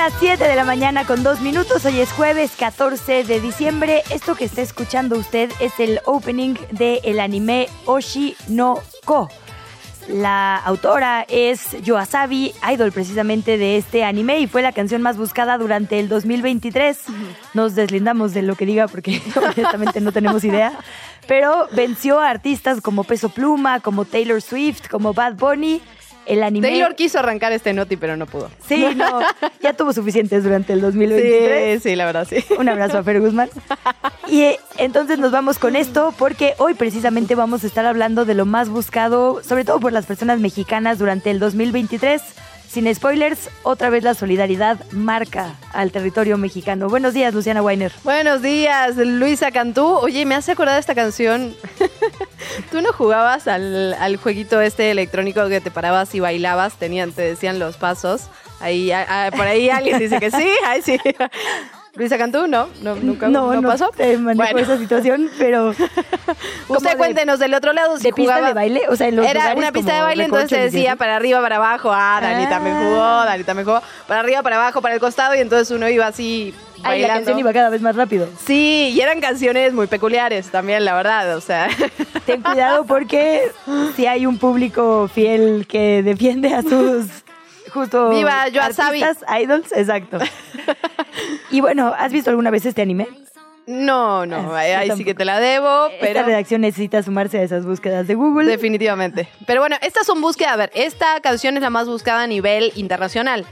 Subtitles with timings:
[0.00, 1.84] Las 7 de la mañana con 2 minutos.
[1.84, 4.02] Hoy es jueves 14 de diciembre.
[4.08, 9.28] Esto que está escuchando usted es el opening del anime Oshi no Ko.
[10.08, 15.58] La autora es Yoasabi, idol precisamente de este anime y fue la canción más buscada
[15.58, 16.98] durante el 2023.
[17.52, 20.72] Nos deslindamos de lo que diga porque honestamente no tenemos idea.
[21.28, 25.82] Pero venció a artistas como Peso Pluma, como Taylor Swift, como Bad Bunny.
[26.26, 26.68] El anime...
[26.68, 28.50] Taylor quiso arrancar este noti, pero no pudo.
[28.66, 29.20] Sí, no,
[29.60, 31.82] ya tuvo suficientes durante el 2023.
[31.82, 32.44] Sí, sí, la verdad, sí.
[32.58, 33.50] Un abrazo a Fer Guzmán.
[34.28, 38.34] Y eh, entonces nos vamos con esto porque hoy precisamente vamos a estar hablando de
[38.34, 42.22] lo más buscado, sobre todo por las personas mexicanas durante el 2023.
[42.70, 46.88] Sin spoilers, otra vez la solidaridad marca al territorio mexicano.
[46.88, 47.90] Buenos días, Luciana Weiner.
[48.04, 49.96] Buenos días, Luisa Cantú.
[49.96, 51.56] Oye, me hace acordar de esta canción.
[52.70, 56.74] ¿Tú no jugabas al, jueguito este electrónico que te parabas y bailabas?
[56.74, 58.28] Tenían, te decían los pasos.
[58.60, 58.92] Ahí,
[59.32, 60.48] por ahí alguien dice que sí.
[60.64, 60.96] Ay, sí.
[61.96, 63.90] Luisa Cantú, no, no nunca no, pasó.
[63.96, 64.58] te manejo Bueno.
[64.60, 65.70] esa situación, pero
[66.68, 69.16] Usted de- cuéntenos del otro lado si de pista jugaba- de baile, o sea, en
[69.16, 71.90] los Era una pista de baile, entonces te y decía para arriba, para abajo.
[71.92, 72.80] Ah, Danita me Ah.
[72.84, 73.82] jugó, Danita me jugó.
[74.06, 77.38] Para arriba, para abajo, para el costado, y entonces uno iba así Ay, la canción
[77.38, 78.26] iba cada vez más rápido.
[78.46, 81.36] Sí, y eran canciones muy peculiares también, la verdad.
[81.36, 81.68] O sea,
[82.24, 83.50] Ten cuidado porque
[83.96, 87.06] si hay un público fiel que defiende a sus
[87.72, 90.18] justo Viva artistas, idols, exacto.
[91.50, 93.08] Y bueno, ¿has visto alguna vez este anime?
[93.66, 97.02] no, no, Ah, ahí, yo ahí sí que te la debo, Esta pero redacción necesita
[97.02, 98.50] sumarse a esas búsquedas de Google.
[98.50, 99.28] definitivamente.
[99.46, 100.52] Pero bueno, estas son búsquedas.
[100.54, 103.46] A ver, esta canción es la más buscada a nivel internacional.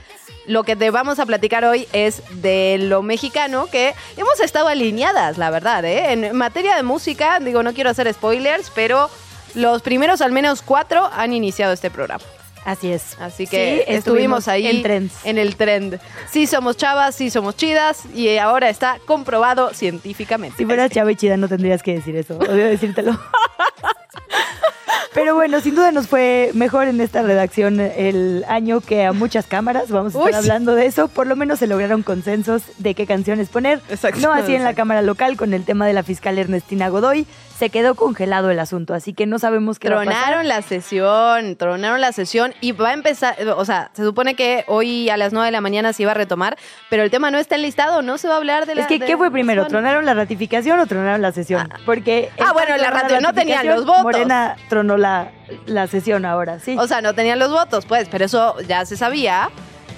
[0.46, 5.36] Lo que te vamos a platicar hoy es de lo mexicano, que hemos estado alineadas,
[5.38, 6.12] la verdad, ¿eh?
[6.12, 9.10] En materia de música, digo, no quiero hacer spoilers, pero
[9.54, 12.24] los primeros al menos cuatro han iniciado este programa.
[12.68, 13.16] Así es.
[13.18, 15.24] Así que Sí, estuvimos ahí en trends.
[15.24, 15.98] en el trend.
[16.30, 20.58] Sí somos chavas, sí somos chidas y ahora está comprobado científicamente.
[20.58, 23.12] Si fueras chava y chida no tendrías que decir eso, odio decírtelo.
[25.14, 29.46] Pero bueno, sin duda nos fue mejor en esta redacción el año que a muchas
[29.46, 29.90] cámaras.
[29.90, 30.38] Vamos a estar Uy.
[30.38, 31.08] hablando de eso.
[31.08, 33.80] Por lo menos se lograron consensos de qué canciones poner.
[33.90, 34.74] Exacto, No así en la.
[34.78, 37.26] Cámara Local con el tema de la fiscal Ernestina Godoy.
[37.58, 40.22] Se quedó congelado el asunto, así que no sabemos qué va a pasar.
[40.22, 44.62] Tronaron la sesión, tronaron la sesión y va a empezar, o sea, se supone que
[44.68, 46.56] hoy a las 9 de la mañana se iba a retomar,
[46.88, 49.00] pero el tema no está enlistado, no se va a hablar de la Es que,
[49.00, 49.66] de ¿qué fue la primero?
[49.66, 51.68] ¿Tronaron la ratificación o tronaron la sesión?
[51.84, 52.30] Porque.
[52.38, 54.02] Ah, bueno, la tronó rati- no tenían los ratificación, votos.
[54.04, 55.30] Morena tronó la,
[55.66, 56.76] la sesión ahora, sí.
[56.78, 59.50] O sea, no tenían los votos, pues, pero eso ya se sabía,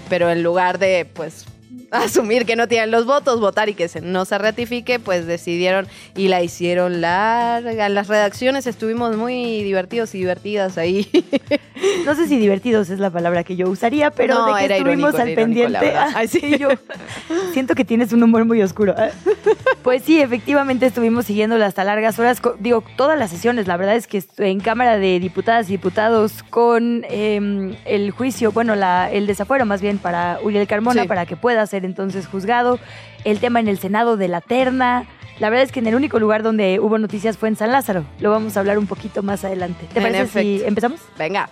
[0.08, 1.46] pero en lugar de, pues,
[2.04, 5.86] asumir que no tienen los votos, votar y que se, no se ratifique, pues decidieron
[6.16, 7.88] y la hicieron larga.
[7.88, 11.08] Las redacciones estuvimos muy divertidos y divertidas ahí.
[12.04, 14.76] No sé si divertidos es la palabra que yo usaría, pero No, de que era
[14.76, 15.92] estuvimos irónico, al pendiente.
[16.14, 16.68] Ay, sí, yo
[17.54, 18.94] siento que tienes un humor muy oscuro.
[18.98, 19.08] Ah.
[19.82, 22.42] Pues sí, efectivamente estuvimos siguiéndola hasta largas horas.
[22.58, 27.04] Digo, todas las sesiones, la verdad es que en Cámara de Diputadas y Diputados con
[27.08, 31.08] em, el juicio, bueno, la, el desafuero más bien para Uriel Carmona, Sí.
[31.08, 32.78] para que pueda ser entonces juzgado.
[33.24, 35.06] El tema en el Senado de la terna.
[35.38, 38.04] La verdad es que en el único lugar donde hubo noticias fue en San Lázaro.
[38.18, 39.86] Lo vamos a hablar un poquito más adelante.
[39.92, 41.00] ¿Te En parece si empezamos?
[41.18, 41.48] Venga.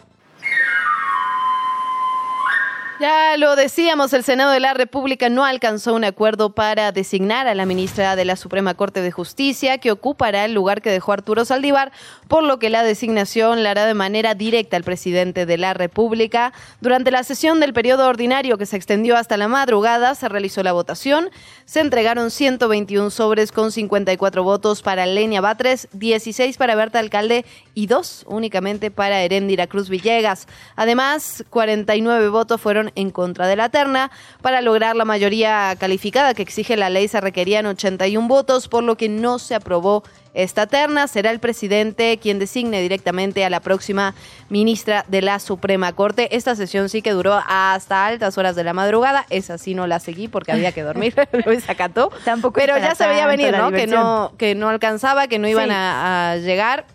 [3.00, 7.54] Ya lo decíamos, el Senado de la República no alcanzó un acuerdo para designar a
[7.54, 11.44] la ministra de la Suprema Corte de Justicia, que ocupará el lugar que dejó Arturo
[11.44, 11.92] Saldívar,
[12.28, 16.52] por lo que la designación la hará de manera directa el presidente de la República.
[16.80, 20.72] Durante la sesión del periodo ordinario que se extendió hasta la madrugada, se realizó la
[20.72, 21.30] votación.
[21.64, 27.44] Se entregaron 121 sobres con 54 votos para Lenia Batres, 16 para Berta Alcalde
[27.75, 30.46] y 2 únicamente para Heréndira Cruz Villegas.
[30.76, 34.10] Además, 49 votos fueron en contra de la terna.
[34.42, 38.96] Para lograr la mayoría calificada que exige la ley se requerían 81 votos, por lo
[38.96, 40.04] que no se aprobó
[40.34, 41.08] esta terna.
[41.08, 44.14] Será el presidente quien designe directamente a la próxima
[44.48, 46.36] ministra de la Suprema Corte.
[46.36, 49.26] Esta sesión sí que duró hasta altas horas de la madrugada.
[49.30, 51.14] Esa sí no la seguí porque había que dormir.
[51.46, 52.10] Luis acató.
[52.25, 53.70] Tampoco Pero ya se veía venir, ¿no?
[53.70, 55.75] Que no, que no alcanzaba, que no iban Sí.
[55.75, 56.86] a, a llegar.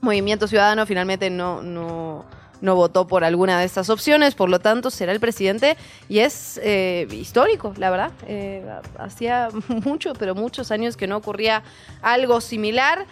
[0.00, 2.24] Movimiento Ciudadano finalmente no, no,
[2.60, 5.76] no votó por alguna de estas opciones, por lo tanto será el presidente
[6.08, 8.12] y es eh, histórico, la verdad.
[8.26, 8.64] Eh,
[8.98, 11.62] hacía mucho, pero muchos años que no ocurría
[12.02, 13.06] algo similar.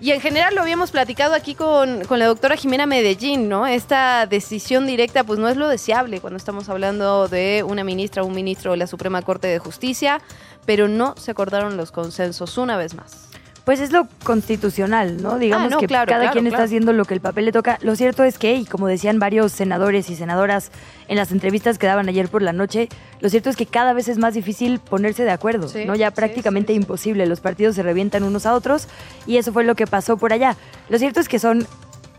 [0.00, 3.68] Y en general lo habíamos platicado aquí con, con la doctora Jimena Medellín, ¿no?
[3.68, 8.26] Esta decisión directa pues no es lo deseable cuando estamos hablando de una ministra o
[8.26, 10.20] un ministro de la Suprema Corte de Justicia,
[10.66, 13.31] pero no se acordaron los consensos una vez más.
[13.64, 15.38] Pues es lo constitucional, ¿no?
[15.38, 17.52] Digamos Ah, no, que claro, cada claro, quien está haciendo lo que el papel le
[17.52, 17.78] toca.
[17.82, 20.70] Lo cierto es que, y como decían varios senadores y senadoras
[21.06, 22.88] en las entrevistas que daban ayer por la noche,
[23.20, 25.94] lo cierto es que cada vez es más difícil ponerse de acuerdo, Sí, ¿no?
[25.94, 26.82] Ya prácticamente sí, sí.
[26.82, 27.26] imposible.
[27.26, 28.88] Los partidos se revientan unos a otros
[29.26, 30.56] y eso fue lo que pasó por allá.
[30.88, 31.66] Lo cierto es que son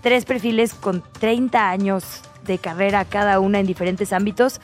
[0.01, 4.60] tres perfiles con 30 años de carrera cada una en diferentes ámbitos.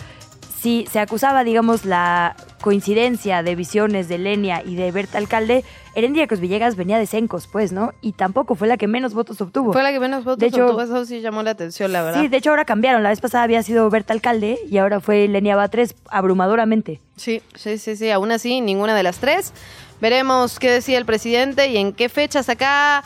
[0.62, 5.64] Si se acusaba, digamos, la coincidencia de visiones de Lenia y de Berta Alcalde,
[5.96, 7.94] Herendia Cruz Villegas venía de Sencos, pues, ¿no?
[8.02, 9.72] Y tampoco fue la que menos votos obtuvo.
[9.72, 12.20] Fue la que menos votos De hecho- obtuvo, eso sí llamó la atención, la verdad.
[12.22, 13.04] Sí, de hecho ahora cambiaron.
[13.04, 17.00] La vez pasada había sido Berta Alcalde y ahora fue Lenia Batres abrumadoramente.
[17.16, 18.12] Sí, sí, sí, sí.
[18.12, 19.54] Aún así, ninguna de las tres.
[20.02, 23.04] Veremos qué decía el presidente y en qué fechas acá.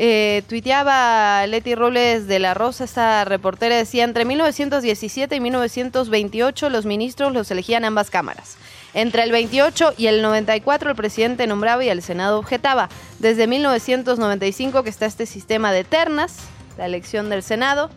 [0.00, 6.86] Eh, tuiteaba Leti Robles de la Rosa, esta reportera, decía, entre 1917 y 1928 los
[6.86, 8.56] ministros los elegían ambas cámaras.
[8.94, 12.88] Entre el 28 y el 94 el presidente nombraba y el Senado objetaba.
[13.18, 16.36] Desde 1995 que está este sistema de ternas,
[16.78, 17.90] la elección del Senado.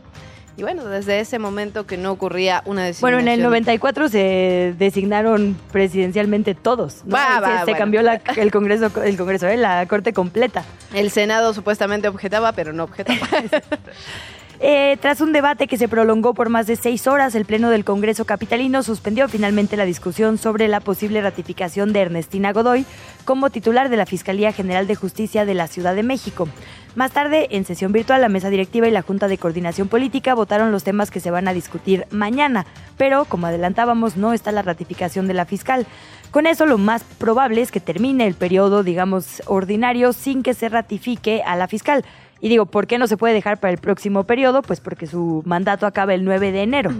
[0.57, 3.19] Y bueno, desde ese momento que no ocurría una designación.
[3.19, 7.03] Bueno, en el 94 se designaron presidencialmente todos.
[7.07, 7.77] Y va, se, se bueno.
[7.77, 9.57] cambió la- el Congreso, el Congreso, ¿eh?
[9.57, 10.63] la Corte completa.
[10.93, 13.19] El Senado supuestamente objetaba, pero no objetaba.
[14.63, 17.83] Eh, tras un debate que se prolongó por más de seis horas, el Pleno del
[17.83, 22.85] Congreso Capitalino suspendió finalmente la discusión sobre la posible ratificación de Ernestina Godoy
[23.25, 26.47] como titular de la Fiscalía General de Justicia de la Ciudad de México.
[26.93, 30.71] Más tarde, en sesión virtual, la mesa directiva y la Junta de Coordinación Política votaron
[30.71, 32.67] los temas que se van a discutir mañana,
[32.97, 35.87] pero como adelantábamos, no está la ratificación de la fiscal.
[36.29, 40.69] Con eso, lo más probable es que termine el periodo, digamos, ordinario sin que se
[40.69, 42.05] ratifique a la fiscal.
[42.41, 44.63] Y digo, ¿por qué no se puede dejar para el próximo periodo?
[44.63, 46.91] Pues porque su mandato acaba el 9 de enero.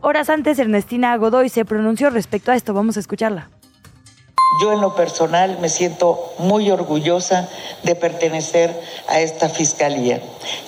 [0.00, 2.74] Horas antes, Ernestina Godoy se pronunció respecto a esto.
[2.74, 3.48] Vamos a escucharla.
[4.60, 7.48] Yo en lo personal me siento muy orgullosa
[7.82, 10.20] de pertenecer a esta fiscalía.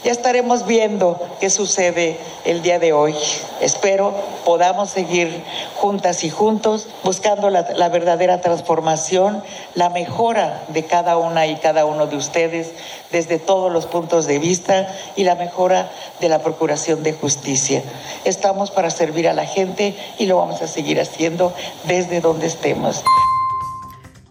[0.05, 3.15] Ya estaremos viendo qué sucede el día de hoy.
[3.61, 4.13] Espero
[4.45, 5.43] podamos seguir
[5.77, 9.43] juntas y juntos buscando la, verdadera transformación,
[9.75, 12.73] la mejora de cada una y cada uno de ustedes
[13.11, 15.91] desde todos los puntos de vista y la mejora
[16.21, 17.83] de la Procuración de Justicia.
[18.25, 21.55] Estamos para servir a la gente y lo vamos a seguir haciendo
[21.85, 23.03] desde donde estemos.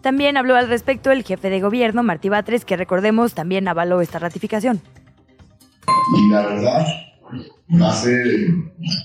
[0.00, 4.18] También habló al respecto el jefe de gobierno, Martí Batres, que recordemos también avaló esta
[4.18, 4.80] ratificación.
[6.16, 6.86] Y la verdad,
[7.80, 8.26] va a ser,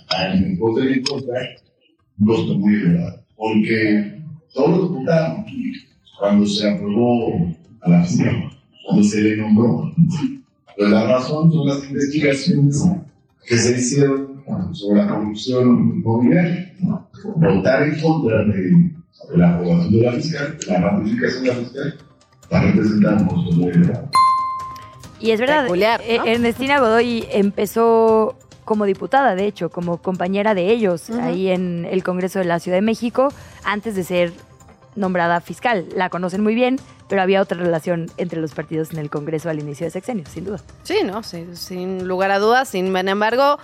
[0.09, 1.03] a mi punto de
[2.19, 3.23] un costo muy elevado.
[3.35, 4.21] Porque
[4.53, 5.45] todos los votaron
[6.19, 8.49] cuando se aprobó a la fiscal,
[8.85, 9.91] cuando se le nombró.
[10.77, 12.83] Pero la razón son las investigaciones
[13.45, 14.43] que se hicieron
[14.73, 16.73] sobre la corrupción inmobiliaria.
[17.35, 18.91] Votar en contra de
[19.35, 21.97] la aprobación de la fiscal, de la ratificación de la fiscal,
[22.51, 24.09] va a representar un costo muy elevado.
[25.19, 26.25] Y es verdad, Peculiar, eh, ¿no?
[26.25, 31.19] Ernestina Godoy empezó como diputada, de hecho, como compañera de ellos Ujú.
[31.21, 33.29] ahí en el Congreso de la Ciudad de México,
[33.63, 34.33] antes de ser
[34.95, 35.85] nombrada fiscal.
[35.95, 36.77] La conocen muy bien,
[37.09, 40.45] pero había otra relación entre los partidos en el Congreso al inicio de sexenio, sin
[40.45, 40.59] duda.
[40.83, 43.59] Sí, no, sí, sin lugar a dudas, sin embargo,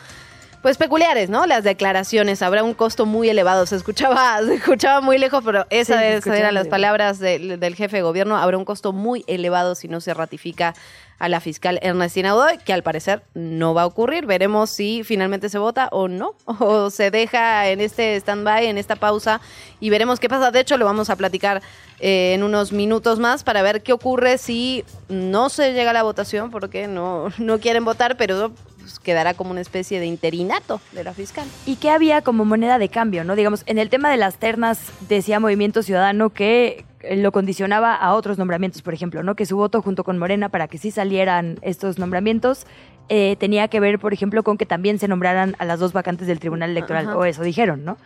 [0.62, 1.46] pues peculiares, ¿no?
[1.46, 3.66] Las declaraciones, habrá un costo muy elevado.
[3.66, 7.98] Se escuchaba, se escuchaba muy lejos, pero esas escuchaba eran las palabras del, del jefe
[7.98, 8.38] de gobierno.
[8.38, 10.74] Habrá un costo muy elevado si no se ratifica
[11.20, 14.26] a la fiscal Ernestina Godoy, que al parecer no va a ocurrir.
[14.26, 18.96] Veremos si finalmente se vota o no, o se deja en este stand-by, en esta
[18.96, 19.42] pausa,
[19.80, 20.52] y veremos qué pasa.
[20.52, 21.62] De hecho, lo vamos a platicar
[22.00, 26.04] eh, en unos minutos más para ver qué ocurre si no se llega a la
[26.04, 28.52] votación, porque no, no quieren votar, pero
[28.90, 31.48] pues, quedará como una especie de interinato de la fiscal.
[31.66, 33.24] ¿Y qué había como moneda de cambio?
[33.24, 37.96] no Digamos, en el tema de las ternas decía Movimiento Ciudadano que eh, lo condicionaba
[37.96, 39.36] a otros nombramientos, por ejemplo, ¿no?
[39.36, 42.66] Que su voto junto con Morena para que sí salieran estos nombramientos
[43.10, 46.28] eh, tenía que ver, por ejemplo, con que también se nombraran a las dos vacantes
[46.28, 47.18] del Tribunal Electoral, Ajá.
[47.18, 47.98] o eso dijeron, ¿no?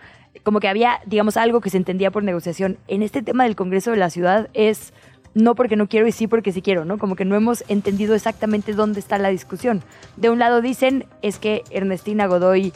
[0.43, 2.77] Como que había, digamos, algo que se entendía por negociación.
[2.87, 4.93] En este tema del Congreso de la Ciudad es
[5.33, 6.97] no porque no quiero y sí porque sí quiero, ¿no?
[6.97, 9.83] Como que no hemos entendido exactamente dónde está la discusión.
[10.15, 12.73] De un lado dicen es que Ernestina Godoy,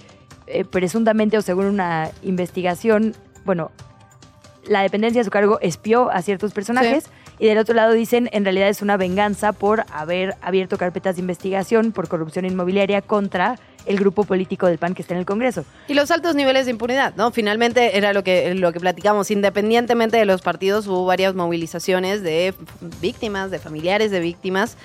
[0.47, 3.13] eh, presuntamente o según una investigación,
[3.45, 3.71] bueno,
[4.67, 7.05] la dependencia de su cargo espió a ciertos personajes
[7.39, 11.21] Y del otro lado dicen, en realidad es una venganza por haber abierto carpetas de
[11.21, 15.63] investigación por corrupción inmobiliaria contra el grupo político del PAN que está en el Congreso.
[15.87, 17.31] Y los altos niveles de impunidad, ¿no?
[17.31, 22.53] Finalmente era lo que, lo que platicamos, independientemente de los partidos, hubo varias movilizaciones de
[23.01, 24.77] víctimas, de familiares de víctimas,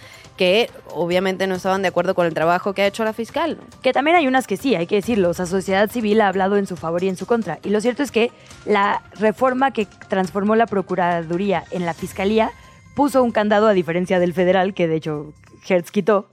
[0.43, 3.59] que obviamente no estaban de acuerdo con el trabajo que ha hecho la fiscal.
[3.81, 5.29] Que también hay unas que sí, hay que decirlo.
[5.29, 7.61] O sea, sociedad civil ha hablado en su favor y en su contra.
[7.63, 8.33] Y lo cierto es que
[8.67, 12.51] la reforma que transformó la Procuraduría en la Fiscalía
[12.97, 15.33] puso un candado, a diferencia del federal, que de hecho
[15.69, 16.27] Hertz quitó,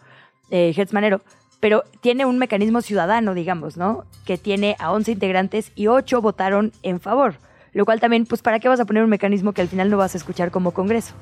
[0.49, 1.21] eh, Hertz Manero,
[1.59, 4.05] pero tiene un mecanismo ciudadano, digamos, ¿no?
[4.25, 7.35] Que tiene a 11 integrantes y 8 votaron en favor.
[7.73, 9.97] Lo cual también, pues, ¿para qué vas a poner un mecanismo que al final no
[9.97, 11.13] vas a escuchar como Congreso?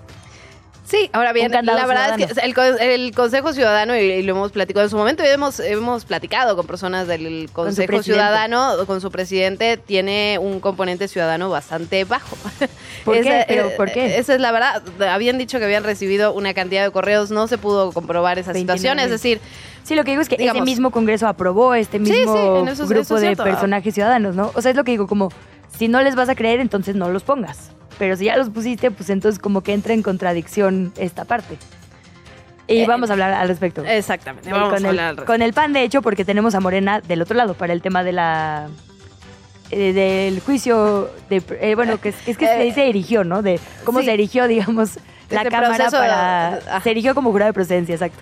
[0.88, 4.86] Sí, ahora bien, la verdad es que el, el Consejo Ciudadano, y, lo hemos platicado
[4.86, 8.01] en su momento, y hemos, hemos platicado con personas del Consejo.
[8.01, 12.38] Ciudadano, con su presidente, tiene un componente ciudadano bastante bajo.
[13.03, 13.20] ¿Por qué?
[13.20, 14.17] Esa- ¿Pero eh, por qué?
[14.17, 14.82] Esa es la verdad.
[15.10, 18.77] Habían dicho que habían recibido una cantidad de correos, no se pudo comprobar esa 29
[18.79, 19.41] situación, es decir,
[19.84, 23.20] Sí, lo que digo es que Digamos- ese mismo Congreso aprobó este mismo sí, grupo
[23.20, 24.51] de personajes ciudadanos, ¿no?
[24.53, 25.29] O sea, es lo que digo, como,
[25.77, 27.72] si no les vas a creer, entonces no los pongas.
[27.98, 31.58] Pero si ya los pusiste, pues entonces como que entra en contradicción esta parte.
[32.68, 33.84] Y Eh, vamos a hablar al respecto.
[33.86, 35.32] exactamente, vamos con, a el, hablar al respecto.
[35.34, 38.04] con el PAN, de hecho, porque tenemos a Morena del otro lado para el tema
[38.04, 38.68] de la...
[39.72, 43.42] eh, del juicio, de, eh, bueno, que es, es que se Eh, dice erigió, ¿no?
[43.42, 44.06] De cómo sí.
[44.06, 45.00] se erigió, digamos,
[45.30, 46.82] la Cámara de- para...
[46.84, 48.20] Se erigió como jurado de procedencia, exacto.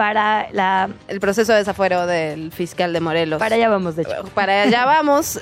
[0.00, 0.88] Para la...
[1.08, 3.38] el proceso de desafuero del fiscal de Morelos.
[3.38, 4.24] Para allá vamos, de hecho.
[4.32, 5.38] Para allá vamos.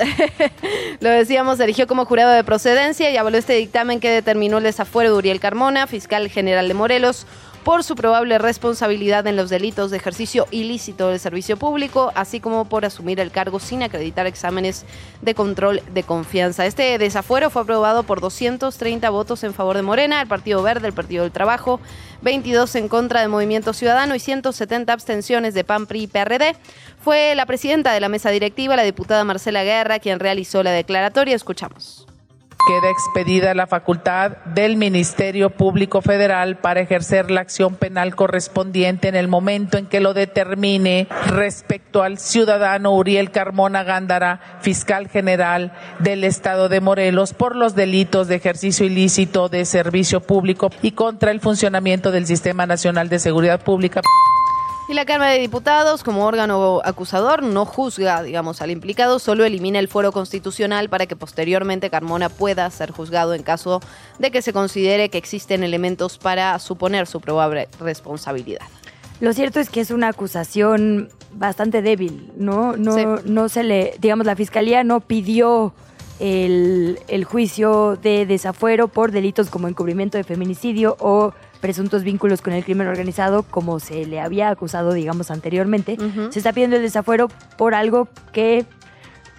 [1.01, 5.13] Lo decíamos, eligió como jurado de procedencia y avaló este dictamen que determinó el desafuero
[5.13, 7.25] de Uriel Carmona, fiscal general de Morelos,
[7.65, 12.65] por su probable responsabilidad en los delitos de ejercicio ilícito del servicio público, así como
[12.67, 14.85] por asumir el cargo sin acreditar exámenes
[15.23, 16.67] de control de confianza.
[16.67, 20.95] Este desafuero fue aprobado por 230 votos en favor de Morena, el Partido Verde, el
[20.95, 21.81] Partido del Trabajo,
[22.23, 26.57] 22 en contra de Movimiento Ciudadano y 170 abstenciones de PAN, PRI y PRD.
[27.03, 31.37] Fue la presidenta de la mesa directiva, la diputada Marcela Guerra, quien realizó la declaratoria.
[31.37, 32.08] Escuchamos.
[32.67, 39.15] Queda expedida la facultad del Ministerio Público Federal para ejercer la acción penal correspondiente en
[39.15, 46.25] el momento en que lo determine respecto al ciudadano Uriel Carmona Gándara, fiscal general del
[46.25, 51.41] Estado de Morelos, por los delitos de ejercicio ilícito de servicio público y contra el
[51.41, 54.03] funcionamiento del Sistema Nacional de Seguridad Pública.
[54.89, 59.79] Y la Cámara de Diputados, como órgano acusador, no juzga, digamos, al implicado, solo elimina
[59.79, 63.81] el fuero constitucional para que posteriormente Carmona pueda ser juzgado en caso
[64.19, 68.63] de que se considere que existen elementos para suponer su probable responsabilidad.
[69.21, 72.75] Lo cierto es que es una acusación bastante débil, ¿no?
[72.79, 73.05] No, Sí.
[73.27, 75.75] no se le, digamos, la fiscalía no pidió
[76.19, 82.53] el, el juicio de desafuero por delitos como encubrimiento de feminicidio o presuntos vínculos con
[82.53, 85.97] el crimen organizado, como se le había acusado, digamos, anteriormente.
[86.31, 88.65] Se está pidiendo el desafuero por algo que,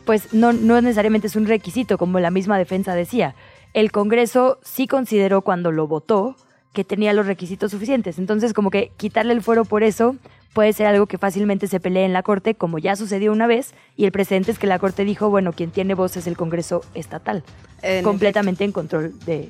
[0.05, 3.35] pues, no, no necesariamente es un requisito, como la misma defensa decía.
[3.73, 6.35] El Congreso sí consideró cuando lo votó
[6.73, 8.19] que tenía los requisitos suficientes.
[8.19, 10.15] Entonces, como que quitarle el fuero por eso
[10.53, 13.73] puede ser algo que fácilmente se pelee en la Corte, como ya sucedió una vez,
[13.95, 16.81] y el precedente es que la Corte dijo, bueno, quien tiene voz es el Congreso
[16.95, 17.43] estatal,
[17.81, 19.49] En completamente en control de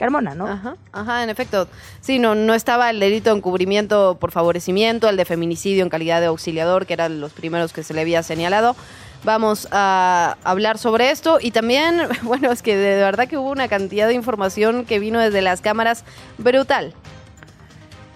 [0.00, 0.46] Carmona, ¿no?
[0.46, 1.68] Ajá, ajá, en efecto.
[2.00, 6.20] Sí, no, no estaba el delito de encubrimiento por favorecimiento, el de feminicidio en calidad
[6.20, 8.76] de auxiliador, que eran los primeros que se le había señalado.
[9.24, 13.68] Vamos a hablar sobre esto y también, bueno, es que de verdad que hubo una
[13.68, 16.04] cantidad de información que vino desde las cámaras
[16.38, 16.94] brutal.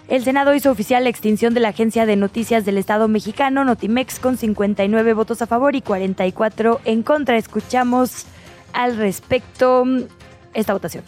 [0.07, 4.17] El Senado hizo oficial la extinción de la Agencia de Noticias del Estado mexicano, Notimex,
[4.17, 7.37] con 59 votos a favor y 44 en contra.
[7.37, 8.25] Escuchamos
[8.73, 9.83] al respecto
[10.55, 11.03] esta votación.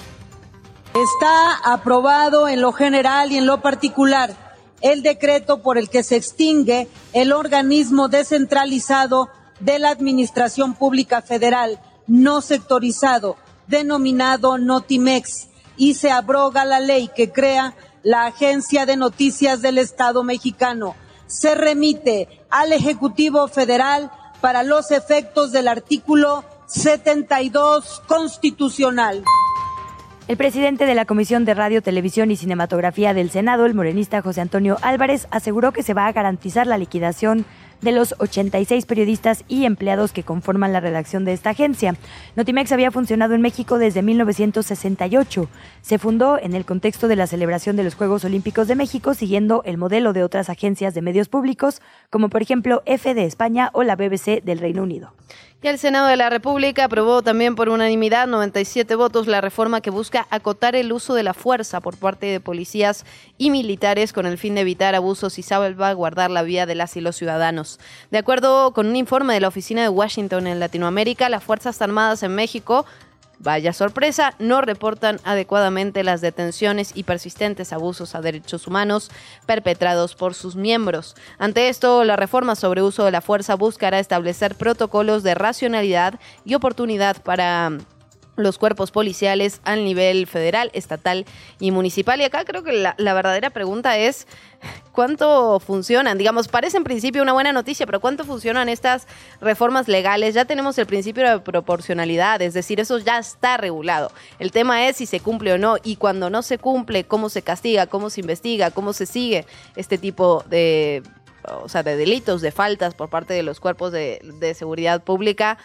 [0.93, 4.35] Está aprobado en lo general y en lo particular
[4.81, 9.29] el decreto por el que se extingue el organismo descentralizado
[9.59, 13.35] de la Administración Pública Federal no sectorizado,
[13.67, 20.23] denominado Notimex, y se abroga la ley que crea la Agencia de Noticias del Estado
[20.23, 20.95] mexicano.
[21.27, 29.23] Se remite al Ejecutivo Federal para los efectos del artículo 72 constitucional.
[30.27, 34.41] El presidente de la Comisión de Radio, Televisión y Cinematografía del Senado, el morenista José
[34.41, 37.45] Antonio Álvarez, aseguró que se va a garantizar la liquidación
[37.79, 41.95] de los 86 periodistas y empleados que conforman la redacción de esta agencia.
[42.35, 45.49] Notimex había funcionado en México desde 1968.
[45.81, 49.61] Se fundó en el contexto de la celebración de los Juegos Olímpicos de México, siguiendo
[49.63, 53.83] el modelo de otras agencias de medios públicos, como por ejemplo F de España o
[53.83, 55.13] la BBC del Reino Unido.
[55.59, 59.89] Y el Senado de la República aprobó también por unanimidad, 97 votos, la reforma que
[59.89, 63.05] busca acotar el uso de la fuerza por parte de policías
[63.39, 67.01] y militares con el fin de evitar abusos y salvaguardar la vida de las y
[67.01, 67.79] los ciudadanos.
[68.11, 72.21] De acuerdo con un informe de la Oficina de Washington en Latinoamérica, las Fuerzas Armadas
[72.21, 72.85] en México
[73.39, 79.11] Vaya sorpresa, no reportan adecuadamente las detenciones y persistentes abusos a derechos humanos
[79.45, 81.15] perpetrados por sus miembros.
[81.37, 86.55] Ante esto, la reforma sobre uso de la fuerza buscará establecer protocolos de racionalidad y
[86.55, 87.77] oportunidad para
[88.37, 91.25] los cuerpos policiales al nivel federal, estatal
[91.59, 92.21] y municipal.
[92.21, 94.27] Y acá creo que la, la verdadera pregunta es
[94.91, 96.17] cuánto funcionan.
[96.17, 99.07] Digamos, parece en principio una buena noticia, pero ¿cuánto funcionan estas
[99.41, 100.35] reformas legales?
[100.35, 104.11] Ya tenemos el principio de proporcionalidad, es decir, eso ya está regulado.
[104.39, 107.41] El tema es si se cumple o no y cuando no se cumple, cómo se
[107.41, 111.01] castiga, cómo se investiga, cómo se sigue este tipo de,
[111.63, 115.57] o sea, de delitos, de faltas por parte de los cuerpos de, de seguridad pública.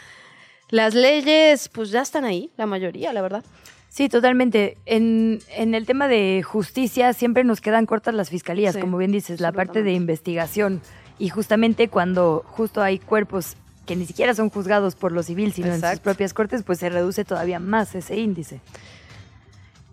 [0.73, 3.45] Las leyes, pues ya están ahí, la mayoría, la verdad.
[3.91, 4.79] Sí, totalmente.
[4.87, 9.13] En, en el tema de justicia siempre nos quedan cortas las fiscalías, Sí, como bien
[9.13, 10.81] dices, la parte de investigación.
[11.19, 15.75] Y justamente cuando justo hay cuerpos que ni siquiera son juzgados por lo civil, sino
[15.75, 18.63] en sus propias cortes, pues se reduce todavía más ese índice.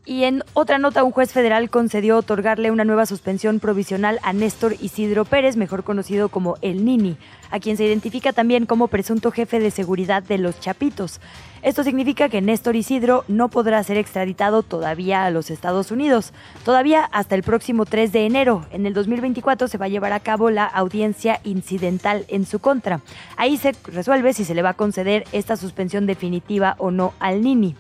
[0.10, 4.74] Y en otra nota, un juez federal concedió otorgarle una nueva suspensión provisional a Néstor
[4.82, 7.16] Isidro Pérez, mejor conocido como El Nini,
[7.52, 11.22] a quien se identifica también como presunto jefe de seguridad de los Chapitos.
[11.62, 16.34] Esto significa que Néstor Isidro no podrá ser extraditado todavía a los Estados Unidos,
[16.66, 18.66] todavía hasta el próximo 3 de enero.
[18.72, 23.02] En el 2024 se va a llevar a cabo la audiencia incidental en su contra.
[23.38, 27.44] Ahí se resuelve si se le va a conceder esta suspensión definitiva o no al
[27.44, 27.76] Nini.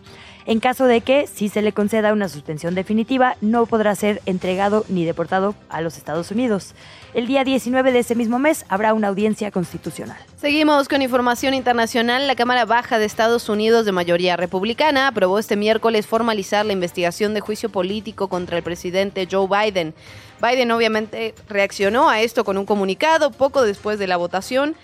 [0.49, 4.83] En caso de que si se le conceda una suspensión definitiva, no podrá ser entregado
[4.89, 6.73] ni deportado a los Estados Unidos.
[7.13, 10.17] El día 19 de ese mismo mes habrá una audiencia constitucional.
[10.37, 12.25] Seguimos con información internacional.
[12.25, 17.35] La Cámara Baja de Estados Unidos, de mayoría republicana, aprobó este miércoles formalizar la investigación
[17.35, 19.93] de juicio político contra el presidente Joe Biden.
[20.41, 24.75] Biden obviamente reaccionó a esto con un comunicado poco después de la votación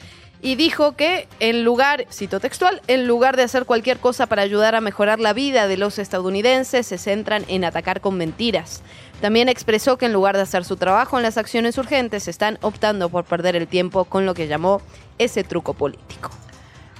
[0.45, 4.75] y dijo que en lugar, cito textual, en lugar de hacer cualquier cosa para ayudar
[4.75, 8.83] a mejorar la vida de los estadounidenses, se centran en atacar con mentiras.
[9.21, 13.09] También expresó que en lugar de hacer su trabajo en las acciones urgentes, están optando
[13.09, 14.83] por perder el tiempo con lo que llamó
[15.17, 16.29] ese truco político.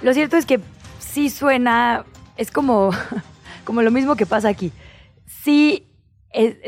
[0.02, 0.58] Lo cierto es que
[0.98, 2.04] sí suena,
[2.36, 2.90] es como,
[3.64, 4.72] como lo mismo que pasa aquí.
[5.24, 5.86] Sí,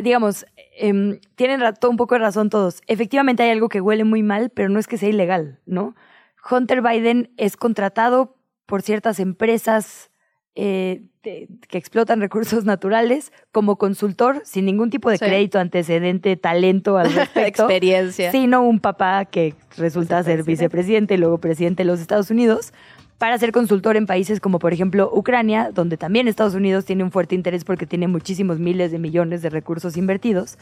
[0.01, 2.83] digamos, em, tienen un poco de razón todos.
[2.87, 5.97] Efectivamente hay algo que huele muy mal, pero no es que sea ilegal, ¿no?
[6.51, 10.11] Hunter Biden es contratado por ciertas empresas
[10.61, 15.25] eh, de- que explotan recursos naturales como consultor sin ningún tipo de Sí.
[15.25, 17.63] crédito, antecedente, talento al respecto.
[17.65, 18.33] Experiencia.
[18.33, 20.51] sino un papá que resulta ser Vicepresidente.
[20.51, 22.73] vicepresidente y luego presidente de los Estados Unidos
[23.19, 27.11] para ser consultor en países como por ejemplo Ucrania, donde también Estados Unidos tiene un
[27.11, 30.57] fuerte interés porque tiene muchísimos miles de millones de recursos invertidos.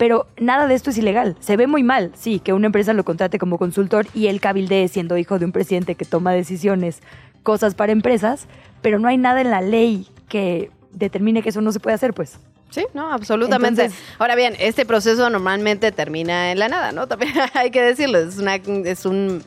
[0.00, 1.36] Pero nada de esto es ilegal.
[1.40, 4.88] Se ve muy mal, sí, que una empresa lo contrate como consultor y él cabildee
[4.88, 7.00] siendo hijo de un presidente que toma decisiones,
[7.42, 8.46] cosas para empresas,
[8.80, 12.14] pero no hay nada en la ley que determine que eso no se puede hacer,
[12.14, 12.38] pues.
[12.70, 13.82] Sí, no, absolutamente.
[13.82, 17.06] Entonces- Ahora bien, este proceso normalmente termina en la nada, ¿no?
[17.06, 19.44] También hay que decirlo, es, una, es un,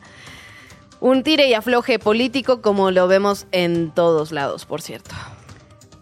[1.00, 5.16] un tire y afloje político como lo vemos en todos lados, por cierto.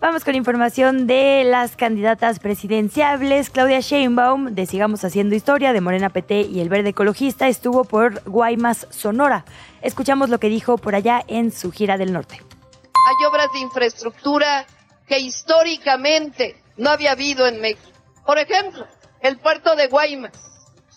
[0.02, 3.50] Vamos con información de las candidatas presidenciables.
[3.50, 8.20] Claudia Sheinbaum, de Sigamos Haciendo Historia, de Morena PT y El Verde Ecologista, estuvo por
[8.24, 9.44] Guaymas, Sonora.
[9.80, 12.34] Escuchamos lo que dijo por allá en su gira del norte.
[12.34, 14.66] hay obras de infraestructura
[15.06, 17.92] que históricamente no había habido en México.
[18.26, 18.84] Por ejemplo,
[19.20, 20.32] el puerto de Guaymas.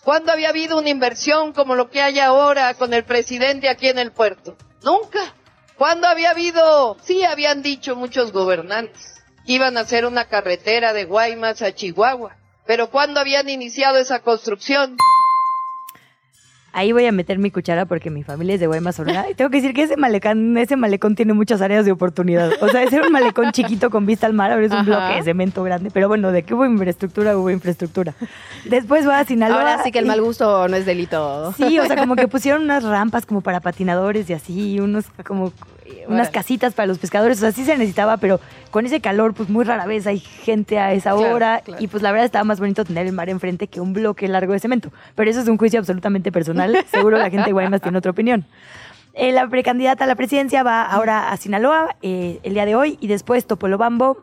[0.02, 3.98] ¿Cuándo había habido una inversión como lo que hay ahora con el presidente aquí en
[3.98, 4.56] el puerto?
[4.82, 5.32] Nunca.
[5.76, 6.96] ¿Cuándo había habido?
[7.02, 12.36] Sí, habían dicho muchos gobernantes que iban a hacer una carretera de Guaymas a Chihuahua.
[12.66, 14.96] Pero ¿cuándo habían iniciado esa construcción?
[16.78, 19.30] Ahí voy a meter mi cuchara porque mi familia es de Guaymas, Sonora.
[19.30, 22.50] Y tengo que decir que ese malecón, ese malecón tiene muchas áreas de oportunidad.
[22.60, 24.84] O sea, ese era un malecón chiquito con vista al mar, ahora es un Ajá.
[24.84, 25.90] bloque de cemento grande.
[25.90, 28.12] Pero bueno, de que hubo infraestructura, hubo infraestructura.
[28.66, 29.58] Después va a Sinaloa.
[29.60, 31.54] Ahora sí que el y- mal gusto no es delito.
[31.56, 35.52] Sí, o sea, como que pusieron unas rampas como para patinadores y así, unos como
[36.08, 39.48] unas casitas para los pescadores, o sea, sí se necesitaba, pero con ese calor, pues
[39.48, 41.82] muy rara vez hay gente a esa Claro, hora claro.
[41.82, 44.52] y pues la verdad estaba más bonito tener el mar enfrente que un bloque largo
[44.52, 44.92] de cemento.
[45.14, 48.44] Pero eso es un juicio absolutamente personal, seguro la gente de Guaymas tiene otra opinión.
[49.14, 52.98] Eh, la precandidata a la presidencia va ahora a Sinaloa eh, el día de hoy
[53.00, 54.18] y después Topolobambo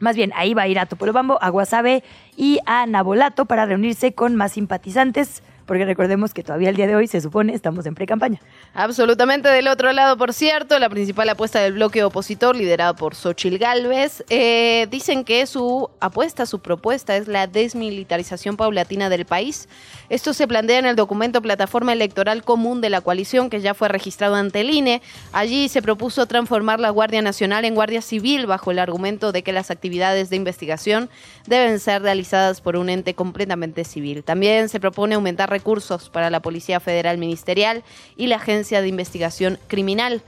[0.00, 2.04] más bien, ahí va a ir a Topolobambo, a Guasave
[2.36, 6.96] y a Nabolato para reunirse con más simpatizantes, porque recordemos que todavía el día de
[6.96, 8.40] hoy se supone estamos en pre-campaña.
[8.72, 13.58] Absolutamente del otro lado, por cierto, la principal apuesta del bloque opositor, liderado por Xochil
[13.58, 19.68] Gálvez, eh, dicen que su apuesta, su propuesta es la desmilitarización paulatina del país.
[20.08, 23.88] Esto se plantea en el documento Plataforma Electoral Común de la coalición, que ya fue
[23.88, 25.02] registrado ante el INE.
[25.32, 29.52] Allí se propuso transformar la Guardia Nacional en Guardia Civil bajo el argumento de que
[29.52, 31.10] las actividades de investigación
[31.46, 34.22] deben ser realizadas por un ente completamente civil.
[34.22, 37.82] También se propone aumentar recursos para la Policía Federal Ministerial
[38.16, 40.22] y la Agencia de Investigación Criminal.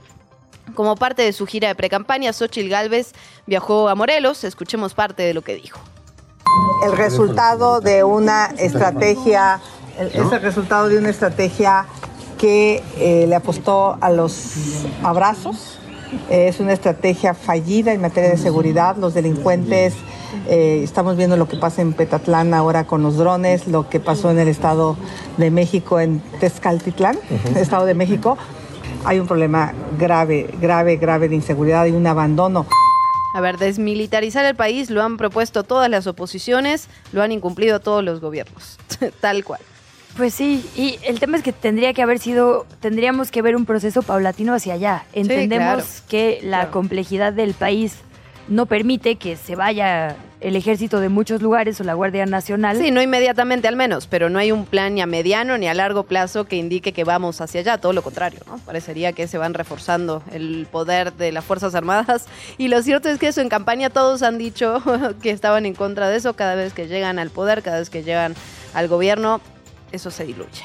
[0.73, 3.13] Como parte de su gira de precampaña, Xochil Gálvez
[3.45, 4.43] viajó a Morelos.
[4.43, 5.79] Escuchemos parte de lo que dijo.
[6.85, 9.61] el resultado de una estrategia,
[9.99, 11.85] es el resultado de una estrategia
[12.37, 15.78] que eh, le apostó a los abrazos.
[16.29, 18.97] Es una estrategia fallida en materia de seguridad.
[18.97, 19.93] Los delincuentes,
[20.47, 24.31] eh, estamos viendo lo que pasa en Petatlán ahora con los drones, lo que pasó
[24.31, 24.97] en el Estado
[25.37, 27.17] de México, en Tezcaltitlán,
[27.55, 28.37] Estado de México.
[29.05, 32.65] Hay un problema grave, grave, grave de inseguridad y un abandono.
[33.33, 38.03] A ver, desmilitarizar el país lo han propuesto todas las oposiciones, lo han incumplido todos
[38.03, 38.79] los gobiernos.
[39.21, 39.61] Tal cual.
[40.19, 43.65] Pues sí, y el tema es que tendría que haber sido, tendríamos que ver un
[43.65, 45.05] proceso paulatino hacia allá.
[45.13, 46.03] Entendemos claro.
[46.09, 47.95] que la complejidad del país
[48.49, 52.75] no permite que se vaya el ejército de muchos lugares o la Guardia Nacional.
[52.75, 55.73] Sí, no inmediatamente al menos, pero no hay un plan ni a mediano ni a
[55.73, 58.57] largo plazo que indique que vamos hacia allá, todo lo contrario, ¿no?
[58.57, 62.25] Parecería que se van reforzando el poder de las Fuerzas Armadas
[62.57, 64.83] y lo cierto es que eso en campaña todos han dicho
[65.21, 68.03] que estaban en contra de eso, cada vez que llegan al poder, cada vez que
[68.03, 68.35] llegan
[68.73, 69.39] al gobierno,
[69.91, 70.63] eso se diluye.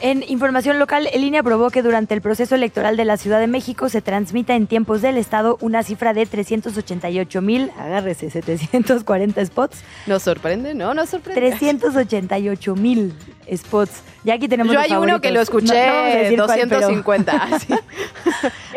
[0.00, 3.48] En información local, el INE aprobó que durante el proceso electoral de la Ciudad de
[3.48, 9.78] México se transmita en tiempos del Estado una cifra de 388 mil, agárrese, 740 spots.
[10.06, 10.72] ¿Nos sorprende?
[10.72, 11.40] No, nos sorprende.
[11.40, 13.12] 388 mil
[13.52, 14.02] spots.
[14.22, 16.38] Ya aquí tenemos Yo los hay uno que lo escuché No- no vamos a decir
[16.38, 17.32] cuál, pero- 250.
[17.56, 17.74] así.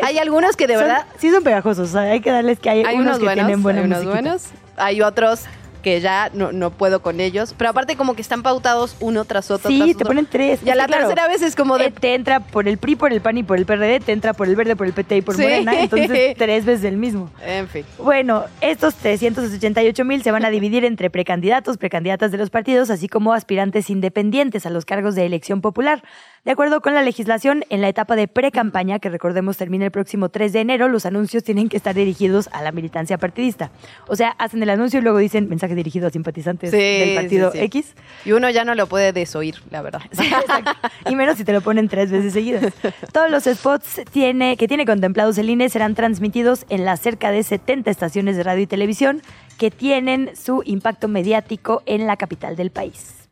[0.02, 2.68] hay algunos que de Son- verdad sí son pegajosos, o sea, hay que darles que
[2.68, 4.42] hay, hay unos, unos que buenos, tienen buena hay unos buenos,
[4.76, 5.42] hay otros
[5.82, 9.50] que ya no, no puedo con ellos, pero aparte como que están pautados uno tras
[9.50, 9.70] otro.
[9.70, 10.06] Sí, tras te otro.
[10.06, 10.60] ponen tres.
[10.64, 11.86] Y a la claro, tercera vez es como de...
[11.86, 14.32] eh, te entra por el PRI, por el PAN y por el PRD, te entra
[14.32, 15.42] por el verde, por el PT y por Sí.
[15.42, 17.30] Morena, entonces tres veces el mismo.
[17.44, 17.84] En fin.
[17.98, 23.08] Bueno, estos 388 mil se van a dividir entre precandidatos, precandidatas de los partidos, así
[23.08, 26.02] como aspirantes independientes a los cargos de elección popular.
[26.44, 30.28] De acuerdo con la legislación, en la etapa de pre-campaña, que recordemos termina el próximo
[30.28, 33.70] 3 de enero, los anuncios tienen que estar dirigidos a la militancia partidista.
[34.08, 37.52] O sea, hacen el anuncio y luego dicen mensaje dirigido a simpatizantes Sí, del partido
[37.52, 37.64] sí, sí.
[37.66, 37.94] X.
[38.24, 40.02] Y uno ya no lo puede desoír, la verdad.
[41.08, 42.72] Y menos si te lo ponen tres veces seguidas.
[43.12, 47.44] Todos los spots tiene, que tiene contemplados el INE serán transmitidos en las cerca de
[47.44, 49.22] 70 estaciones de radio y televisión
[49.58, 53.28] que tienen su impacto mediático en la capital del país.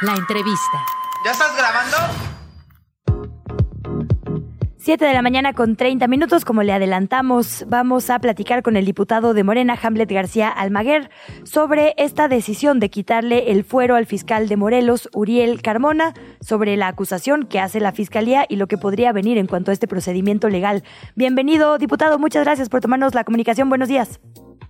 [0.00, 0.78] La entrevista.
[1.26, 2.43] ¿Ya estás grabando?
[4.84, 8.84] 7 de la mañana con 30 minutos, como le adelantamos, vamos a platicar con el
[8.84, 11.08] diputado de Morena, Hamlet García Almaguer,
[11.44, 16.88] sobre esta decisión de quitarle el fuero al fiscal de Morelos, Uriel Carmona, sobre la
[16.88, 20.50] acusación que hace la fiscalía y lo que podría venir en cuanto a este procedimiento
[20.50, 20.82] legal.
[21.14, 23.70] Bienvenido, diputado, muchas gracias por tomarnos la comunicación.
[23.70, 24.20] Buenos días.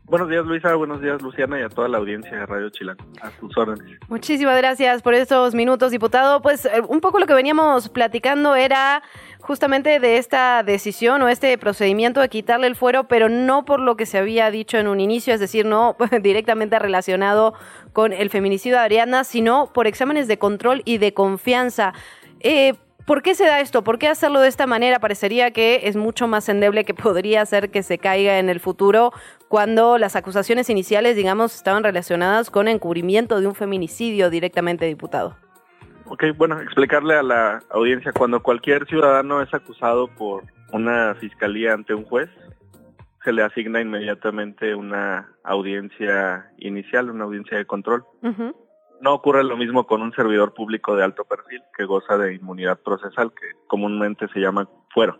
[0.07, 2.99] Buenos días Luisa, buenos días Luciana y a toda la audiencia de Radio Chilán.
[3.21, 3.99] A sus órdenes.
[4.09, 6.41] Muchísimas gracias por estos minutos, diputado.
[6.41, 9.03] Pues eh, un poco lo que veníamos platicando era
[9.45, 13.95] justamente de esta decisión o este procedimiento de quitarle el fuero, pero no por lo
[13.95, 17.53] que se había dicho en un inicio, es decir, no directamente relacionado
[17.93, 21.93] con el feminicidio de Ariadna, sino por exámenes de control y de confianza.
[22.41, 22.73] Eh,
[23.05, 23.85] ¿Por qué se da esto?
[23.85, 24.99] ¿Por qué hacerlo de esta manera?
[24.99, 29.13] Parecería que es mucho más endeble que podría hacer que se caiga en el futuro
[29.49, 35.44] cuando las acusaciones iniciales, digamos, estaban relacionadas con encubrimiento de un feminicidio directamente, diputado.
[36.07, 41.95] Ok, bueno, explicarle a la audiencia, cuando cualquier ciudadano es acusado por una fiscalía ante
[41.95, 42.29] un juez,
[43.25, 48.05] se le asigna inmediatamente una audiencia inicial, una audiencia de control.
[49.01, 52.81] No ocurre lo mismo con un servidor público de alto perfil que goza de inmunidad
[52.81, 55.19] procesal, que comúnmente se llama fuero.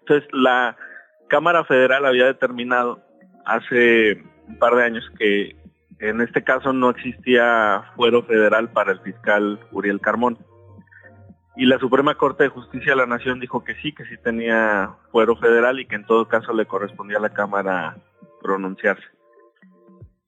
[0.00, 0.76] Entonces, la
[1.28, 3.02] Cámara Federal había determinado
[3.46, 5.56] hace un par de años que
[6.02, 10.36] en este caso no existía fuero federal para el fiscal Uriel Carmón.
[11.54, 14.96] Y la Suprema Corte de Justicia de la Nación dijo que sí, que sí tenía
[15.12, 17.96] fuero federal y que en todo caso le correspondía a la Cámara
[18.42, 19.04] pronunciarse.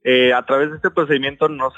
[0.05, 1.73] Eh, a través de este procedimiento no,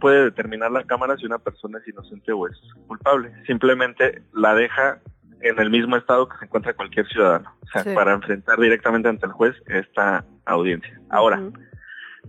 [0.00, 3.30] puede determinar la Cámara si una persona es inocente o es culpable.
[3.46, 5.00] Simplemente la deja
[5.42, 7.54] en el mismo estado que se encuentra cualquier ciudadano.
[7.62, 7.94] O sea, Sí.
[7.94, 10.98] para enfrentar directamente ante el juez esta audiencia.
[11.08, 11.40] Ahora,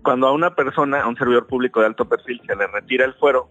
[0.03, 3.13] cuando a una persona, a un servidor público de alto perfil, se le retira el
[3.15, 3.49] fuero,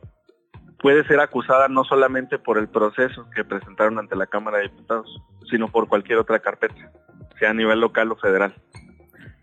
[0.78, 5.22] puede ser acusada no solamente por el proceso que presentaron ante la Cámara de Diputados,
[5.50, 6.90] sino por cualquier otra carpeta,
[7.38, 8.54] sea a nivel local o federal.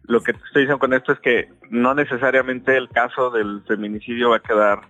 [0.04, 4.38] Lo que estoy diciendo con esto es que no necesariamente el caso del feminicidio va
[4.38, 4.82] a quedar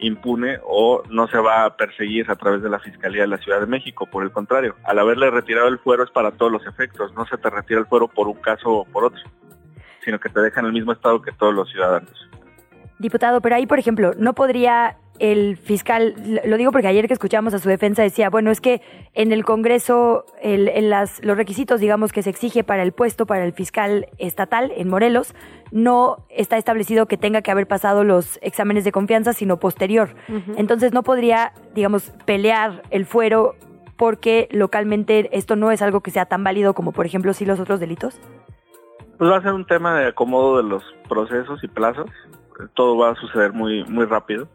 [0.00, 3.60] impune o no se va a perseguir a través de la Fiscalía de la Ciudad
[3.60, 4.06] de México.
[4.06, 7.12] Por el contrario, al haberle retirado el fuero es para todos los efectos.
[7.14, 9.22] No se te retira el fuero por un caso o por otro,
[10.04, 12.10] sino que te deja en el mismo estado que todos los ciudadanos.
[12.98, 17.52] Diputado, pero ahí, por ejemplo, ¿no podría el fiscal, lo digo porque ayer que escuchamos
[17.52, 18.80] a su defensa decía, bueno, es que
[19.12, 23.26] en el Congreso el, en las, los requisitos, digamos, que se exige para el puesto,
[23.26, 25.34] para el fiscal estatal en Morelos,
[25.72, 30.14] no está establecido que tenga que haber pasado los exámenes de confianza, sino posterior.
[30.56, 33.56] Entonces no podría, digamos, pelear el fuero
[33.96, 37.60] porque localmente esto no es algo que sea tan válido como, por ejemplo, sí los
[37.60, 38.18] otros delitos.
[39.20, 42.10] Pues va a ser un tema de acomodo de los procesos y plazos.
[42.72, 44.48] Todo va a suceder muy, muy rápido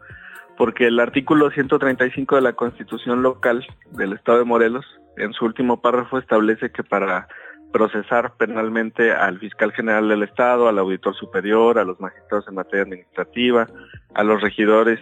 [0.56, 4.84] porque el artículo 135 de la Constitución local del Estado de Morelos,
[5.18, 7.28] en su último párrafo, establece que para
[7.72, 12.82] procesar penalmente al fiscal general del Estado, al auditor superior, a los magistrados en materia
[12.82, 13.68] administrativa,
[14.14, 14.98] a los regidores,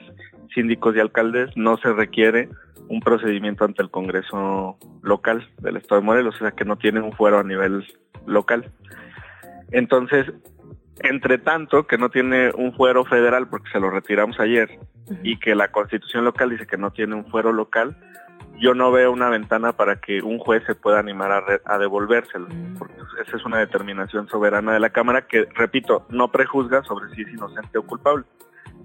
[0.54, 2.50] síndicos y alcaldes, no se requiere
[2.90, 7.04] un procedimiento ante el Congreso local del Estado de Morelos, o sea que no tienen
[7.04, 7.82] un fuero a nivel
[8.26, 8.70] local.
[9.74, 10.32] Entonces,
[11.00, 14.78] entre tanto, que no tiene un fuero federal porque se lo retiramos ayer
[15.24, 17.96] y que la constitución local dice que no tiene un fuero local,
[18.60, 21.76] yo no veo una ventana para que un juez se pueda animar a, re- a
[21.78, 22.46] devolvérselo,
[22.78, 22.94] porque
[23.26, 27.28] esa es una determinación soberana de la Cámara que, repito, no prejuzga sobre si es
[27.32, 28.24] inocente o culpable,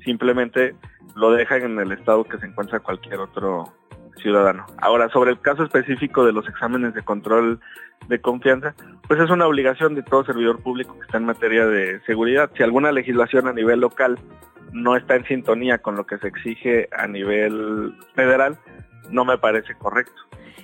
[0.03, 0.75] simplemente
[1.15, 3.65] lo deja en el estado que se encuentra cualquier otro
[4.17, 4.65] ciudadano.
[4.77, 7.59] Ahora, sobre el caso específico de los exámenes de control
[8.07, 8.73] de confianza,
[9.07, 12.49] pues es una obligación de todo servidor público que está en materia de seguridad.
[12.55, 14.17] Si alguna legislación a nivel local
[14.71, 18.57] no está en sintonía con lo que se exige a nivel federal,
[19.09, 20.21] no me parece correcto.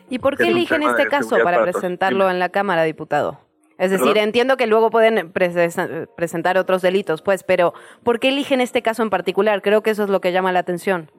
[0.10, 3.40] ¿Y por qué eligen este caso para presentarlo en la Cámara, diputado?
[3.78, 4.24] Es decir, ¿Perdón?
[4.24, 9.04] entiendo que luego pueden prese- presentar otros delitos, pues, pero ¿por qué eligen este caso
[9.04, 9.62] en particular?
[9.62, 11.12] Creo que eso es lo que llama la atención.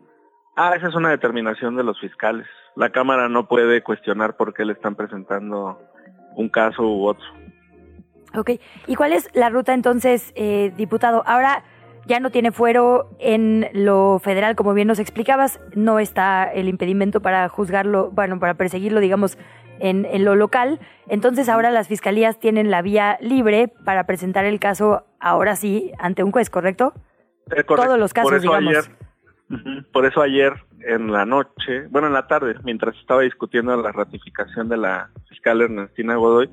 [0.56, 2.46] Ah, esa es una determinación de los fiscales.
[2.74, 5.78] La Cámara no puede cuestionar por qué le están presentando
[6.34, 7.26] un caso u otro.
[8.34, 8.52] Ok.
[8.86, 11.22] ¿Y cuál es la ruta entonces, eh, diputado?
[11.26, 11.62] Ahora
[12.06, 17.20] ya no tiene fuero en lo federal, como bien nos explicabas, no está el impedimento
[17.20, 19.38] para juzgarlo, bueno, para perseguirlo, digamos,
[19.78, 20.80] en, en lo local.
[21.08, 26.22] Entonces ahora las fiscalías tienen la vía libre para presentar el caso, ahora sí, ante
[26.22, 26.94] un juez, ¿correcto?
[27.46, 27.76] Eh, correcto.
[27.76, 28.70] Todos los casos, por eso digamos.
[28.70, 28.95] Ayer,
[29.92, 34.68] Por eso ayer en la noche, bueno, en la tarde, mientras estaba discutiendo la ratificación
[34.68, 36.50] de la fiscal Ernestina Godoy,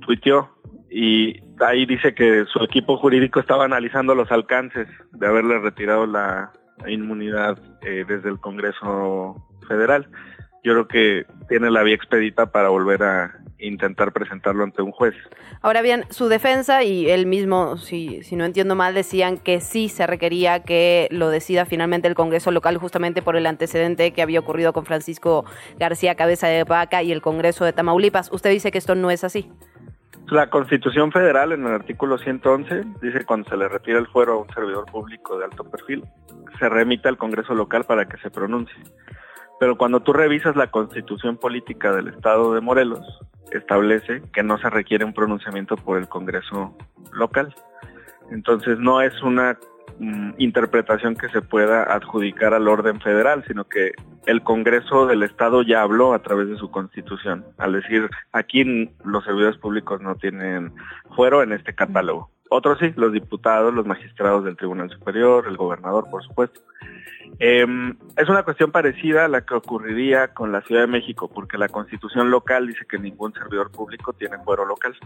[0.00, 0.50] tuiteó
[0.90, 6.52] y ahí dice que su equipo jurídico estaba analizando los alcances de haberle retirado la
[6.86, 10.08] inmunidad eh, desde el Congreso Federal.
[10.64, 15.14] Yo creo que tiene la vía expedita para volver a intentar presentarlo ante un juez.
[15.62, 19.88] Ahora bien, su defensa y él mismo, si, si no entiendo mal, decían que sí
[19.88, 24.40] se requería que lo decida finalmente el Congreso local justamente por el antecedente que había
[24.40, 25.44] ocurrido con Francisco
[25.78, 28.30] García Cabeza de Vaca y el Congreso de Tamaulipas.
[28.32, 29.50] Usted dice que esto no es así.
[30.30, 34.34] La Constitución Federal en el artículo 111 dice que cuando se le retira el fuero
[34.34, 36.04] a un servidor público de alto perfil,
[36.58, 38.76] se remite al Congreso local para que se pronuncie.
[39.60, 43.04] Pero cuando tú revisas la Constitución Política del Estado de Morelos,
[43.50, 46.76] establece que no se requiere un pronunciamiento por el Congreso
[47.12, 47.54] local.
[48.30, 49.58] Entonces no es una
[49.98, 53.92] mm, interpretación que se pueda adjudicar al orden federal, sino que
[54.26, 59.24] el Congreso del Estado ya habló a través de su constitución, al decir aquí los
[59.24, 60.74] servidores públicos no tienen
[61.16, 62.30] fuero en este catálogo.
[62.50, 66.60] Otros sí, los diputados, los magistrados del Tribunal Superior, el gobernador, por supuesto.
[67.40, 71.58] Em, es una cuestión parecida a la que ocurriría con la Ciudad de México, porque
[71.58, 74.96] la constitución local dice que ningún servidor público tiene fuero local.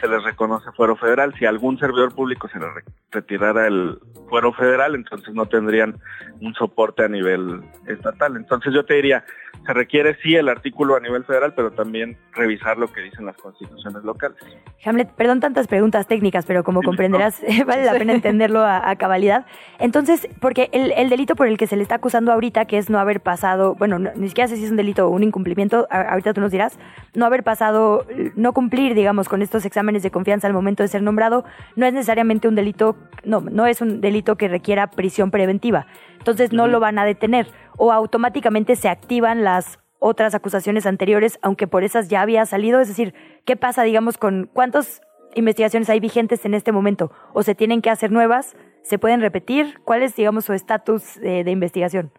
[0.00, 1.32] Se les reconoce fuero federal.
[1.38, 5.96] Si a algún servidor público se le re- retirara el fuero federal, entonces no tendrían
[6.40, 8.36] un soporte a nivel estatal.
[8.36, 9.24] Entonces yo te diría,
[9.66, 13.36] se requiere sí el artículo a nivel federal, pero también revisar lo que dicen las
[13.36, 14.36] constituciones locales.
[14.84, 19.46] Hamlet, perdón tantas preguntas técnicas, pero como comprenderás, vale la pena entenderlo a, a cabalidad.
[19.78, 22.90] Entonces, porque el, el delito por el que se le está acusando ahorita, que es
[22.90, 25.86] no haber pasado, bueno, no- ni siquiera sé si es un delito o un incumplimiento,
[25.90, 26.78] a- ahorita tú nos dirás,
[27.14, 31.02] no haber pasado, no cumplir, digamos, con estos exámenes de confianza al momento de ser
[31.02, 31.44] nombrado,
[31.76, 35.86] no es necesariamente un delito, no, no es un delito que requiera prisión preventiva.
[36.18, 41.66] Entonces no lo van a detener o automáticamente se activan las otras acusaciones anteriores, aunque
[41.66, 42.80] por esas ya había salido.
[42.80, 45.00] Es decir, ¿qué pasa, digamos, con cuántas
[45.34, 47.10] investigaciones hay vigentes en este momento?
[47.32, 48.56] ¿O se tienen que hacer nuevas?
[48.82, 49.80] ¿Se pueden repetir?
[49.84, 52.12] ¿Cuál es, digamos, su estatus eh, de investigación?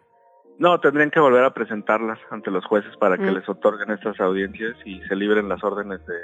[0.58, 3.34] No, tendrían que volver a presentarlas ante los jueces para que Mm.
[3.34, 6.14] les otorguen estas audiencias y se libren las órdenes de,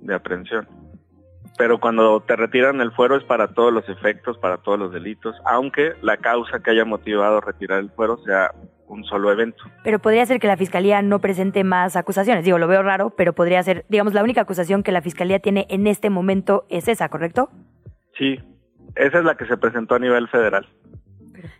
[0.00, 0.68] de aprehensión.
[1.58, 5.34] Pero cuando te retiran el fuero es para todos los efectos, para todos los delitos,
[5.44, 8.52] aunque la causa que haya motivado retirar el fuero sea
[8.86, 9.64] un solo evento.
[9.84, 12.44] Pero podría ser que la fiscalía no presente más acusaciones.
[12.44, 15.66] Digo, lo veo raro, pero podría ser, digamos, la única acusación que la fiscalía tiene
[15.68, 17.50] en este momento es esa, ¿correcto?
[18.16, 18.40] Sí,
[18.94, 20.66] esa es la que se presentó a nivel federal.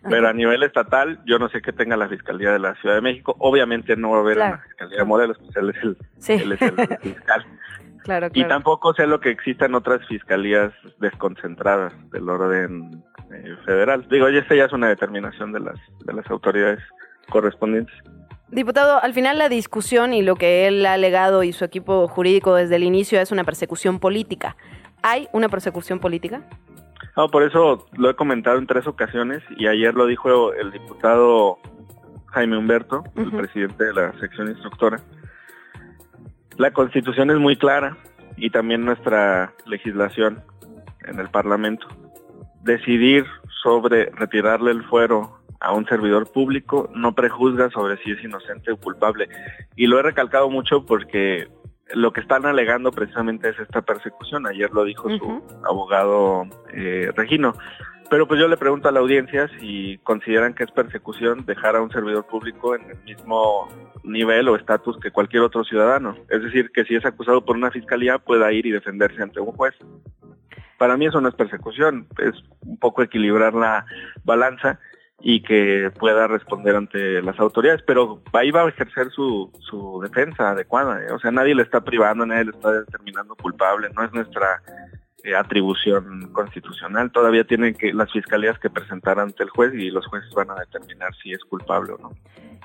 [0.09, 3.01] Pero a nivel estatal, yo no sé qué tenga la Fiscalía de la Ciudad de
[3.01, 3.37] México.
[3.39, 4.55] Obviamente no va a haber Claro.
[4.55, 6.33] una Fiscalía de Morelos, pues él es el, Sí.
[6.33, 7.47] él es el fiscal.
[8.05, 14.07] Claro, Y tampoco sé lo que existan otras fiscalías desconcentradas del orden eh, federal.
[14.09, 16.81] Digo, esta ya es una determinación de las, de las autoridades
[17.29, 17.95] correspondientes.
[18.51, 22.55] Diputado, al final la discusión y lo que él ha alegado y su equipo jurídico
[22.55, 24.57] desde el inicio es una persecución política.
[25.03, 26.43] ¿Hay una persecución política?
[27.17, 31.59] No, por eso lo he comentado en tres ocasiones y ayer lo dijo el diputado
[32.27, 35.01] Jaime Humberto, el presidente de la sección instructora.
[36.59, 37.97] La constitución es muy clara
[38.37, 40.43] y también nuestra legislación
[41.07, 41.87] en el Parlamento.
[42.63, 43.27] Decidir
[43.63, 48.77] sobre retirarle el fuero a un servidor público no prejuzga sobre si es inocente o
[48.77, 49.29] culpable.
[49.77, 51.47] Y lo he recalcado mucho porque
[51.95, 54.47] lo que están alegando precisamente es esta persecución.
[54.47, 57.55] Ayer lo dijo su abogado eh, Regino.
[58.11, 61.83] Pero pues yo le pregunto a la audiencia si consideran que es persecución dejar a
[61.83, 63.69] un servidor público en el mismo
[64.03, 66.17] nivel o estatus que cualquier otro ciudadano.
[66.31, 69.53] Es decir, que si es acusado por una fiscalía pueda ir y defenderse ante un
[69.53, 69.75] juez.
[70.79, 73.85] Para mí eso no es persecución, es un poco equilibrar la
[74.25, 74.79] balanza
[75.21, 80.51] y que pueda responder ante las autoridades, pero ahí va a ejercer su, su defensa
[80.51, 81.03] adecuada.
[81.03, 81.13] ¿eh?
[81.13, 84.63] O sea, nadie le está privando, nadie le está determinando culpable, no es nuestra
[85.29, 87.11] eh, atribución constitucional.
[87.11, 90.55] Todavía tienen que las fiscalías que presentar ante el juez y los jueces van a
[90.55, 92.13] determinar si es culpable o no.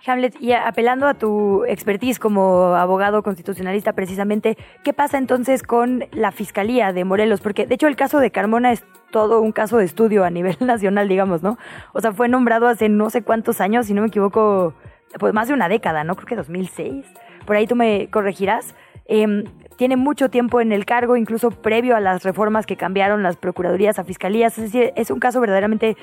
[0.06, 6.32] Hamlet, y apelando a tu expertise como abogado constitucionalista precisamente, ¿qué pasa entonces con la
[6.32, 7.42] Fiscalía de Morelos?
[7.42, 10.58] Porque de hecho el caso de Carmona es todo un caso de estudio a nivel
[10.62, 11.58] nacional, digamos, ¿no?
[11.94, 14.74] O sea, fue nombrado hace no sé cuántos años, si no me equivoco,
[15.20, 16.16] pues más de una década, ¿no?
[16.16, 17.06] Creo que 2006.
[17.46, 18.76] Por ahí tú me corregirás.
[19.06, 19.44] Em,
[19.78, 24.00] tiene mucho tiempo en el cargo, incluso previo a las reformas que cambiaron las procuradurías
[24.00, 24.58] a fiscalías.
[24.58, 25.98] Es decir, es un caso verdaderamente,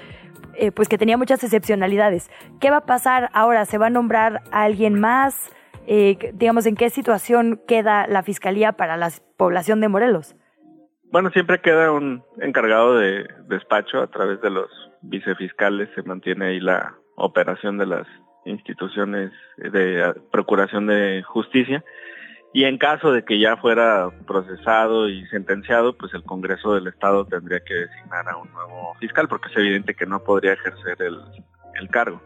[0.54, 2.30] eh, pues que tenía muchas excepcionalidades.
[2.60, 3.64] ¿Qué va a pasar ahora?
[3.64, 5.50] ¿Se va a nombrar a alguien más?
[5.86, 10.36] Eh, digamos, ¿en qué situación queda la fiscalía para la población de Morelos?
[11.10, 14.68] Bueno, siempre queda un encargado de despacho a través de los
[15.02, 18.06] vicefiscales, se mantiene ahí la operación de las
[18.44, 21.82] instituciones de eh, procuración de justicia
[22.52, 27.24] y en caso de que ya fuera procesado y sentenciado, pues el Congreso del Estado
[27.24, 31.20] tendría que designar a un nuevo fiscal porque es evidente que no podría ejercer el,
[31.80, 32.20] el cargo.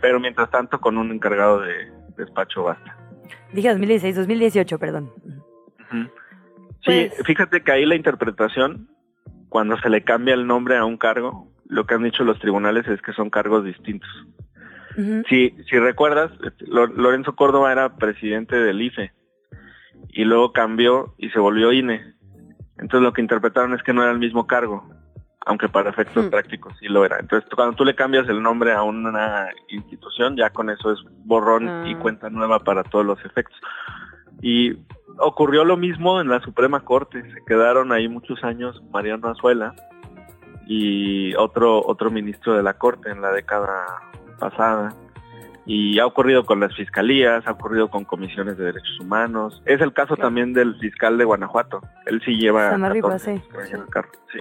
[0.00, 2.96] Pero mientras tanto con un encargado de despacho basta.
[3.52, 5.12] Dije 2016, 2018, perdón.
[6.84, 8.88] Sí, fíjate que ahí la interpretación,
[9.48, 12.86] cuando se le cambia el nombre a un cargo, lo que han dicho los tribunales
[12.88, 14.08] es que son cargos distintos.
[15.28, 19.12] Si, si recuerdas, Lo- Lorenzo Córdoba era presidente del IFE
[20.08, 22.14] y luego cambió y se volvió INE.
[22.78, 24.88] Entonces lo que interpretaron es que no era el mismo cargo,
[25.46, 27.18] aunque para efectos prácticos sí lo era.
[27.20, 31.86] Entonces cuando tú le cambias el nombre a una institución, ya con eso es borrón
[31.86, 31.98] y Ah.
[31.98, 33.56] cuenta nueva para todos los efectos.
[34.42, 34.76] Y
[35.18, 37.22] ocurrió lo mismo en la Suprema Corte.
[37.32, 39.74] Se quedaron ahí muchos años Mariano Azuela
[40.66, 43.84] y otro otro ministro de la Corte en la década
[44.40, 44.94] pasada.
[45.66, 49.62] Y ha ocurrido con las fiscalías, ha ocurrido con comisiones de derechos humanos.
[49.66, 51.80] Es el caso también del fiscal de Guanajuato.
[52.06, 53.30] Él sí lleva Samarripa, 14 sí.
[53.30, 54.10] años que vaya en el carro.
[54.32, 54.38] Sí.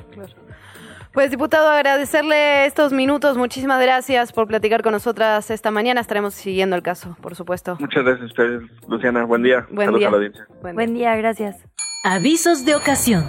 [1.12, 3.36] Pues diputado, agradecerle estos minutos.
[3.36, 6.02] Muchísimas gracias por platicar con nosotras esta mañana.
[6.02, 7.78] Estaremos siguiendo el caso, por supuesto.
[7.80, 9.24] Muchas gracias a ustedes, Luciana.
[9.26, 9.68] Buen día.
[9.70, 10.08] Buen Saludos día.
[10.08, 10.48] a la audiencia.
[10.62, 11.58] Buen día, gracias.
[12.04, 13.26] Avisos de ocasión.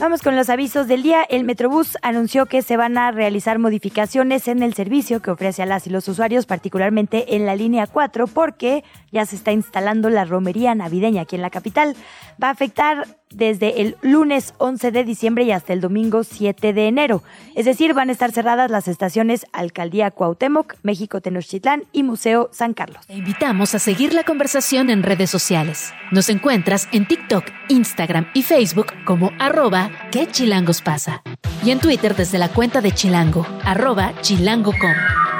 [0.00, 1.22] Vamos con los avisos del día.
[1.24, 5.66] El Metrobús anunció que se van a realizar modificaciones en el servicio que ofrece a
[5.66, 8.82] las y los usuarios, particularmente en la línea 4, porque
[9.12, 11.94] ya se está instalando la romería navideña aquí en la capital.
[12.42, 16.88] Va a afectar desde el lunes 11 de diciembre y hasta el domingo 7 de
[16.88, 17.22] enero.
[17.54, 22.74] Es decir, van a estar cerradas las estaciones Alcaldía Cuauhtémoc, México Tenochtitlán y Museo San
[22.74, 23.06] Carlos.
[23.06, 25.92] Te invitamos a seguir la conversación en redes sociales.
[26.10, 31.22] Nos encuentras en TikTok, Instagram y Facebook como arroba que chilangos pasa.
[31.64, 35.39] Y en Twitter desde la cuenta de Chilango, arroba chilango.com.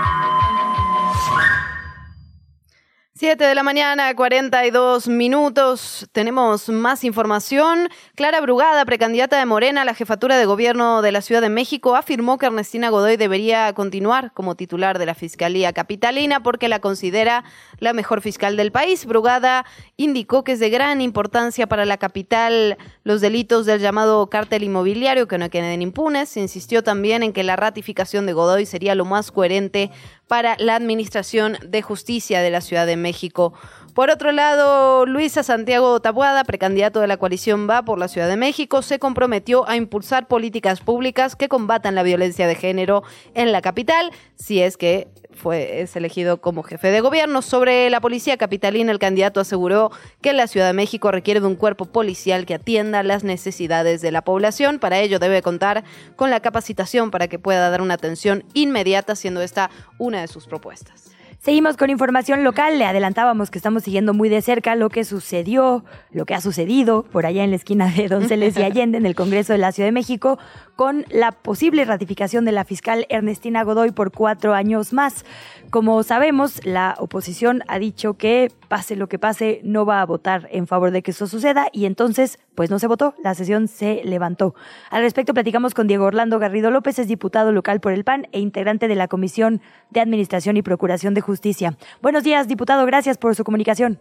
[3.20, 6.08] 7 de la mañana, 42 minutos.
[6.10, 7.90] Tenemos más información.
[8.14, 11.96] Clara Brugada, precandidata de Morena a la jefatura de gobierno de la Ciudad de México,
[11.96, 17.44] afirmó que Ernestina Godoy debería continuar como titular de la Fiscalía Capitalina porque la considera
[17.78, 19.04] la mejor fiscal del país.
[19.04, 19.66] Brugada
[19.98, 25.28] indicó que es de gran importancia para la capital los delitos del llamado cártel inmobiliario
[25.28, 26.38] que no queden impunes.
[26.38, 29.90] Insistió también en que la ratificación de Godoy sería lo más coherente
[30.30, 33.52] para la Administración de Justicia de la Ciudad de México.
[34.00, 38.38] Por otro lado, Luisa Santiago Tabuada, precandidato de la coalición Va por la Ciudad de
[38.38, 43.02] México, se comprometió a impulsar políticas públicas que combatan la violencia de género
[43.34, 47.42] en la capital, si es que fue es elegido como jefe de gobierno.
[47.42, 49.90] Sobre la policía capitalina, el candidato aseguró
[50.22, 54.12] que la Ciudad de México requiere de un cuerpo policial que atienda las necesidades de
[54.12, 54.78] la población.
[54.78, 55.84] Para ello debe contar
[56.16, 60.46] con la capacitación para que pueda dar una atención inmediata, siendo esta una de sus
[60.46, 61.19] propuestas.
[61.42, 62.78] Seguimos con información local.
[62.78, 67.02] Le adelantábamos que estamos siguiendo muy de cerca lo que sucedió, lo que ha sucedido
[67.04, 69.88] por allá en la esquina de Donceles y Allende en el Congreso de la Ciudad
[69.88, 70.38] de México
[70.80, 75.26] con la posible ratificación de la fiscal Ernestina Godoy por cuatro años más.
[75.68, 80.48] Como sabemos, la oposición ha dicho que pase lo que pase, no va a votar
[80.50, 84.00] en favor de que eso suceda y entonces, pues no se votó, la sesión se
[84.06, 84.54] levantó.
[84.88, 88.40] Al respecto, platicamos con Diego Orlando Garrido López, es diputado local por el PAN e
[88.40, 89.60] integrante de la Comisión
[89.90, 91.76] de Administración y Procuración de Justicia.
[92.00, 93.98] Buenos días, diputado, gracias por su comunicación.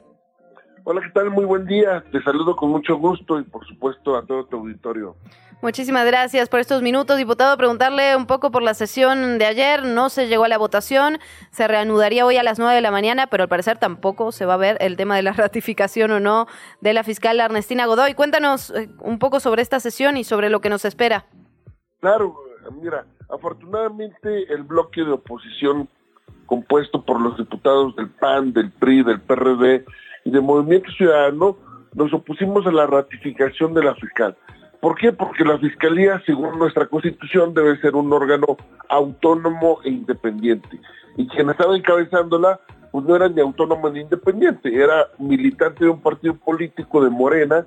[0.92, 1.30] Hola, ¿qué tal?
[1.30, 2.04] Muy buen día.
[2.12, 5.16] Te saludo con mucho gusto y por supuesto a todo tu auditorio.
[5.62, 7.56] Muchísimas gracias por estos minutos, diputado.
[7.58, 9.84] Preguntarle un poco por la sesión de ayer.
[9.86, 11.20] No se llegó a la votación.
[11.52, 14.56] Se reanudaría hoy a las 9 de la mañana, pero al parecer tampoco se va
[14.56, 16.48] a ver el tema de la ratificación o no
[16.82, 18.16] de la fiscal Ernestina Godoy.
[18.16, 21.28] Cuéntanos eh, un poco sobre esta sesión y sobre lo que nos espera.
[22.00, 22.36] Claro,
[22.82, 25.88] mira, afortunadamente el bloque de oposición
[26.48, 29.86] compuesto por los diputados del PAN, del PRI, del PRD
[30.30, 31.58] y del Movimiento Ciudadano,
[31.96, 34.38] nos opusimos a la ratificación de la fiscal.
[34.80, 35.12] ¿Por qué?
[35.12, 38.56] Porque la Fiscalía, según nuestra Constitución, debe ser un órgano
[38.88, 40.80] autónomo e independiente.
[41.18, 42.60] Y quien estaba encabezándola,
[42.92, 47.66] pues no era ni autónomo ni independiente, era militante de un partido político de Morena,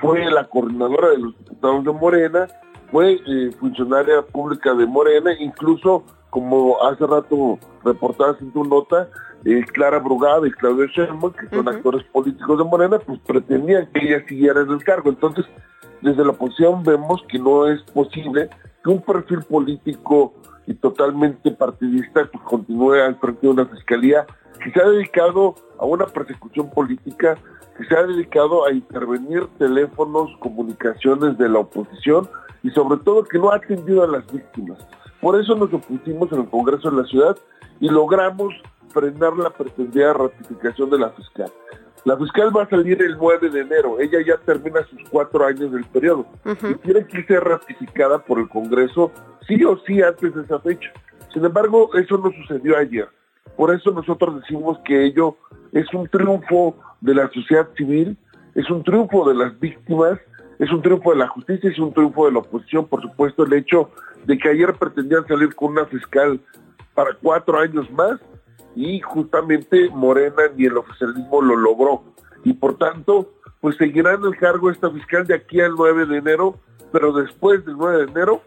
[0.00, 2.48] fue la coordinadora de los diputados de Morena,
[2.92, 6.04] fue eh, funcionaria pública de Morena, incluso
[6.34, 9.08] como hace rato reportadas en tu nota,
[9.44, 14.04] eh, Clara Brugada y Claudio Sheinbaum, que son actores políticos de Morena, pues pretendían que
[14.04, 15.10] ella siguiera en el cargo.
[15.10, 15.44] Entonces,
[16.02, 18.50] desde la oposición vemos que no es posible
[18.82, 20.34] que un perfil político
[20.66, 24.26] y totalmente partidista pues, continúe al frente de una fiscalía
[24.60, 27.38] que se ha dedicado a una persecución política,
[27.78, 32.28] que se ha dedicado a intervenir teléfonos, comunicaciones de la oposición
[32.64, 34.84] y sobre todo que no ha atendido a las víctimas.
[35.24, 37.38] Por eso nos opusimos en el Congreso de la Ciudad
[37.80, 38.52] y logramos
[38.90, 41.50] frenar la pretendida ratificación de la fiscal.
[42.04, 45.72] La fiscal va a salir el 9 de enero, ella ya termina sus cuatro años
[45.72, 49.12] del periodo y tiene que ser ratificada por el Congreso
[49.48, 50.92] sí o sí antes de esa fecha.
[51.32, 53.08] Sin embargo, eso no sucedió ayer.
[53.56, 55.38] Por eso nosotros decimos que ello
[55.72, 58.18] es un triunfo de la sociedad civil,
[58.54, 60.20] es un triunfo de las víctimas,
[60.58, 63.52] es un triunfo de la justicia, es un triunfo de la oposición, por supuesto, el
[63.54, 63.90] hecho
[64.24, 66.40] de que ayer pretendían salir con una fiscal
[66.94, 68.20] para cuatro años más
[68.74, 72.02] y justamente Morena ni el oficialismo lo logró.
[72.44, 76.18] Y por tanto, pues seguirá en el cargo esta fiscal de aquí al 9 de
[76.18, 76.58] enero,
[76.92, 78.42] pero después del 9 de enero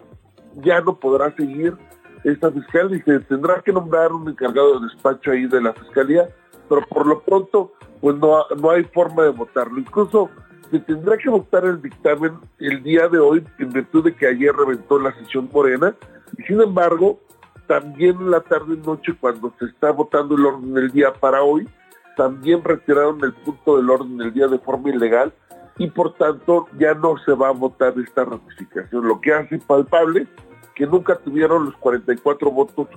[0.55, 1.75] ya no podrá seguir
[2.23, 6.27] esta fiscal y se tendrá que nombrar un encargado de despacho ahí de la fiscalía,
[6.67, 9.79] pero por lo pronto pues no, no hay forma de votarlo.
[9.79, 10.29] Incluso
[10.71, 14.53] se tendrá que votar el dictamen el día de hoy en virtud de que ayer
[14.55, 15.95] reventó la sesión morena
[16.37, 17.19] y sin embargo
[17.67, 21.43] también en la tarde y noche cuando se está votando el orden del día para
[21.43, 21.67] hoy,
[22.15, 25.33] también retiraron el punto del orden del día de forma ilegal
[25.77, 30.27] y por tanto ya no se va a votar esta ratificación, lo que hace palpable
[30.75, 32.87] que nunca tuvieron los 44 votos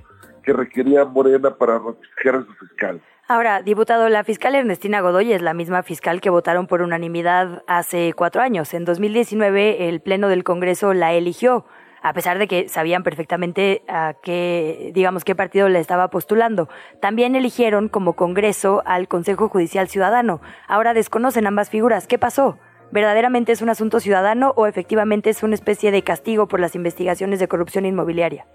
[0.43, 3.01] que requería Morena para ratificar a su fiscal.
[3.31, 8.13] Ahora, diputado, la fiscal Ernestina Godoy es la misma fiscal que votaron por unanimidad hace
[8.13, 8.75] cuatro años.
[8.75, 11.65] En 2019 el Pleno del Congreso la eligió
[12.03, 16.69] a pesar de que sabían perfectamente a qué, digamos, qué partido le estaba postulando.
[17.01, 20.41] También eligieron como Congreso al Consejo Judicial Ciudadano.
[20.67, 22.09] Ahora desconocen ambas figuras.
[22.09, 22.59] ¿Qué pasó?
[22.91, 27.39] ¿Verdaderamente es un asunto ciudadano o efectivamente es una especie de castigo por las investigaciones
[27.39, 28.49] de corrupción inmobiliaria?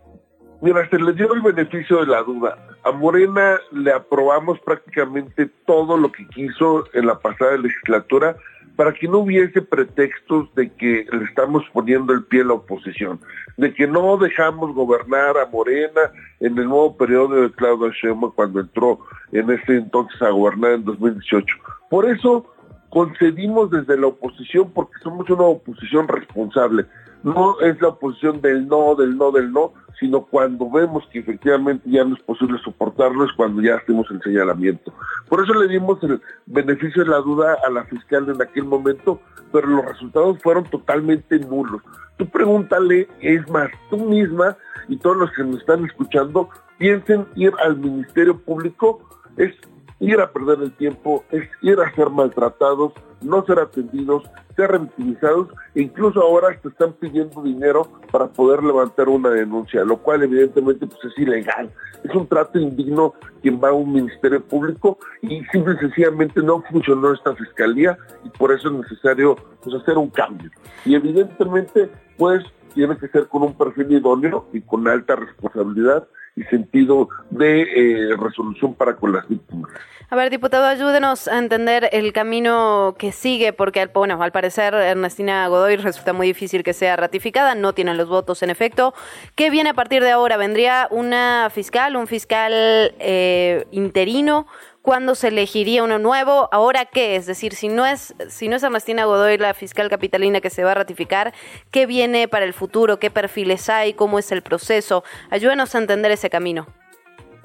[0.66, 2.57] Mira, se le dio el beneficio de la duda.
[2.84, 8.36] A Morena le aprobamos prácticamente todo lo que quiso en la pasada legislatura,
[8.76, 13.20] para que no hubiese pretextos de que le estamos poniendo el pie a la oposición,
[13.57, 16.01] de que no dejamos gobernar a Morena
[16.39, 19.01] en el nuevo periodo de Claudio Sheinbaum cuando entró
[19.34, 21.57] en ese entonces a gobernar en 2018.
[21.91, 22.51] Por eso
[22.89, 26.88] concedimos desde la oposición porque somos una oposición responsable.
[27.26, 31.89] No es la oposición del no, del no, del no, sino cuando vemos que efectivamente
[31.89, 34.93] ya no es posible soportarlo es cuando ya hacemos el señalamiento.
[35.28, 39.19] Por eso le dimos el beneficio de la duda a la fiscal en aquel momento,
[39.51, 41.82] pero los resultados fueron totalmente nulos.
[42.17, 44.55] Tú pregúntale, es más, tú misma
[44.88, 49.01] y todos los que nos están escuchando, piensen ir al Ministerio Público,
[49.38, 49.51] es
[50.00, 54.24] ir a perder el tiempo, es ir a ser maltratados, no ser atendidos,
[54.56, 59.98] ser revictimizados, e incluso ahora te están pidiendo dinero para poder levantar una denuncia, lo
[59.98, 61.72] cual evidentemente pues es ilegal.
[62.04, 66.62] Es un trato indigno quien va a un ministerio público y simple y sencillamente no
[66.70, 70.52] funcionó esta fiscalía y por eso es necesario pues, hacer un cambio.
[70.86, 72.43] Y evidentemente pues
[72.74, 78.16] tiene que ser con un perfil idóneo y con alta responsabilidad y sentido de eh,
[78.18, 79.72] resolución para con las víctimas.
[80.10, 85.48] A ver, diputado, ayúdenos a entender el camino que sigue, porque bueno, al parecer Ernestina
[85.48, 88.94] Godoy resulta muy difícil que sea ratificada, no tienen los votos en efecto.
[89.34, 90.38] ¿Qué viene a partir de ahora?
[90.38, 92.54] ¿Vendría una fiscal, un fiscal
[93.00, 94.46] eh, interino?
[94.86, 96.48] ¿Cuándo se elegiría uno nuevo?
[96.52, 97.16] ¿Ahora qué?
[97.16, 100.64] Es decir, si no es, si no es Ernestina Godoy la fiscal capitalina que se
[100.64, 101.34] va a ratificar,
[101.72, 103.00] ¿qué viene para el futuro?
[103.00, 103.94] ¿Qué perfiles hay?
[103.94, 105.04] ¿Cómo es el proceso?
[105.32, 106.68] Ayúdenos a entender ese camino.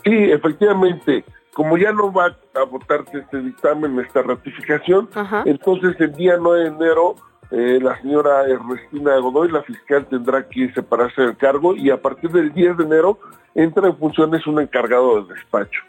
[0.05, 1.24] Sí, efectivamente,
[1.55, 5.09] como ya no va a votarse este dictamen, esta ratificación,
[5.47, 7.14] entonces el día 9 de enero
[7.53, 12.30] eh, la señora Ernestina Godoy, la fiscal, tendrá que separarse del cargo y a partir
[12.32, 13.18] del 10 de enero
[13.55, 15.80] entra en funciones un encargado de despacho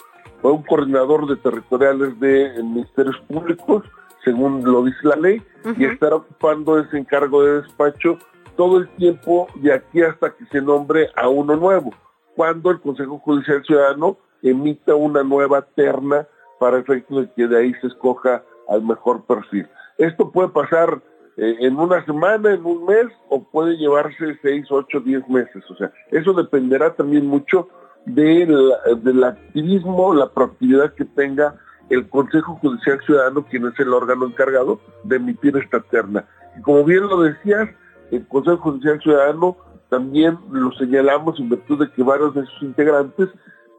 [0.41, 3.83] fue un coordinador de territoriales de ministerios públicos,
[4.23, 5.41] según lo dice la ley,
[5.77, 8.17] y estará ocupando ese encargo de despacho
[8.55, 11.91] todo el tiempo de aquí hasta que se nombre a uno nuevo,
[12.35, 16.27] cuando el Consejo Judicial Ciudadano emita una nueva terna
[16.59, 19.67] para efecto de que de ahí se escoja al mejor perfil.
[19.97, 21.01] Esto puede pasar
[21.37, 25.63] eh, en una semana, en un mes, o puede llevarse seis, ocho, diez meses.
[25.69, 27.67] O sea, eso dependerá también mucho
[28.05, 31.55] del, activismo, la proactividad que tenga
[31.89, 36.25] el Consejo Judicial Ciudadano, quien es el órgano encargado de emitir esta terna.
[36.57, 37.69] Y como bien lo decías,
[38.11, 39.57] el Consejo Judicial Ciudadano
[39.89, 43.29] también lo señalamos en virtud de que varios de sus integrantes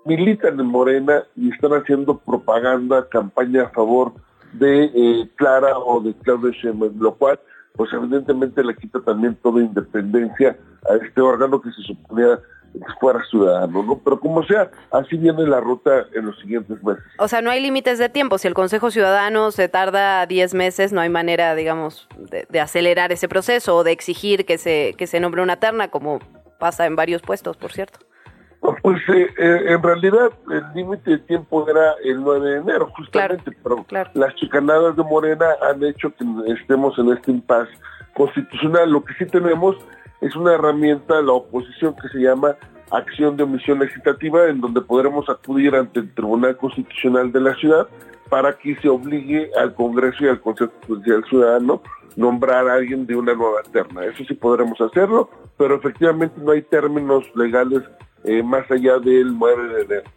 [0.04, 4.12] militan en Morena y están haciendo propaganda, campaña a favor
[4.52, 7.40] de eh, Clara o de Claudia Sheinbaum, lo cual
[7.74, 10.58] pues evidentemente le quita también toda independencia
[10.90, 12.38] a este órgano que se suponía
[13.00, 13.98] fuera ciudadano, ¿no?
[13.98, 17.02] Pero como sea, así viene la ruta en los siguientes meses.
[17.18, 18.38] O sea, no hay límites de tiempo.
[18.38, 23.28] Si el Consejo Ciudadano se tarda 10 meses, no hay manera, digamos, de, acelerar ese
[23.28, 26.20] proceso o de exigir que se, que se nombre una terna, como
[26.58, 27.98] pasa en varios puestos, por cierto.
[28.82, 33.50] Pues eh, eh, en realidad el límite de tiempo era el 9 de enero, justamente,
[33.60, 37.72] pero las chicanadas de Morena han hecho que estemos en este impasse
[38.14, 38.88] constitucional.
[38.88, 39.76] Lo que sí tenemos
[40.22, 42.56] es una herramienta de la oposición que se llama
[42.90, 47.88] acción de omisión legislativa, en donde podremos acudir ante el Tribunal Constitucional de la ciudad
[48.30, 51.82] para que se obligue al Congreso y al Consejo Judicial Ciudadano
[52.16, 54.04] nombrar a alguien de una nueva terna.
[54.04, 57.82] Eso sí podremos hacerlo, pero efectivamente no hay términos legales
[58.24, 60.10] eh, más allá del 9 de enero.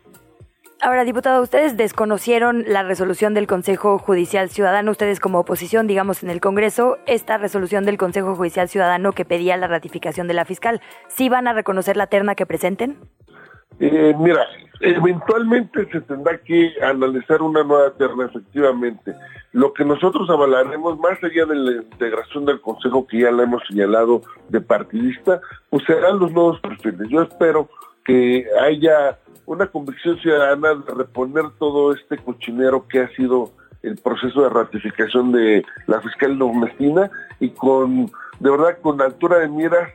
[0.81, 6.29] Ahora, diputado, ustedes desconocieron la resolución del Consejo Judicial Ciudadano, ustedes como oposición, digamos, en
[6.29, 10.81] el Congreso, esta resolución del Consejo Judicial Ciudadano que pedía la ratificación de la fiscal.
[11.07, 12.97] ¿Sí van a reconocer la terna que presenten?
[13.79, 14.45] Eh, mira,
[14.81, 19.15] eventualmente se tendrá que analizar una nueva terna, efectivamente.
[19.53, 23.63] Lo que nosotros avalaremos, más allá de la integración del Consejo que ya le hemos
[23.67, 27.07] señalado de partidista, pues serán los nuevos perfiles.
[27.09, 27.69] Yo espero
[28.05, 33.51] que haya una convicción ciudadana de reponer todo este cochinero que ha sido
[33.83, 38.07] el proceso de ratificación de la fiscal Ernestina y con,
[38.39, 39.89] de verdad, con altura de miras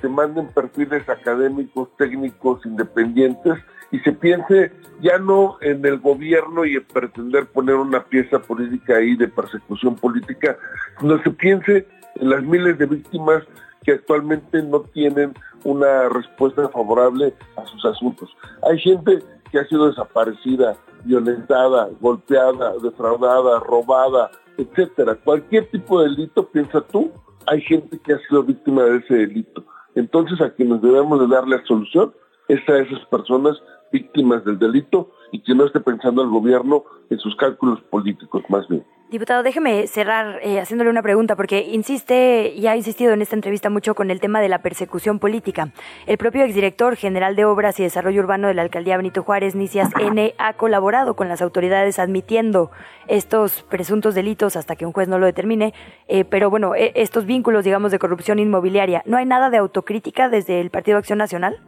[0.00, 3.54] se manden perfiles académicos, técnicos, independientes
[3.90, 8.96] y se piense ya no en el gobierno y en pretender poner una pieza política
[8.96, 10.56] ahí de persecución política,
[11.00, 11.86] sino se piense
[12.16, 13.42] en las miles de víctimas
[13.84, 15.34] que actualmente no tienen
[15.64, 18.30] una respuesta favorable a sus asuntos.
[18.62, 19.18] Hay gente
[19.50, 25.16] que ha sido desaparecida, violentada, golpeada, defraudada, robada, etcétera.
[25.16, 27.10] Cualquier tipo de delito, piensa tú,
[27.46, 29.64] hay gente que ha sido víctima de ese delito.
[29.94, 32.12] Entonces a quienes debemos de darle solución
[32.48, 33.60] es a esas personas
[33.92, 38.68] víctimas del delito y que no esté pensando el gobierno en sus cálculos políticos más
[38.68, 38.84] bien.
[39.10, 43.68] Diputado, déjeme cerrar eh, haciéndole una pregunta, porque insiste y ha insistido en esta entrevista
[43.68, 45.72] mucho con el tema de la persecución política.
[46.06, 49.90] El propio exdirector general de Obras y Desarrollo Urbano de la Alcaldía Benito Juárez, Nicias
[49.98, 52.70] N., ha colaborado con las autoridades admitiendo
[53.08, 55.74] estos presuntos delitos hasta que un juez no lo determine.
[56.06, 60.28] Eh, pero bueno, eh, estos vínculos, digamos, de corrupción inmobiliaria, ¿no hay nada de autocrítica
[60.28, 61.60] desde el Partido Acción Nacional?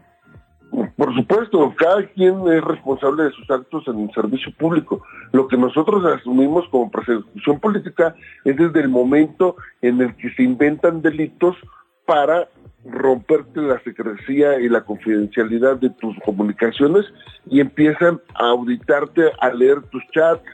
[0.97, 5.03] Por supuesto, cada quien es responsable de sus actos en el servicio público.
[5.33, 8.15] Lo que nosotros asumimos como persecución política
[8.45, 11.57] es desde el momento en el que se inventan delitos
[12.05, 12.49] para
[12.85, 17.07] romperte la secrecía y la confidencialidad de tus comunicaciones
[17.47, 20.45] y empiezan a auditarte, a leer tus chats,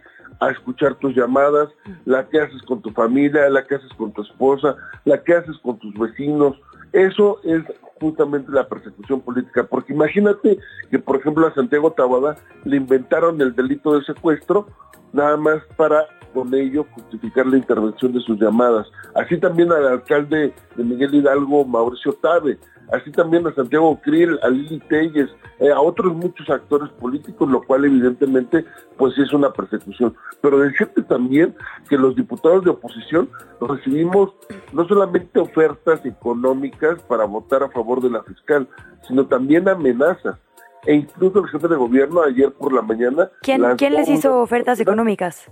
[0.40, 1.68] a escuchar tus llamadas,
[2.04, 5.56] la que haces con tu familia, la que haces con tu esposa, la que haces
[5.58, 6.56] con tus vecinos.
[6.92, 7.62] Eso es
[8.00, 10.58] justamente la persecución política, porque imagínate
[10.90, 14.66] que, por ejemplo, a Santiago Tabada le inventaron el delito de secuestro
[15.12, 18.86] nada más para con ello justificar la intervención de sus llamadas.
[19.14, 22.58] Así también al alcalde de Miguel Hidalgo, Mauricio Tabe,
[22.92, 25.28] así también a Santiago Krill, a Lili Telles,
[25.60, 28.64] eh, a otros muchos actores políticos, lo cual evidentemente
[28.96, 30.14] pues es una persecución.
[30.40, 31.54] Pero decirte también
[31.88, 33.28] que los diputados de oposición
[33.60, 34.32] recibimos
[34.72, 38.68] no solamente ofertas económicas para votar a favor de la fiscal,
[39.06, 40.38] sino también amenazas.
[40.84, 43.30] E incluso el jefe de gobierno ayer por la mañana...
[43.42, 45.50] ¿Quién, lanzó ¿quién les hizo ofertas económicas?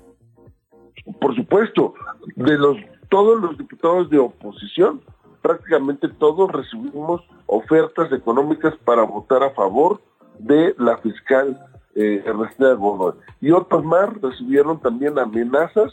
[1.20, 1.94] por supuesto,
[2.36, 2.76] de los
[3.08, 5.02] todos los diputados de oposición,
[5.42, 10.00] prácticamente todos recibimos ofertas económicas para votar a favor
[10.38, 11.58] de la fiscal
[11.96, 13.14] eh, Ernestina Godoy.
[13.40, 15.92] Y otros más recibieron también amenazas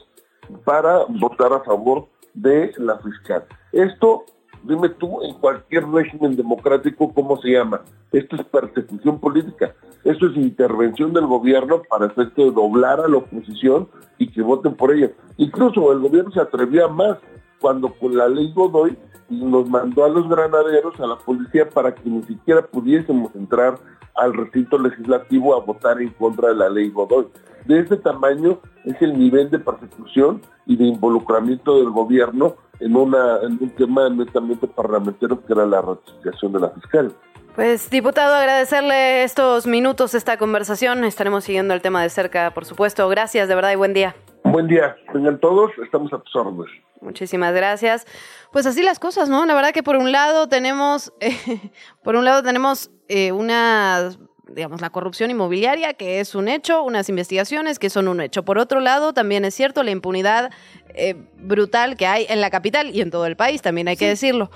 [0.63, 3.45] para votar a favor de la fiscal.
[3.71, 4.25] Esto,
[4.64, 7.82] dime tú, en cualquier régimen democrático, ¿cómo se llama?
[8.12, 9.76] Esto es persecución política.
[10.03, 14.76] Esto es intervención del gobierno para efecto de doblar a la oposición y que voten
[14.76, 15.12] por ella.
[15.38, 17.18] Incluso el gobierno se atrevía más
[17.60, 18.97] cuando con la ley Godoy
[19.30, 23.78] nos mandó a los granaderos, a la policía, para que ni siquiera pudiésemos entrar
[24.16, 27.28] al recinto legislativo a votar en contra de la ley Godoy.
[27.66, 33.39] De ese tamaño es el nivel de persecución y de involucramiento del gobierno en, una,
[33.41, 37.13] en un tema netamente parlamentario que era la ratificación de la fiscal.
[37.55, 41.03] Pues, diputado, agradecerle estos minutos, esta conversación.
[41.03, 43.09] Estaremos siguiendo el tema de cerca, por supuesto.
[43.09, 44.15] Gracias, de verdad, y buen día.
[44.43, 46.71] Buen día, tengan todos, estamos a tus órdenes.
[47.01, 48.05] Muchísimas gracias.
[48.51, 49.45] Pues así las cosas, ¿no?
[49.45, 51.71] La verdad que por un lado tenemos, eh,
[52.03, 54.11] por un lado tenemos eh, una,
[54.50, 58.43] digamos, la corrupción inmobiliaria, que es un hecho, unas investigaciones que son un hecho.
[58.43, 60.52] Por otro lado, también es cierto la impunidad
[60.89, 64.08] eh, brutal que hay en la capital y en todo el país, también hay que
[64.08, 64.50] decirlo.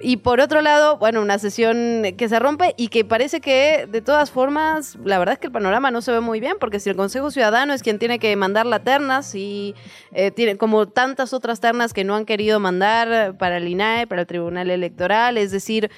[0.00, 4.00] Y por otro lado, bueno, una sesión que se rompe y que parece que de
[4.00, 6.88] todas formas, la verdad es que el panorama no se ve muy bien, porque si
[6.88, 9.74] el Consejo Ciudadano es quien tiene que mandar la ternas y
[10.12, 14.20] eh, tiene como tantas otras ternas que no han querido mandar para el INAE, para
[14.20, 15.90] el Tribunal Electoral, es decir,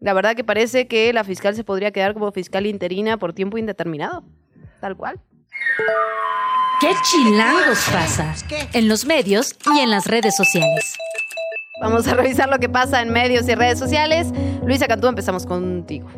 [0.00, 3.58] la verdad que parece que la fiscal se podría quedar como fiscal interina por tiempo
[3.58, 4.24] indeterminado,
[4.80, 5.20] tal cual.
[6.80, 8.34] ¿Qué chilangos pasa?
[8.72, 10.94] En los medios y en las redes sociales.
[11.80, 14.28] Vamos a revisar lo que pasa en medios y redes sociales.
[14.64, 16.08] Luisa Cantú, empezamos contigo.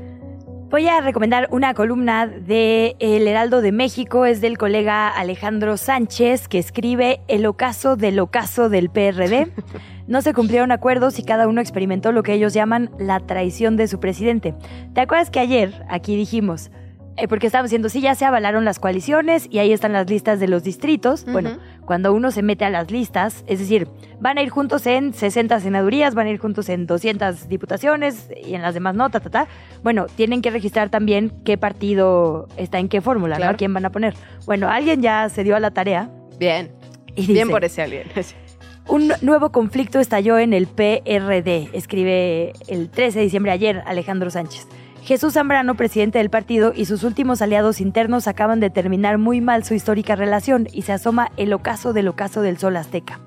[0.71, 6.47] Voy a recomendar una columna de El Heraldo de México, es del colega Alejandro Sánchez,
[6.47, 9.51] que escribe El ocaso del ocaso del PRD.
[10.07, 13.87] No se cumplieron acuerdos y cada uno experimentó lo que ellos llaman la traición de
[13.87, 14.55] su presidente.
[14.93, 16.73] ¿Te acuerdas que ayer aquí dijimos,
[17.21, 20.41] eh, porque estábamos diciendo, sí, ya se avalaron las coaliciones y ahí están las listas
[20.41, 21.25] de los distritos?
[21.25, 23.89] Bueno, cuando uno se mete a las listas, es decir,
[24.21, 28.55] van a ir juntos en 60 senadurías, van a ir juntos en 200 diputaciones y
[28.55, 29.49] en las demás no, ta, ta, ta.
[29.83, 33.41] Bueno, tienen que registrar también qué partido está en qué fórmula, ¿no?
[33.41, 33.55] Claro.
[33.55, 34.15] ¿A quién van a poner?
[34.47, 36.11] Bueno, alguien ya se dio a la tarea.
[36.39, 36.71] Bien.
[37.17, 38.05] Y Bien por ese alguien.
[38.89, 44.67] Un nuevo conflicto estalló en el PRD, escribe el 13 de diciembre ayer Alejandro Sánchez.
[45.03, 49.65] Jesús Zambrano, presidente del partido, y sus últimos aliados internos acaban de terminar muy mal
[49.65, 53.19] su histórica relación y se asoma el ocaso del ocaso del sol azteca.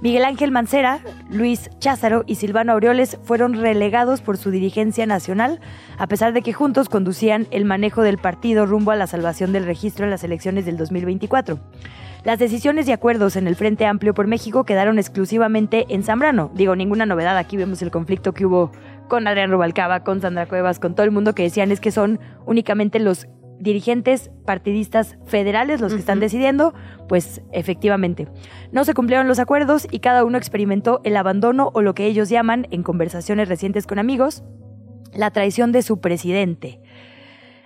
[0.00, 5.60] Miguel Ángel Mancera, Luis Cházaro y Silvano Aureoles fueron relegados por su dirigencia nacional,
[5.98, 9.64] a pesar de que juntos conducían el manejo del partido rumbo a la salvación del
[9.64, 11.58] registro en las elecciones del 2024.
[12.24, 16.50] Las decisiones y acuerdos en el Frente Amplio por México quedaron exclusivamente en Zambrano.
[16.54, 18.70] Digo, ninguna novedad, aquí vemos el conflicto que hubo
[19.08, 22.20] con Adrián Rubalcaba, con Sandra Cuevas, con todo el mundo que decían es que son
[22.46, 23.26] únicamente los
[23.58, 26.74] dirigentes partidistas federales los que están decidiendo,
[27.08, 28.28] pues efectivamente.
[28.72, 32.28] No se cumplieron los acuerdos y cada uno experimentó el abandono o lo que ellos
[32.28, 34.44] llaman, en conversaciones recientes con amigos,
[35.12, 36.80] la traición de su presidente.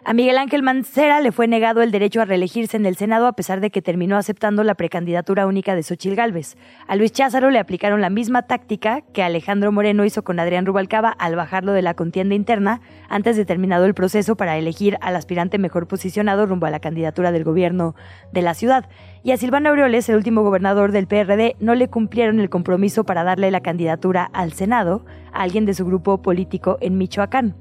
[0.05, 3.35] A Miguel Ángel Mancera le fue negado el derecho a reelegirse en el Senado a
[3.35, 6.57] pesar de que terminó aceptando la precandidatura única de Xochil Gálvez.
[6.89, 11.11] A Luis Cházaro le aplicaron la misma táctica que Alejandro Moreno hizo con Adrián Rubalcaba
[11.11, 15.59] al bajarlo de la contienda interna antes de terminado el proceso para elegir al aspirante
[15.59, 17.95] mejor posicionado rumbo a la candidatura del gobierno
[18.33, 18.89] de la ciudad.
[19.23, 23.23] Y a Silvano Aureoles, el último gobernador del PRD, no le cumplieron el compromiso para
[23.23, 27.55] darle la candidatura al Senado a alguien de su grupo político en Michoacán.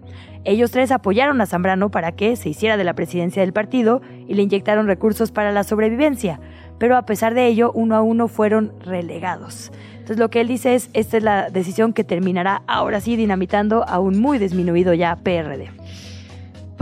[0.43, 4.33] Ellos tres apoyaron a Zambrano para que se hiciera de la presidencia del partido y
[4.33, 6.39] le inyectaron recursos para la sobrevivencia,
[6.79, 9.71] pero a pesar de ello, uno a uno fueron relegados.
[9.93, 13.87] Entonces lo que él dice es, esta es la decisión que terminará ahora sí dinamitando
[13.87, 15.69] a un muy disminuido ya PRD.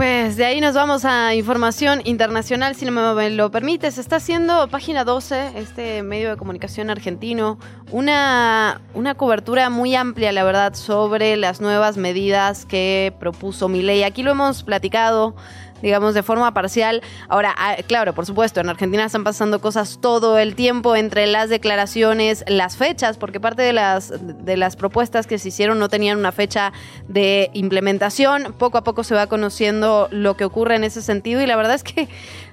[0.00, 3.90] Pues de ahí nos vamos a información internacional, si no me lo permite.
[3.90, 7.58] Se está haciendo página 12, este medio de comunicación argentino,
[7.90, 14.02] una, una cobertura muy amplia, la verdad, sobre las nuevas medidas que propuso Milei.
[14.02, 15.36] Aquí lo hemos platicado
[15.82, 17.02] digamos, de forma parcial.
[17.28, 21.48] Ahora, ah, claro, por supuesto, en Argentina están pasando cosas todo el tiempo entre las
[21.48, 24.12] declaraciones, las fechas, porque parte de las,
[24.44, 26.72] de las propuestas que se hicieron no tenían una fecha
[27.08, 28.54] de implementación.
[28.58, 31.74] Poco a poco se va conociendo lo que ocurre en ese sentido y la verdad
[31.74, 32.08] es que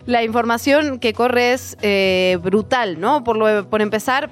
[0.06, 3.24] la información que corre es eh, brutal, ¿no?
[3.24, 4.30] Por, lo, por empezar,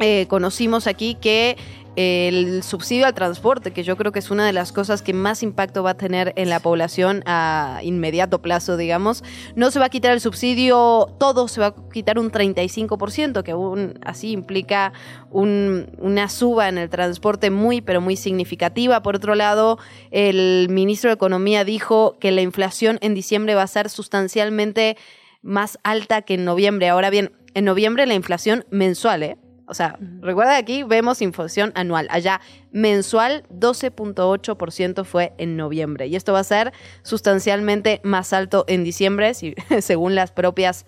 [0.00, 1.56] eh, conocimos aquí que
[1.96, 5.42] el subsidio al transporte, que yo creo que es una de las cosas que más
[5.42, 9.22] impacto va a tener en la población a inmediato plazo, digamos.
[9.54, 13.52] No se va a quitar el subsidio todo, se va a quitar un 35%, que
[13.52, 14.92] aún así implica
[15.30, 19.02] un, una suba en el transporte muy, pero muy significativa.
[19.02, 19.78] Por otro lado,
[20.10, 24.96] el ministro de Economía dijo que la inflación en diciembre va a ser sustancialmente
[25.42, 26.88] más alta que en noviembre.
[26.88, 29.38] Ahora bien, en noviembre la inflación mensual, ¿eh?
[29.66, 32.06] O sea, recuerda que aquí vemos inflación anual.
[32.10, 32.40] Allá
[32.70, 36.06] mensual 12.8% fue en noviembre.
[36.06, 40.84] Y esto va a ser sustancialmente más alto en diciembre, si- según las propias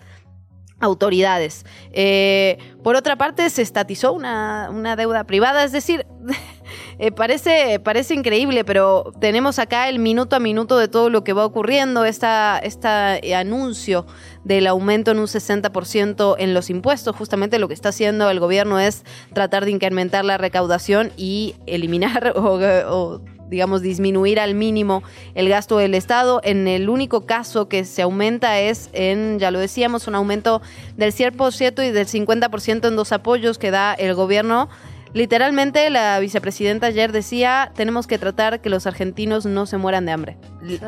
[0.79, 1.65] autoridades.
[1.91, 6.05] Eh, por otra parte, se estatizó una, una deuda privada, es decir,
[6.99, 11.33] eh, parece, parece increíble, pero tenemos acá el minuto a minuto de todo lo que
[11.33, 14.05] va ocurriendo, esta, esta eh, anuncio
[14.43, 17.15] del aumento en un 60% en los impuestos.
[17.15, 19.03] Justamente lo que está haciendo el gobierno es
[19.33, 22.59] tratar de incrementar la recaudación y eliminar o,
[22.89, 25.03] o digamos, disminuir al mínimo
[25.35, 26.41] el gasto del Estado.
[26.43, 30.61] En el único caso que se aumenta es en, ya lo decíamos, un aumento
[30.95, 34.69] del 100% y del 50% en dos apoyos que da el gobierno.
[35.13, 40.11] Literalmente, la vicepresidenta ayer decía, tenemos que tratar que los argentinos no se mueran de
[40.11, 40.37] hambre.
[40.61, 40.79] L-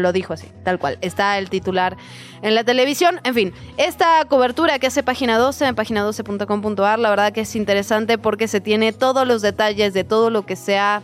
[0.00, 0.98] Lo dijo así, tal cual.
[1.00, 1.96] Está el titular
[2.42, 3.20] en la televisión.
[3.24, 8.18] En fin, esta cobertura que hace Página 12 en página12.com.ar, la verdad que es interesante
[8.18, 11.02] porque se tiene todos los detalles de todo lo que se ha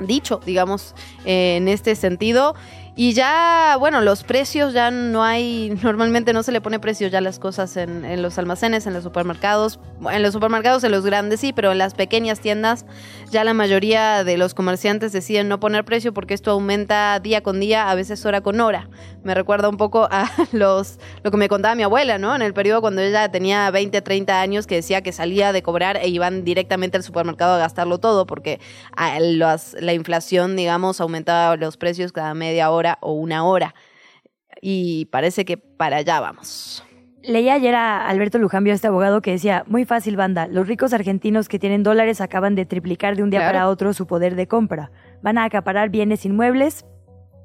[0.00, 2.54] dicho, digamos, eh, en este sentido.
[2.96, 7.18] Y ya, bueno, los precios ya no hay, normalmente no se le pone precio ya
[7.18, 9.80] a las cosas en, en los almacenes, en los supermercados.
[10.10, 12.84] En los supermercados, en los grandes sí, pero en las pequeñas tiendas
[13.30, 17.60] ya la mayoría de los comerciantes deciden no poner precio porque esto aumenta día con
[17.60, 18.88] día, a veces hora con hora.
[19.22, 22.34] Me recuerda un poco a los lo que me contaba mi abuela, ¿no?
[22.34, 25.96] En el periodo cuando ella tenía 20, 30 años que decía que salía de cobrar
[25.96, 28.60] e iban directamente al supermercado a gastarlo todo porque
[28.96, 33.74] la inflación, digamos, aumentaba los precios cada media hora o una hora.
[34.60, 36.83] Y parece que para allá vamos.
[37.26, 41.48] Leí ayer a Alberto Lujambio, este abogado, que decía, muy fácil, banda, los ricos argentinos
[41.48, 43.52] que tienen dólares acaban de triplicar de un día Claro.
[43.54, 44.90] para otro su poder de compra.
[45.22, 46.84] Van a acaparar bienes inmuebles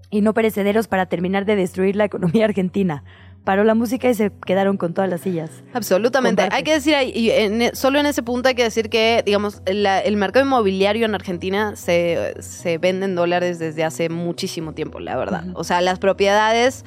[0.10, 3.04] y no perecederos para terminar de destruir la economía argentina.
[3.46, 5.64] Paró la música y se quedaron con todas las sillas.
[5.74, 6.42] Absolutamente.
[6.44, 6.56] Comparte.
[6.58, 9.62] Hay que decir, ahí- en- e, solo en ese punto hay que decir que, digamos,
[9.66, 15.00] la- el mercado inmobiliario en Argentina se, se vende en dólares desde hace muchísimo tiempo,
[15.00, 15.46] la verdad.
[15.54, 16.84] O sea, las propiedades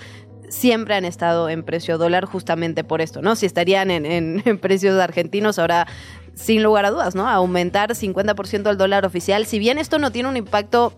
[0.52, 3.34] siempre han estado en precio dólar justamente por esto, ¿no?
[3.36, 5.86] Si estarían en, en- en precios argentinos ahora,
[6.34, 7.28] sin lugar a dudas, ¿no?
[7.28, 9.46] Aumentar 50% el dólar oficial.
[9.46, 10.92] Si bien esto no tiene un impacto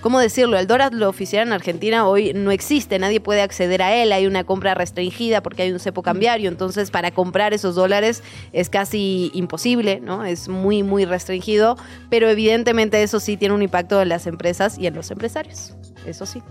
[0.00, 0.56] ¿cómo decirlo?
[0.58, 4.28] El dólar lo oficial en Argentina hoy no existe, nadie puede acceder a él, hay
[4.28, 8.22] una compra restringida porque hay un cepo cambiario, entonces para comprar esos dólares
[8.52, 10.24] es casi imposible, ¿no?
[10.24, 11.76] Es muy, muy restringido,
[12.10, 15.74] pero evidentemente eso sí tiene un impacto en las empresas y en los empresarios,
[16.06, 16.42] eso sí.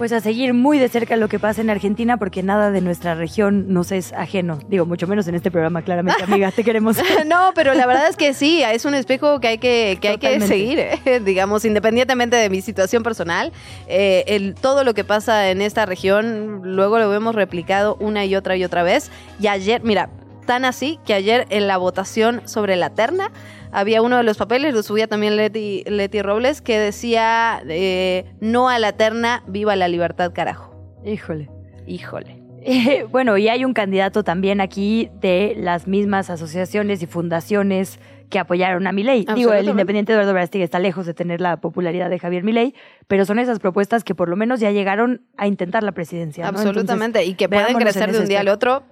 [0.00, 3.14] Pues a seguir muy de cerca lo que pasa en Argentina, porque nada de nuestra
[3.14, 4.58] región nos es ajeno.
[4.66, 6.96] Digo, mucho menos en este programa, claramente, amiga, te queremos.
[7.26, 10.16] no, pero la verdad es que sí, es un espejo que hay que, que, hay
[10.16, 11.20] que seguir, ¿eh?
[11.22, 13.52] digamos, independientemente de mi situación personal.
[13.88, 18.34] eh, el, todo lo que pasa en esta región, luego lo vemos replicado una y
[18.36, 19.10] otra y otra vez.
[19.38, 20.08] Y ayer, mira,
[20.46, 23.30] tan así que ayer en la votación sobre la terna
[23.72, 28.68] había uno de los papeles, lo subía también Leti, Leti Robles, que decía eh, no
[28.68, 30.74] a la terna, viva la libertad, carajo.
[31.04, 31.50] Híjole.
[31.86, 32.40] Híjole.
[32.62, 37.98] Eh, bueno, y hay un candidato también aquí de las mismas asociaciones y fundaciones
[38.28, 39.26] que apoyaron a Milei.
[39.34, 42.74] Digo, el independiente Eduardo Verástegui está lejos de tener la popularidad de Javier Milei,
[43.08, 46.44] pero son esas propuestas que por lo menos ya llegaron a intentar la presidencia.
[46.44, 46.50] ¿no?
[46.50, 47.18] Absolutamente.
[47.18, 48.84] Entonces, y que pueden crecer de un día al otro.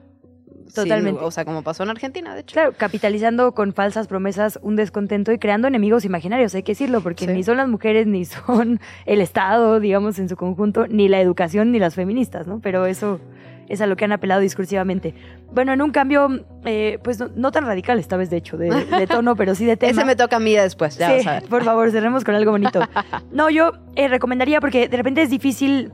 [0.74, 1.20] Totalmente.
[1.24, 2.52] o sea, como pasó en Argentina, de hecho.
[2.54, 7.26] Claro, capitalizando con falsas promesas un descontento y creando enemigos imaginarios, hay que decirlo, porque
[7.26, 7.32] Sí.
[7.32, 11.72] ni son las mujeres, ni son el Estado, digamos, en su conjunto, ni la educación,
[11.72, 12.60] ni las feministas, ¿no?
[12.60, 13.20] Pero eso
[13.68, 15.12] es a lo que han apelado discursivamente.
[15.52, 18.70] Bueno, en un cambio, eh, pues no, no tan radical esta vez, de hecho, de,
[18.70, 19.90] de tono, pero sí de tema.
[19.92, 21.42] Ese me toca a mí después, ya Sí, vas a ver.
[21.50, 22.80] por favor, cerremos con algo bonito.
[23.30, 25.92] No, yo eh, recomendaría porque de repente es difícil,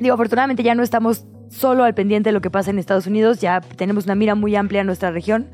[0.00, 3.40] digo, afortunadamente ya no estamos solo al pendiente de lo que pasa en Estados Unidos,
[3.40, 5.46] ya tenemos una mira muy amplia en nuestra región,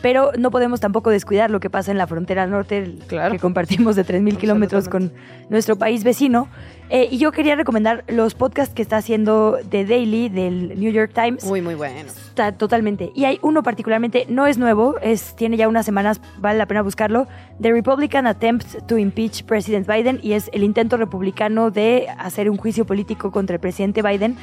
[0.00, 2.98] pero no podemos tampoco descuidar lo que pasa en la frontera norte, el-
[3.30, 5.12] que compartimos de 3.000 kilómetros con
[5.50, 6.48] nuestro país vecino.
[6.90, 11.12] Eh, y yo quería recomendar los podcasts que está haciendo The Daily del New York
[11.14, 11.42] Times.
[11.44, 12.00] Muy, muy bueno.
[12.00, 13.12] Está totalmente.
[13.14, 16.82] Y hay uno particularmente, no es nuevo, es, tiene ya unas semanas, vale la pena
[16.82, 17.26] buscarlo.
[17.62, 22.58] The Republican Attempt to Impeach President Biden y es el intento republicano de hacer un
[22.58, 24.36] juicio político contra el presidente Biden.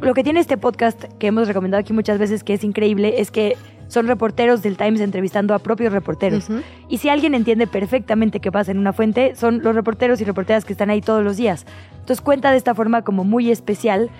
[0.00, 3.30] Lo que tiene este podcast que hemos recomendado aquí muchas veces, que es increíble, es
[3.30, 3.56] que
[3.88, 6.48] son reporteros del Times entrevistando a propios reporteros.
[6.88, 10.64] Y si alguien entiende perfectamente qué pasa en una fuente, son los reporteros y reporteras
[10.64, 11.66] que están ahí todos los días.
[11.92, 14.10] Entonces cuenta de esta forma como muy especial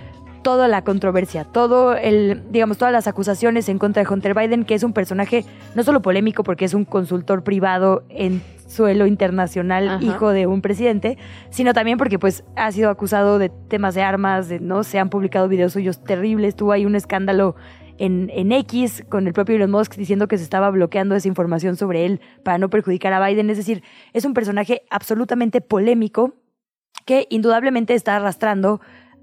[0.42, 4.74] toda la controversia, todo el, digamos, todas las acusaciones en contra de Hunter Biden, que
[4.74, 10.04] es un personaje no solo polémico porque es un consultor privado en suelo internacional, Ajá.
[10.04, 11.18] hijo de un presidente,
[11.50, 15.10] sino también porque pues ha sido acusado de temas de armas, de, no se han
[15.10, 17.54] publicado videos suyos terribles, tuvo ahí un escándalo
[17.98, 21.76] en, en X con el propio Elon Musk diciendo que se estaba bloqueando esa información
[21.76, 23.82] sobre él para no perjudicar a Biden, es decir,
[24.12, 26.34] es un personaje absolutamente polémico
[27.04, 28.80] que indudablemente está arrastrando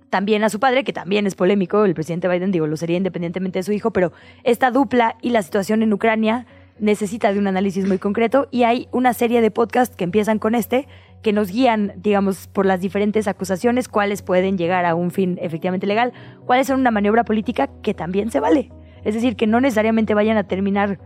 [0.09, 3.59] también a su padre, que también es polémico, el presidente Biden, digo, lo sería independientemente
[3.59, 4.11] de su hijo, pero
[4.43, 6.45] esta dupla y la situación en Ucrania
[6.79, 10.55] necesita de un análisis muy concreto y hay una serie de podcasts que empiezan con
[10.55, 10.87] este,
[11.21, 15.87] que nos guían, digamos, por las diferentes acusaciones, cuáles pueden llegar a un fin efectivamente
[15.87, 16.13] legal,
[16.45, 18.71] cuáles son una maniobra política que también se vale.
[19.03, 20.99] Es decir, que no necesariamente vayan a terminar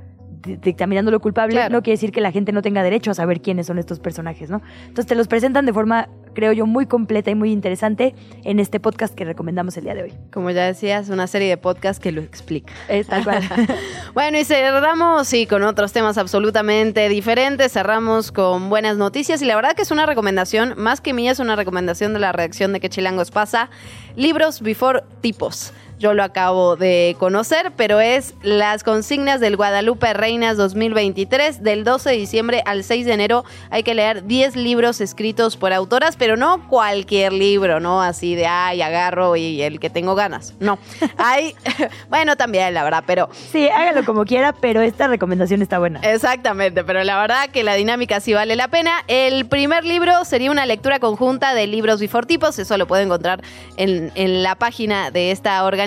[0.44, 1.74] dictaminándolo culpable, Claro.
[1.74, 4.50] no quiere decir que la gente no tenga derecho a saber quiénes son estos personajes,
[4.50, 4.62] ¿no?
[4.82, 8.14] Entonces te los presentan de forma, creo yo, muy completa y muy interesante
[8.44, 10.14] en este podcast que recomendamos el día de hoy.
[10.32, 12.74] Como ya decías, una serie de podcasts que lo explica.
[12.90, 13.42] Es tal cual.
[14.14, 17.72] Bueno, y cerramos sí, con otros temas absolutamente diferentes.
[17.72, 21.40] Cerramos con buenas noticias y la verdad que es una recomendación, más que mía, es
[21.40, 23.70] una recomendación de la reacción de que Chilangos pasa.
[24.16, 25.74] Libros Before Tipos.
[26.00, 32.10] Yo lo acabo de conocer, pero es las consignas del Guadalupe Reinas 2023 del 12
[32.10, 33.46] de diciembre al 6 de enero.
[33.70, 38.02] Hay que leer 10 libros escritos por autoras, pero no cualquier libro, ¿no?
[38.02, 40.54] Así de, ay, agarro y el que tengo ganas.
[40.60, 40.80] No.
[41.18, 41.56] Hay,
[42.10, 46.00] bueno, también, la verdad, pero Sí, hágalo como quiera, pero esta recomendación está buena.
[46.00, 49.04] Exactamente, pero la verdad que la dinámica sí vale la pena.
[49.08, 53.42] El primer libro sería una lectura conjunta de libros bifortipos, eso lo puede encontrar
[53.78, 55.83] en, en la página de esta organización.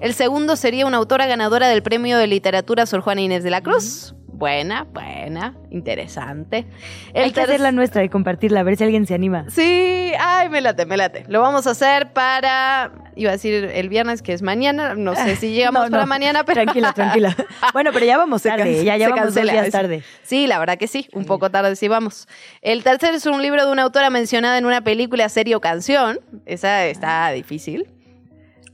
[0.00, 3.62] El segundo sería una autora ganadora del premio de literatura Sor Juana Inés de la
[3.62, 4.14] Cruz.
[4.28, 6.66] Buena, buena, interesante.
[7.14, 9.46] El Hay que hacer la nuestra y compartirla, a ver si alguien se anima.
[9.48, 11.24] Sí, ay, me late, me late.
[11.28, 15.36] Lo vamos a hacer para, iba a decir el viernes, que es mañana, no sé
[15.36, 16.62] si llegamos No, para mañana, pero...
[16.62, 17.34] Tranquila, tranquila.
[17.72, 20.02] Bueno, pero ya vamos tarde, ya, ya vamos dos días tarde.
[20.22, 22.28] Sí, la verdad que sí, un poco tarde sí vamos.
[22.60, 26.20] El tercero es un libro de una autora mencionada en una película, serie o canción.
[26.44, 27.86] Esa está difícil.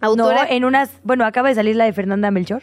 [0.03, 0.45] Autora...
[0.45, 2.63] No, en unas, bueno, acaba de salir la de Fernanda Melchor.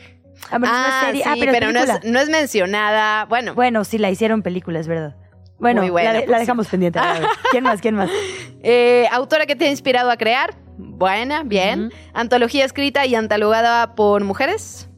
[0.52, 1.24] Ah, Ah, serie.
[1.24, 3.26] sí, Ah, pero, es pero no es, no es mencionada.
[3.26, 5.16] Bueno, Bueno, sí, la hicieron película, es verdad.
[5.58, 7.00] Bueno, Muy buena, la, de- la dejamos pendiente.
[7.00, 7.82] A ver, ¿Quién más?
[7.82, 8.10] ¿Quién más?
[8.64, 10.54] eh, autora que te ha inspirado a crear.
[10.78, 11.92] Buena, bien.
[12.14, 14.89] Antología escrita y antalogada por mujeres.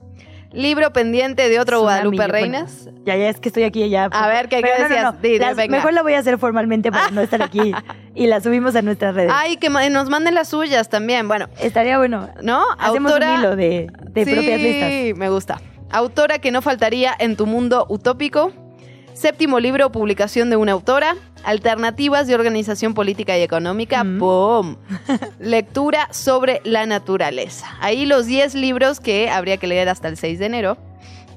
[0.54, 2.84] Libro pendiente de otro Guadalupe Reinas.
[2.86, 4.06] bueno, ya, ya es que estoy aquí ya.
[4.12, 5.39] A ver, ¿qué- qué Pero no, no, decías?
[5.39, 5.78] no, las- venga.
[5.78, 7.72] Mejor la voy a hacer formalmente para no estar aquí
[8.16, 9.32] y la subimos a nuestras redes.
[9.34, 11.28] Ay, que nos manden las suyas también.
[11.30, 12.30] Bueno, Estaría bueno.
[12.41, 12.64] ¿no?
[12.80, 15.18] Hacemos Autora- un hilo de, de sí, propias listas.
[15.18, 15.62] me gusta.
[15.89, 18.52] Autora que no faltaría en tu mundo utópico.
[19.14, 21.16] Séptimo libro, publicación de una autora.
[21.43, 24.03] Alternativas de organización política y económica.
[24.03, 24.76] ¡Pum!
[25.39, 27.68] Lectura sobre la naturaleza.
[27.80, 30.78] Ahí los 10 libros que habría que leer hasta el 6 de enero.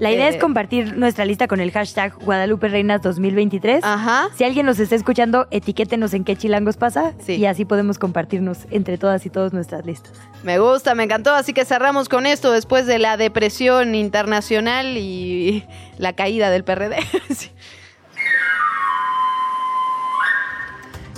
[0.00, 3.84] La idea Eh, es compartir nuestra lista con el hashtag Guadalupe Reinas 2023.
[3.84, 4.28] Ajá.
[4.36, 7.34] Si alguien nos está escuchando, etiquétenos en qué chilangos pasa Sí.
[7.36, 10.12] y así podemos compartirnos entre todas y todos nuestras listas.
[10.42, 11.32] Me gusta, me encantó.
[11.32, 15.64] Así que cerramos con esto después de la depresión internacional y
[15.96, 16.96] la caída del PRD.
[17.34, 17.50] Sí.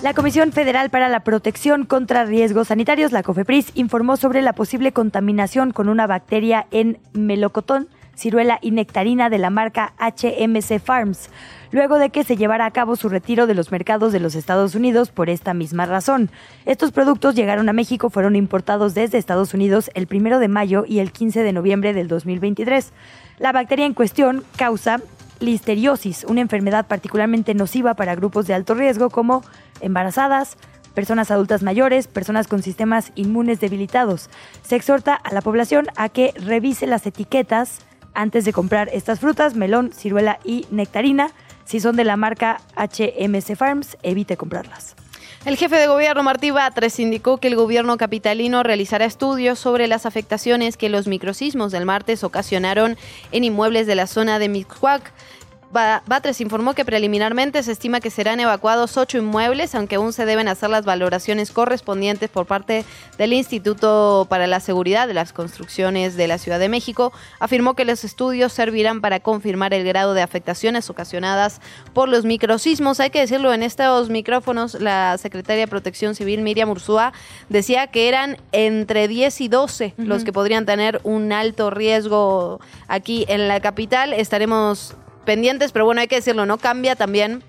[0.03, 4.93] La Comisión Federal para la Protección contra Riesgos Sanitarios, la COFEPRIS, informó sobre la posible
[4.93, 11.31] contaminación con una bacteria en melocotón, ciruela y nectarina de la marca HMC Farms,
[11.71, 14.75] luego de que se llevara a cabo su retiro de los mercados de los Estados
[14.75, 16.31] Unidos por esta misma razón.
[16.67, 20.99] Estos productos llegaron a México, fueron importados desde Estados Unidos el 1 de mayo y
[20.99, 22.93] el 15 de noviembre del 2023.
[23.39, 25.01] La bacteria en cuestión causa
[25.41, 29.43] listeriosis, una enfermedad particularmente nociva para grupos de alto riesgo como
[29.81, 30.57] embarazadas,
[30.95, 34.31] personas adultas mayores, personas con sistemas inmunes debilitados.
[34.63, 37.81] Se exhorta a la población a que revise las etiquetas
[38.15, 41.31] antes de comprar estas frutas, melón, ciruela y nectarina.
[41.65, 44.97] Si son de la marca HMC Farms, evite comprarlas.
[45.47, 50.05] El jefe de gobierno Martí Batres indicó que el gobierno capitalino realizará estudios sobre las
[50.05, 52.97] afectaciones que los microsismos del martes ocasionaron
[53.31, 55.13] en inmuebles de la zona de Mixhuac.
[55.77, 60.25] Ba- Batres informó que preliminarmente se estima que serán evacuados ocho inmuebles, aunque aún se
[60.25, 62.87] deben hacer las valoraciones correspondientes por parte
[63.19, 67.13] del Instituto para la Seguridad de las Construcciones de la Ciudad de México.
[67.41, 71.61] Afirmó que los estudios servirán para confirmar el grado de afectaciones ocasionadas
[71.93, 72.99] por los microsismos.
[72.99, 77.13] Hay que decirlo, en estos micrófonos la secretaria de Protección Civil, Miriam Ursúa,
[77.51, 83.27] decía que eran entre 10 y 12 los que podrían tener un alto riesgo aquí
[83.29, 84.15] en la capital.
[84.15, 84.95] Estaremos
[85.27, 87.43] pendientes, pero bueno, hay que decirlo, no cambia también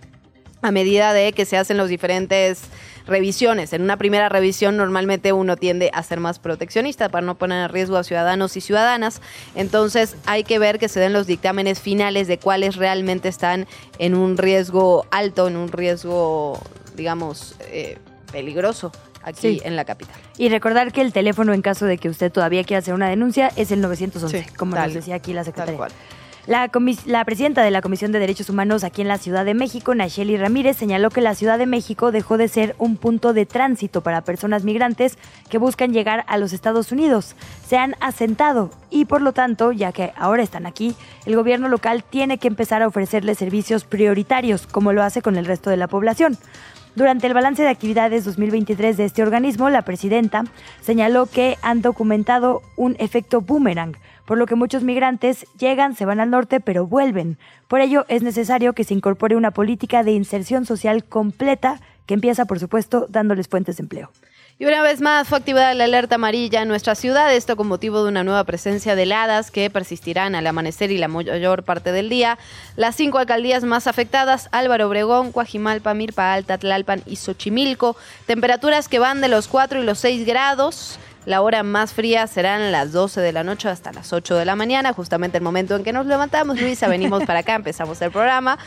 [0.61, 2.63] a medida de que se hacen las diferentes
[3.05, 3.71] revisiones.
[3.71, 7.69] En una primera revisión normalmente uno tiende a ser más proteccionista para no poner en
[7.69, 9.21] riesgo a ciudadanos y ciudadanas.
[9.55, 13.65] Entonces hay que ver que se den los dictámenes finales de cuáles realmente están
[13.99, 16.59] en un riesgo alto, en un riesgo,
[16.95, 17.97] digamos, eh,
[18.31, 18.91] peligroso
[19.23, 19.61] aquí Sí.
[19.63, 20.15] en la capital.
[20.37, 23.51] Y recordar que el teléfono en caso de que usted todavía quiera hacer una denuncia
[23.55, 25.77] es el 911, Sí, como tal- nos decía aquí la secretaria.
[25.77, 25.91] cual.
[26.47, 26.69] La,
[27.25, 30.77] presidenta de la Comisión de Derechos Humanos aquí en la Ciudad de México, Nacheli Ramírez,
[30.77, 34.63] señaló que la Ciudad de México dejó de ser un punto de tránsito para personas
[34.63, 35.17] migrantes
[35.49, 37.35] que buscan llegar a los Estados Unidos.
[37.67, 40.95] Se han asentado y por lo tanto, ya que ahora están aquí,
[41.25, 45.45] el gobierno local tiene que empezar a ofrecerles servicios prioritarios, como lo hace con el
[45.45, 46.37] resto de la población.
[46.97, 50.45] Durante el balance de actividades 2023 de este organismo, la presidenta
[50.81, 53.95] señaló que han documentado un efecto boomerang,
[54.25, 57.37] por lo que muchos migrantes llegan, se van al norte, pero vuelven.
[57.67, 62.45] Por ello, es necesario que se incorpore una política de inserción social completa que empieza,
[62.45, 64.09] por supuesto, dándoles fuentes de empleo.
[64.59, 68.01] Y una vez más fue activada la alerta amarilla en nuestra ciudad, esto con motivo
[68.01, 72.09] de una nueva presencia de heladas que persistirán al amanecer y la mayor parte del
[72.09, 72.39] día.
[72.75, 78.97] Las cinco alcaldías más afectadas, Álvaro Obregón, Coajimalpa, Mirpa Alta, Tlalpan y Xochimilco, temperaturas que
[78.97, 80.97] van de los 4 y los 6 grados.
[81.27, 84.55] La hora más fría serán las 12 de la noche hasta las 8 de la
[84.55, 86.57] mañana, justamente el momento en que nos levantamos.
[86.57, 88.57] Luisa, venimos para acá, empezamos el programa.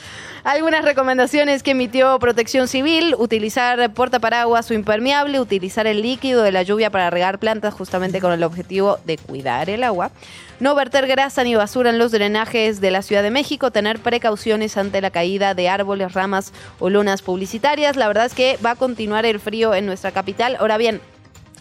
[0.45, 6.63] Algunas recomendaciones que emitió Protección Civil, utilizar portaparaguas o impermeable, utilizar el líquido de la
[6.63, 10.11] lluvia para regar plantas justamente con el objetivo de cuidar el agua.
[10.59, 14.77] No verter grasa ni basura en los drenajes de la Ciudad de México, tener precauciones
[14.77, 17.97] ante la caída de árboles, ramas o lonas publicitarias.
[17.97, 20.59] La verdad es que va a continuar el frío en nuestra capital.
[20.61, 21.01] Ahora bien,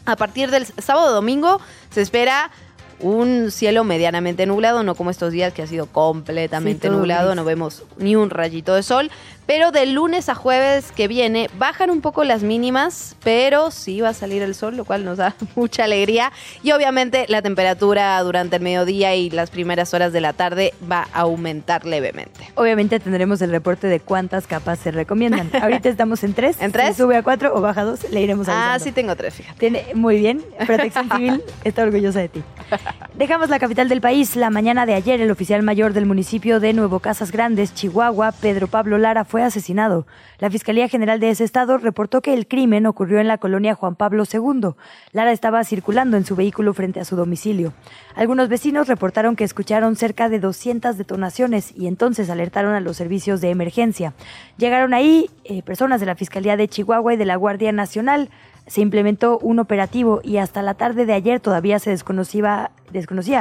[0.09, 2.51] a partir del sábado domingo se espera
[2.99, 7.45] un cielo medianamente nublado, no como estos días que ha sido completamente Sí, nublado, no
[7.45, 9.09] vemos ni un rayito de sol.
[9.49, 14.09] Pero de lunes a jueves que viene bajan un poco las mínimas, pero sí va
[14.09, 16.31] a salir el sol, lo cual nos da mucha alegría.
[16.61, 21.07] Y obviamente la temperatura durante el mediodía y las primeras horas de la tarde va
[21.13, 22.51] a aumentar levemente.
[22.53, 25.49] Obviamente tendremos el reporte de cuántas capas se recomiendan.
[25.63, 26.61] Ahorita estamos en tres.
[26.61, 26.89] ¿En tres?
[26.89, 28.75] Si sube a cuatro o baja a dos, le iremos avisando.
[28.75, 29.57] Ah, sí tengo tres, fíjate.
[29.57, 30.43] Tiene, muy bien.
[30.67, 32.43] Protección Civil está orgullosa de ti.
[33.15, 34.35] Dejamos la capital del país.
[34.35, 38.67] La mañana de ayer, el oficial mayor del municipio de Nuevo Casas Grandes, Chihuahua, Pedro
[38.67, 40.05] Pablo Lara, fue asesinado.
[40.39, 43.95] La Fiscalía General de ese estado reportó que el crimen ocurrió en la colonia Juan
[43.95, 44.75] Pablo II.
[45.11, 47.73] Lara estaba circulando en su vehículo frente a su domicilio.
[48.15, 53.41] Algunos vecinos reportaron que escucharon cerca de 200 detonaciones y entonces alertaron a los servicios
[53.41, 54.13] de emergencia.
[54.57, 58.29] Llegaron ahí eh, personas de la Fiscalía de Chihuahua y de la Guardia Nacional
[58.67, 62.71] se implementó un operativo y hasta la tarde de ayer todavía se desconocía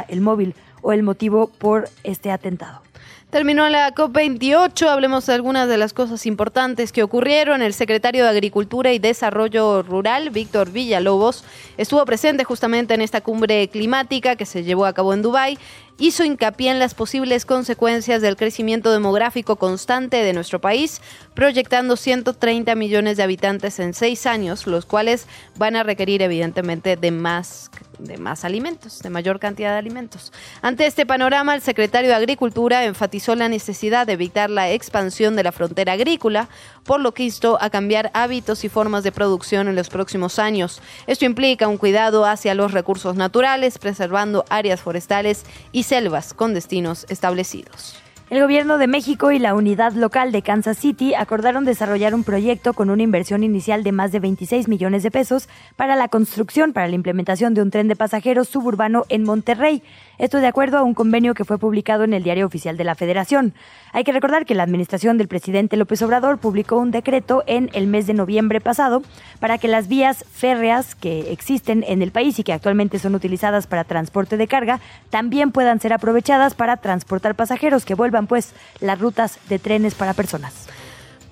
[0.09, 2.88] el móvil o el motivo por este atentado.
[3.31, 7.61] Terminó la COP28, hablemos de algunas de las cosas importantes que ocurrieron.
[7.61, 11.45] El secretario de Agricultura y Desarrollo Rural, Víctor Villalobos,
[11.76, 15.59] estuvo presente justamente en esta cumbre climática que se llevó a cabo en Dubái.
[16.01, 21.03] Hizo hincapié en las posibles consecuencias del crecimiento demográfico constante de nuestro país,
[21.35, 25.27] proyectando 130 millones de habitantes en seis años, los cuales
[25.57, 27.69] van a requerir evidentemente de más
[27.99, 30.33] de más alimentos, de mayor cantidad de alimentos.
[30.63, 35.43] Ante este panorama, el secretario de Agricultura enfatizó la necesidad de evitar la expansión de
[35.43, 36.49] la frontera agrícola,
[36.85, 40.81] por lo que instó a cambiar hábitos y formas de producción en los próximos años.
[41.07, 47.07] Esto implica un cuidado hacia los recursos naturales, preservando áreas forestales y selvas con destinos
[47.09, 47.97] establecidos.
[48.28, 52.74] El gobierno de México y la unidad local de Kansas City acordaron desarrollar un proyecto
[52.74, 56.89] con una inversión inicial de más de 26 millones de pesos para la construcción, para
[56.89, 59.82] la implementación de un tren de pasajeros suburbano en Monterrey.
[60.19, 62.97] Esto de acuerdo a un convenio que fue publicado en el Diario Oficial de la
[62.97, 63.55] Federación.
[63.93, 67.87] Hay que recordar que la administración del presidente López Obrador publicó un decreto en el
[67.87, 69.03] mes de noviembre pasado
[69.39, 73.69] para que las vías férreas que existen en el país y que actualmente son utilizadas
[73.69, 78.99] para transporte de carga también puedan ser aprovechadas para transportar pasajeros que vuelvan pues las
[78.99, 80.66] rutas de trenes para personas.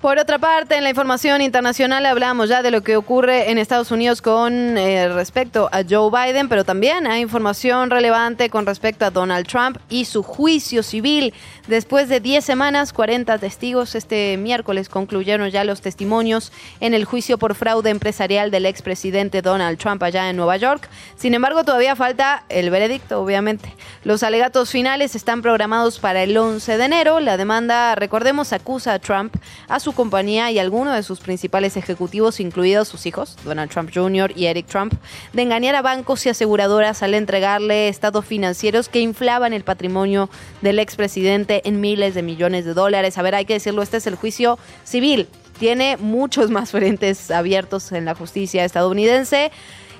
[0.01, 3.89] Por otra parte, en la información internacional hablamos ya de lo que ocurre en Estados
[3.89, 9.09] Unidos con eh, respecto a Joe Biden, pero también hay información relevante con respecto a
[9.09, 11.33] Donald Trump y su juicio civil.
[11.67, 17.39] Después de 10 semanas, 40 testigos este miércoles concluyeron ya los testimonios en el juicio
[17.39, 20.87] por fraude empresarial del expresidente Donald Trump allá en Nueva York.
[21.15, 23.73] Sin embargo, todavía falta el veredicto, obviamente.
[24.03, 27.19] Los alegatos finales están programados para el 11 de enero.
[27.19, 29.35] La demanda, recordemos, acusa a Trump,
[29.67, 34.31] a su compañía y algunos de sus principales ejecutivos, incluidos sus hijos, Donald Trump Jr.
[34.35, 34.93] y Eric Trump,
[35.33, 40.29] de engañar a bancos y aseguradoras al entregarle estados financieros que inflaban el patrimonio
[40.61, 43.17] del expresidente en miles de millones de dólares.
[43.17, 45.27] A ver, hay que decirlo, este es el juicio civil.
[45.59, 49.51] Tiene muchos más frentes abiertos en la justicia estadounidense.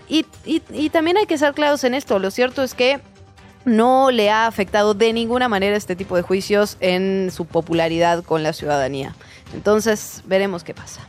[0.09, 2.19] Y- y también hay que ser claros en esto.
[2.19, 2.99] Lo cierto es que
[3.65, 8.41] no le ha afectado de ninguna manera este tipo de juicios en su popularidad con
[8.41, 9.13] la ciudadanía.
[9.53, 11.01] Entonces, veremos qué pasa.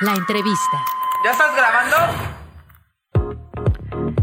[0.00, 0.84] La entrevista.
[1.24, 1.96] ¿Ya estás grabando?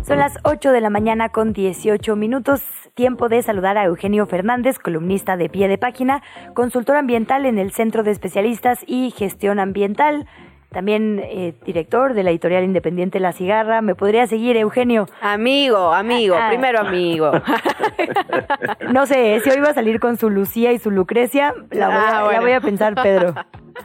[0.06, 2.62] Son las 8 de la mañana con 18 minutos.
[2.96, 6.22] Tiempo de saludar a Eugenio Fernández, columnista de pie de página,
[6.54, 10.28] consultor ambiental en el Centro de Especialistas y Gestión Ambiental.
[10.72, 13.82] También eh, director de la editorial independiente La Cigarra.
[13.82, 15.08] ¿Me podría seguir, Eugenio?
[15.20, 16.50] Amigo, amigo, Ah.
[16.50, 17.32] primero amigo.
[18.92, 21.96] No sé, si hoy va a salir con su Lucía y su Lucrecia, la voy
[21.96, 22.42] a, Ah, la bueno.
[22.42, 23.34] voy a pensar, Pedro.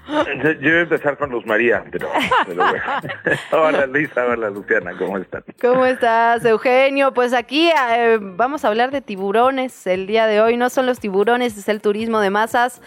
[0.09, 2.09] Yo yo voy a empezar con Luz María, pero,
[2.47, 2.83] pero bueno.
[3.53, 5.45] Hola Luisa, hola Luciana, ¿cómo están?
[5.61, 7.13] ¿Cómo estás, Eugenio?
[7.13, 10.57] Pues aquí eh, vamos a hablar de tiburones el día de hoy.
[10.57, 12.81] No son los tiburones, es el turismo de masas.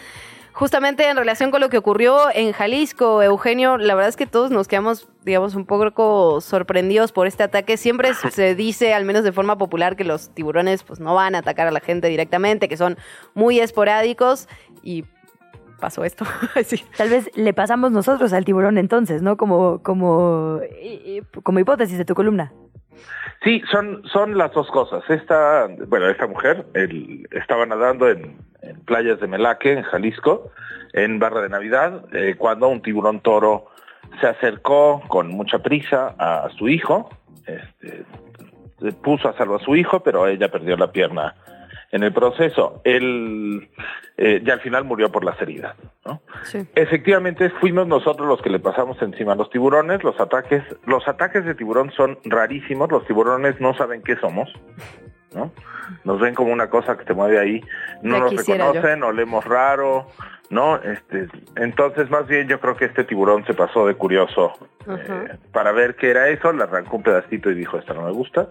[0.58, 4.50] Justamente en relación con lo que ocurrió en Jalisco, Eugenio, la verdad es que todos
[4.50, 7.78] nos quedamos, digamos, un poco sorprendidos por este ataque.
[7.78, 11.40] Siempre se dice, al menos de forma popular, que los tiburones pues no van a
[11.40, 12.98] atacar a la gente directamente, que son
[13.36, 14.50] muy esporádicos
[14.82, 15.06] y
[15.80, 16.26] pasó esto.
[16.66, 16.84] Sí.
[16.98, 19.38] Tal vez le pasamos nosotros al tiburón entonces, ¿no?
[19.38, 20.60] Como, como,
[21.44, 22.52] como hipótesis de tu columna.
[23.44, 25.04] Sí, son, son las dos cosas.
[25.10, 28.38] Esta, bueno, esta mujer el- estaba nadando en,
[28.86, 30.52] playas de Melaque, en Jalisco,
[30.94, 33.68] en Barra de Navidad, eh, cuando un tiburón toro
[34.20, 37.10] se acercó con mucha prisa a su hijo,
[37.46, 38.04] este,
[39.04, 41.36] puso a salvo a su hijo, pero ella perdió la pierna
[41.92, 42.82] en el proceso.
[42.84, 43.70] Él
[44.18, 45.76] eh, ya al final murió por las heridas.
[46.06, 46.22] ¿no?
[46.76, 50.04] Efectivamente, fuimos nosotros los que le pasamos encima a los tiburones.
[50.04, 52.92] Los ataques, los ataques de tiburón son rarísimos.
[52.92, 54.52] Los tiburones no saben qué somos,
[55.34, 55.52] ¿no?
[56.04, 57.62] Nos ven como una cosa que te mueve ahí.
[58.02, 58.38] No nos yo.
[58.38, 60.08] reconocen, olemos raro,
[60.50, 60.76] ¿no?
[60.78, 64.54] Este, entonces, más bien, yo creo que este tiburón se pasó de curioso
[64.90, 66.52] eh, para ver qué era eso.
[66.52, 68.50] Le arrancó un pedacito y dijo, esta no me gusta.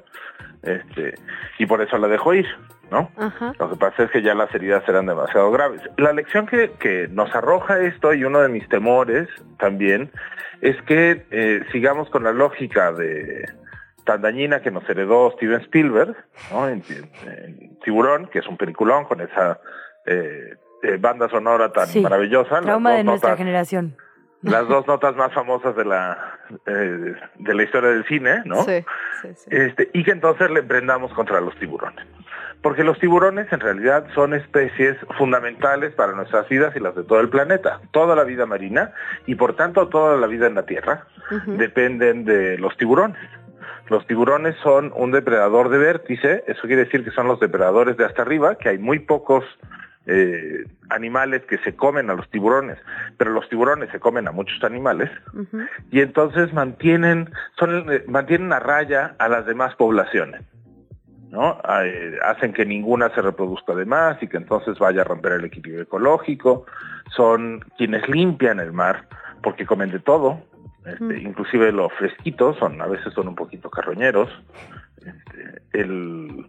[0.63, 1.15] Este,
[1.59, 2.47] y por eso la dejó ir,
[2.91, 3.11] ¿no?
[3.17, 3.53] Ajá.
[3.59, 5.81] Lo que pasa es que ya las heridas eran demasiado graves.
[5.97, 9.29] La lección que, que nos arroja esto y uno de mis temores
[9.59, 10.11] también
[10.61, 13.45] es que eh, sigamos con la lógica de
[14.05, 16.15] tan dañina que nos heredó Steven Spielberg,
[16.53, 16.69] ¿no?
[16.69, 16.83] En,
[17.27, 19.61] en- Tiburón, que es un peliculón con esa
[20.07, 22.61] eh, eh, banda sonora tan Sí, maravillosa.
[22.61, 23.97] Trauma de nuestra notas- generación.
[24.43, 28.63] las dos notas más famosas de la eh, de la historia del cine, ¿no?
[28.63, 28.85] Sí,
[29.23, 29.49] sí, sí.
[29.51, 32.05] Este, y que entonces le emprendamos contra los tiburones.
[32.67, 37.21] Porque los tiburones en realidad son especies fundamentales para nuestras vidas y las de todo
[37.21, 37.81] el planeta.
[37.93, 38.91] Toda la vida marina
[39.25, 41.07] y por tanto toda la vida en la Tierra
[41.47, 43.23] dependen de los tiburones.
[43.89, 48.05] Los tiburones son un depredador de vértice, eso quiere decir que son los depredadores de
[48.05, 49.45] hasta arriba, que hay muy pocos
[50.07, 52.79] eh, animales que se comen a los tiburones,
[53.17, 55.09] pero los tiburones se comen a muchos animales
[55.93, 57.31] y entonces mantienen,
[57.61, 60.43] son, eh, mantienen a raya a las demás poblaciones.
[61.31, 61.59] ¿No?
[62.23, 65.83] Hacen que ninguna se reproduzca de más y que entonces vaya a romper el equilibrio
[65.83, 66.67] ecológico.
[67.15, 69.09] Son quienes limpian el mar
[69.43, 70.41] porque comen de todo,
[70.85, 74.31] este, inclusive los fresquitos, son, a veces son un poquito carroñeros.
[74.99, 76.49] Este, el,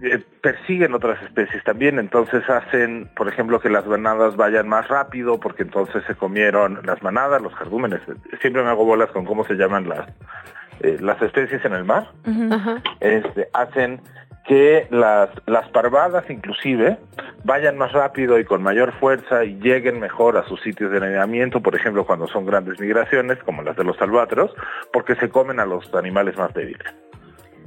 [0.00, 5.38] eh, persiguen otras especies también, entonces hacen, por ejemplo, que las manadas vayan más rápido,
[5.38, 8.00] porque entonces se comieron las manadas, los cardúmenes.
[8.40, 10.06] Siempre me hago bolas con cómo se llaman las,
[10.80, 12.10] eh, las especies en el mar.
[13.00, 14.00] Este, hacen
[14.46, 16.96] que las, las parvadas inclusive
[17.44, 21.60] vayan más rápido y con mayor fuerza y lleguen mejor a sus sitios de anidamiento,
[21.60, 24.50] por ejemplo, cuando son grandes migraciones, como las de los albatros,
[24.92, 26.86] porque se comen a los animales más débiles.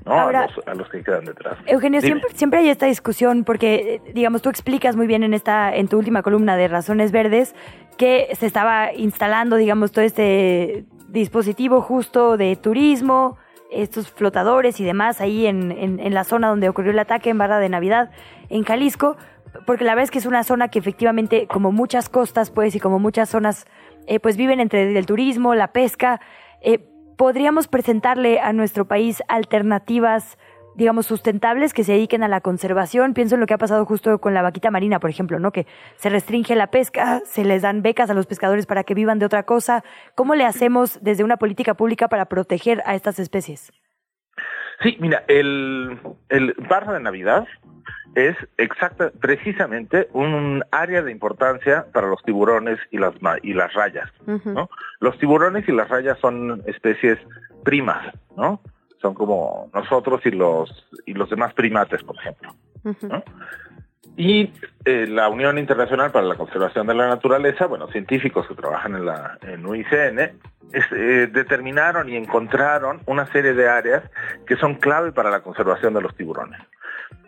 [0.05, 0.13] ¿no?
[0.13, 1.55] Ahora- a, los, a los que quedan detrás.
[1.67, 5.75] Eugenio, siempre, siempre hay esta discusión porque, eh, digamos, tú explicas muy bien en esta,
[5.75, 7.53] en tu última columna de Razones Verdes
[7.99, 13.37] que se estaba instalando, digamos, todo este dispositivo justo de turismo,
[13.71, 17.59] estos flotadores y demás ahí en, en- la zona donde ocurrió el ataque en Barra
[17.59, 18.11] de Navidad,
[18.49, 19.15] en Jalisco,
[19.65, 22.79] porque la verdad es que es una zona que efectivamente, como muchas costas, pues, y
[22.79, 23.65] como muchas zonas,
[24.07, 26.19] eh, pues viven entre el turismo, la pesca,
[26.61, 26.79] eh,
[27.17, 30.37] podríamos presentarle a nuestro país alternativas,
[30.75, 33.13] digamos, sustentables que se dediquen a la conservación.
[33.13, 35.51] Pienso en lo que ha pasado justo con la vaquita marina, por ejemplo, ¿no?
[35.51, 39.19] Que se restringe la pesca, se les dan becas a los pescadores para que vivan
[39.19, 39.83] de otra cosa.
[40.15, 43.71] ¿Cómo le hacemos desde una política pública para proteger a estas especies?
[44.81, 45.99] Sí, mira, el,
[46.29, 47.47] el Barra de Navidad
[48.15, 54.09] es exacta, precisamente un área de importancia para los tiburones y las y las rayas.
[54.25, 54.69] ¿no?
[54.99, 57.19] Los tiburones y las rayas son especies
[57.63, 58.61] primas, ¿no?
[59.01, 62.53] Son como nosotros y los y los demás primates, por ejemplo.
[62.83, 63.23] ¿no?
[64.17, 64.51] Y
[64.85, 69.05] eh, la Unión Internacional para la Conservación de la Naturaleza, bueno, científicos que trabajan en
[69.05, 70.19] la en UICN,
[70.73, 74.03] es- eh, determinaron y encontraron una serie de áreas
[74.45, 76.59] que son clave para la conservación de los tiburones.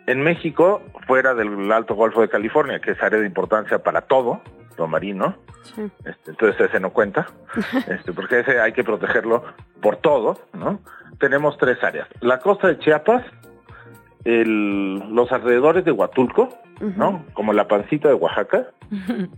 [0.06, 4.42] En México, fuera del Alto Golfo de California, que es área de importancia para todo,
[4.76, 5.36] lo marino,
[6.04, 7.26] este, entonces ese no cuenta,
[7.88, 9.42] este, porque ese hay que protegerlo
[9.80, 10.80] por todo, ¿no?
[11.18, 12.08] Tenemos tres áreas.
[12.20, 13.24] La costa de Chiapas,
[14.24, 16.48] el- los alrededores de Huatulco,
[16.96, 17.24] ¿no?
[17.34, 18.66] Como la pancita de Oaxaca,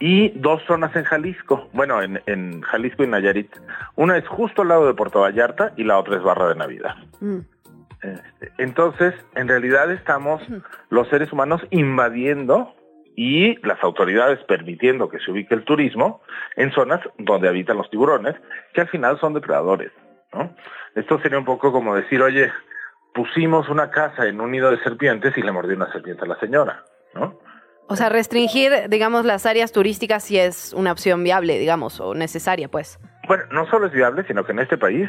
[0.00, 3.50] y dos zonas en Jalisco, bueno, en, en Jalisco y Nayarit.
[3.96, 6.94] Una es justo al lado de Puerto Vallarta y la otra es Barra de Navidad.
[8.02, 10.42] Este, Entonces, en realidad estamos
[10.88, 12.74] los seres humanos invadiendo
[13.14, 16.22] y las autoridades permitiendo que se ubique el turismo
[16.56, 18.34] en zonas donde habitan los tiburones,
[18.72, 19.92] que al final son depredadores.
[20.32, 20.54] ¿no?
[20.94, 22.50] Esto sería un poco como decir, oye,
[23.14, 26.38] pusimos una casa en un nido de serpientes y le mordió una serpiente a la
[26.38, 26.84] señora.
[27.14, 27.38] ¿no?
[27.88, 32.68] O sea, restringir, digamos, las áreas turísticas sí es una opción viable, digamos, o necesaria,
[32.68, 33.00] pues.
[33.26, 35.08] Bueno, no solo es viable, sino que en este país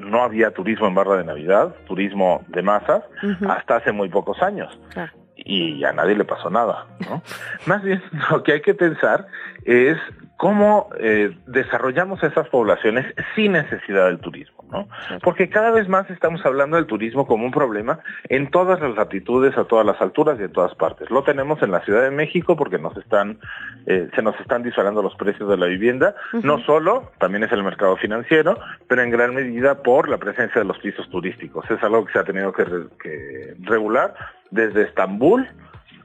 [0.00, 3.02] no había turismo en Barra de Navidad, turismo de masas,
[3.48, 4.78] hasta hace muy pocos años.
[4.90, 5.12] Claro.
[5.36, 6.86] Y a nadie le pasó nada.
[7.00, 7.20] ¿no?
[7.66, 8.00] Más bien,
[8.30, 9.26] lo que hay que pensar
[9.64, 9.98] es
[10.36, 14.64] cómo eh, desarrollamos esas poblaciones sin necesidad del turismo.
[14.70, 14.88] ¿no?
[15.22, 19.56] Porque cada vez más estamos hablando del turismo como un problema en todas las latitudes,
[19.56, 21.08] a todas las alturas y en todas partes.
[21.10, 23.38] Lo tenemos en la Ciudad de México porque nos están,
[23.86, 27.62] eh, se nos están disparando los precios de la vivienda, no solo, también es el
[27.62, 28.58] mercado financiero,
[28.88, 31.70] pero en gran medida por la presencia de los pisos turísticos.
[31.70, 34.14] Es algo que se ha tenido que, re- que regular
[34.50, 35.48] desde Estambul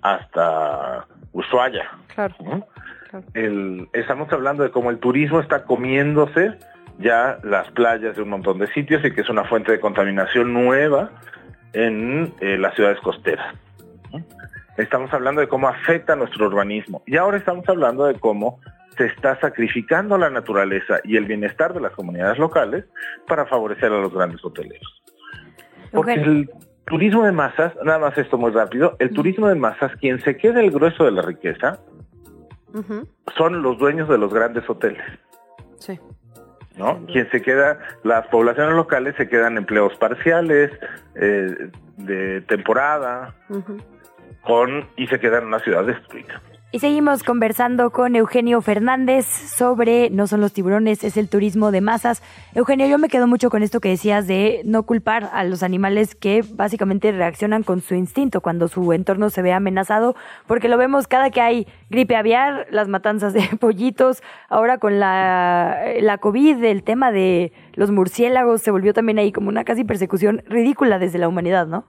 [0.02, 1.90] hasta Ushuaia.
[2.14, 2.36] Claro.
[2.42, 2.68] ¿no?
[3.34, 6.54] El- estamos hablando de cómo el turismo está comiéndose
[7.00, 10.54] ya las playas de un montón de sitios y que es una fuente de contaminación
[10.54, 11.12] nueva
[11.74, 13.56] en eh, las ciudades costeras.
[14.78, 18.60] Estamos hablando de cómo afecta nuestro urbanismo y ahora estamos hablando de cómo
[18.98, 22.86] se está sacrificando la naturaleza y el bienestar de las comunidades locales
[23.28, 25.02] para favorecer a los grandes hoteleros.
[25.92, 26.50] Porque el
[26.86, 30.60] turismo de masas, nada más esto muy rápido, el turismo de masas, quien se queda
[30.60, 31.80] el grueso de la riqueza,
[33.38, 35.04] son los dueños de los grandes hoteles.
[35.80, 36.00] Sí.
[36.80, 37.06] ¿no?
[37.08, 40.72] Quien se queda, las poblaciones locales se quedan empleos parciales,
[41.16, 43.36] eh, de temporada,
[44.44, 46.42] con y se quedan en una ciudad destruida.
[46.72, 51.82] Y seguimos conversando con Eugenio Fernández sobre no son los tiburones, es el turismo de
[51.82, 52.22] masas.
[52.54, 56.14] Eugenio, yo me quedo mucho con esto que decías de no culpar a los animales
[56.14, 60.16] que básicamente reaccionan con su instinto cuando su entorno se ve amenazado,
[60.46, 65.76] porque lo vemos cada que hay gripe aviar, las matanzas de pollitos, ahora con la,
[66.02, 70.44] la COVID, el tema de los murciélagos se volvió también ahí como una casi persecución
[70.46, 71.86] ridícula desde la humanidad, ¿no?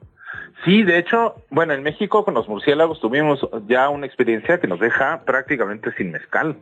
[0.65, 4.79] Sí, de hecho, bueno, en México con los murciélagos tuvimos ya una experiencia que nos
[4.81, 6.57] deja prácticamente sin mezcal,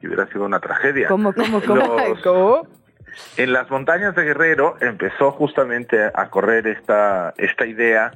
[0.00, 1.08] que hubiera sido una tragedia.
[1.08, 1.96] ¿Cómo, cómo, cómo?
[1.96, 2.66] Los-
[3.36, 8.12] En las montañas de Guerrero empezó justamente a correr esta, esta idea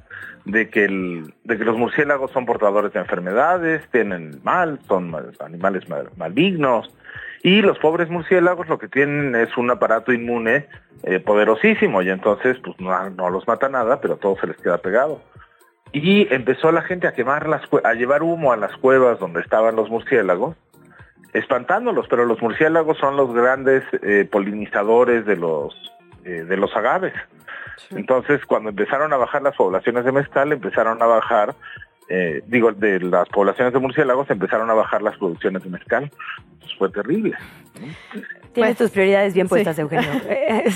[0.46, 5.32] de que, el, de que los murciélagos son portadores de enfermedades, tienen mal, son mal-
[5.40, 6.95] animales mal- malignos,
[7.46, 10.66] y los pobres murciélagos lo que tienen es un aparato inmune
[11.04, 14.78] eh, poderosísimo, y entonces pues no, no los mata nada, pero todo se les queda
[14.78, 15.22] pegado.
[15.92, 19.76] y empezó la gente a quemar las a llevar humo a las cuevas donde estaban
[19.76, 20.56] los murciélagos,
[21.34, 25.72] espantándolos, pero los murciélagos son los grandes eh, polinizadores de los
[26.24, 27.14] eh, de los agaves.
[27.90, 31.54] Entonces, cuando empezaron a bajar las poblaciones de mezcal, empezaron a bajar,
[32.08, 36.10] eh, digo, de las poblaciones de murciélagos, empezaron a bajar las producciones de mezcal.
[36.52, 37.36] Entonces, fue terrible.
[38.52, 40.08] Tienes tus prioridades bien puestas, Eugenio.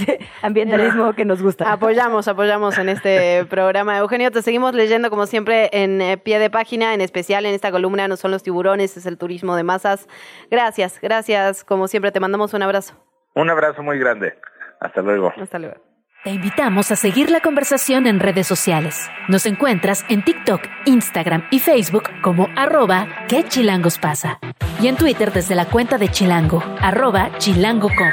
[0.42, 1.72] Ambientalismo que nos gusta.
[1.72, 3.96] Apoyamos, apoyamos en este programa.
[3.98, 7.70] Eugenio, te seguimos leyendo como siempre en eh, pie de página, en especial en esta
[7.70, 10.08] columna No son los tiburones, es el turismo de masas.
[10.50, 11.64] Gracias, gracias.
[11.64, 12.94] Como siempre, te mandamos un abrazo.
[13.34, 14.34] Un abrazo muy grande.
[14.80, 15.32] Hasta luego.
[15.36, 15.89] Hasta luego.
[16.22, 19.08] Te invitamos a seguir la conversación en redes sociales.
[19.28, 24.38] Nos encuentras en TikTok, Instagram y Facebook como arroba que chilangos pasa.
[24.82, 28.10] Y en Twitter desde la cuenta de Chilango, arroba chilango.com.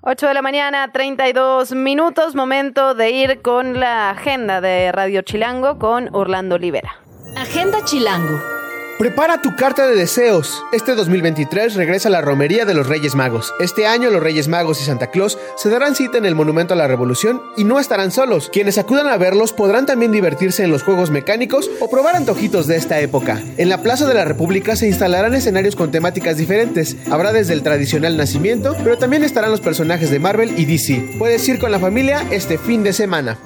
[0.00, 5.78] 8 de la mañana, 32 minutos, momento de ir con la agenda de Radio Chilango
[5.78, 6.96] con Orlando Olivera.
[7.36, 8.57] Agenda Chilango.
[8.98, 10.64] Prepara tu carta de deseos.
[10.72, 13.54] Este 2023 regresa la romería de los Reyes Magos.
[13.60, 16.76] Este año los Reyes Magos y Santa Claus se darán cita en el Monumento a
[16.76, 18.50] la Revolución y no estarán solos.
[18.52, 22.74] Quienes acudan a verlos podrán también divertirse en los juegos mecánicos o probar antojitos de
[22.74, 23.40] esta época.
[23.56, 26.96] En la Plaza de la República se instalarán escenarios con temáticas diferentes.
[27.08, 31.18] Habrá desde el tradicional nacimiento, pero también estarán los personajes de Marvel y DC.
[31.20, 33.38] Puedes ir con la familia este fin de semana.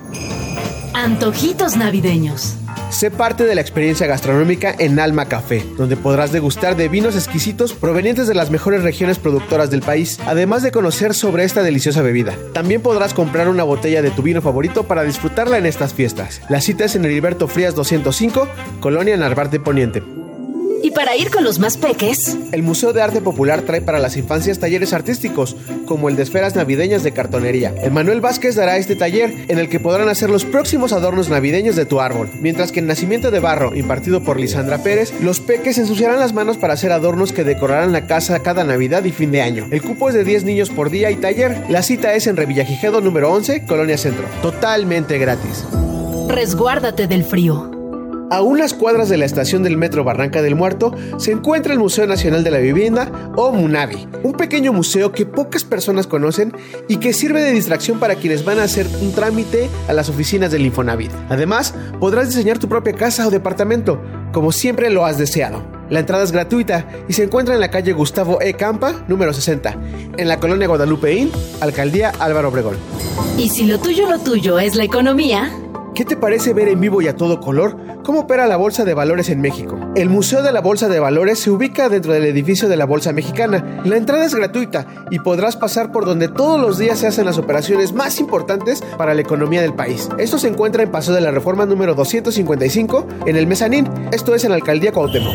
[0.95, 2.57] Antojitos navideños.
[2.93, 7.73] Sé parte de la experiencia gastronómica en Alma Café, donde podrás degustar de vinos exquisitos
[7.73, 12.36] provenientes de las mejores regiones productoras del país, además de conocer sobre esta deliciosa bebida.
[12.52, 16.43] También podrás comprar una botella de tu vino favorito para disfrutarla en estas fiestas.
[16.51, 18.47] La cita es en Heriberto Frías 205,
[18.81, 20.22] Colonia Narvarte Poniente.
[20.83, 24.17] Y para ir con los más peques, El Museo de Arte Popular trae para las
[24.17, 25.57] infancias talleres artísticos,
[25.87, 27.73] como el de esferas navideñas de cartonería.
[27.83, 31.87] Emanuel Vázquez dará este taller en el que podrán hacer los próximos adornos navideños de
[31.87, 36.19] tu árbol, mientras que en Nacimiento de Barro, impartido por Lisandra Pérez, los peques ensuciarán
[36.19, 39.69] las manos para hacer adornos que decorarán la casa cada Navidad y fin de año.
[39.71, 41.65] El cupo es de 10 niños por día y taller.
[41.69, 44.25] La cita es en Revillagigedo número 11, Colonia Centro.
[44.43, 45.65] Totalmente gratis.
[46.29, 47.82] resguárdate del frío.
[48.33, 52.07] A unas cuadras de la estación del metro Barranca del Muerto se encuentra el Museo
[52.07, 56.57] Nacional de la Vivienda o MUNAVI, un pequeño museo que pocas personas conocen
[56.89, 60.51] y que sirve de distracción para quienes van a hacer un trámite a las oficinas
[60.51, 61.13] del Infonavit.
[61.29, 64.01] Además, podrás diseñar tu propia casa o departamento,
[64.33, 65.63] como siempre lo has deseado.
[65.91, 68.55] La entrada es gratuita y se encuentra en la calle Gustavo E.
[68.55, 69.77] Campa, número 60,
[70.17, 71.31] en la colonia Guadalupeín,
[71.61, 72.77] Alcaldía Álvaro Obregón.
[73.37, 75.53] Y si lo tuyo, lo tuyo es la economía,
[75.94, 78.94] ¿Qué te parece ver en vivo y a todo color cómo opera la Bolsa de
[78.94, 79.78] Valores en México?
[79.94, 83.12] El Museo de la Bolsa de Valores se ubica dentro del edificio de la Bolsa
[83.12, 83.82] Mexicana.
[83.85, 87.36] La entrada es gratuita y podrás pasar por donde todos los días se hacen las
[87.36, 90.09] operaciones más importantes para la economía del país.
[90.16, 93.86] Esto se encuentra en Paso de la Reforma número 255 en el Mezanín.
[94.12, 95.35] Esto es en la Alcaldía Cuauhtémoc.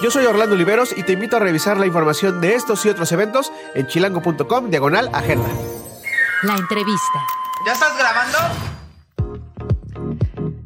[0.00, 3.10] Yo soy Orlando Oliveros y te invito a revisar la información de estos y otros
[3.10, 5.48] eventos en chilango.com diagonal agenda.
[6.44, 7.18] la entrevista.
[7.66, 8.77] ¿Ya estás grabando?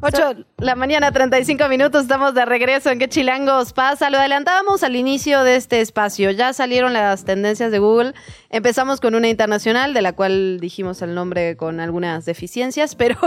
[0.05, 4.09] 8 la mañana, 35 minutos, estamos de regreso en ¿Qué chilangos pasa?
[4.09, 8.13] Lo adelantábamos al inicio de este espacio, ya salieron las tendencias de Google,
[8.49, 13.17] empezamos con una internacional de la cual dijimos el nombre con algunas deficiencias, pero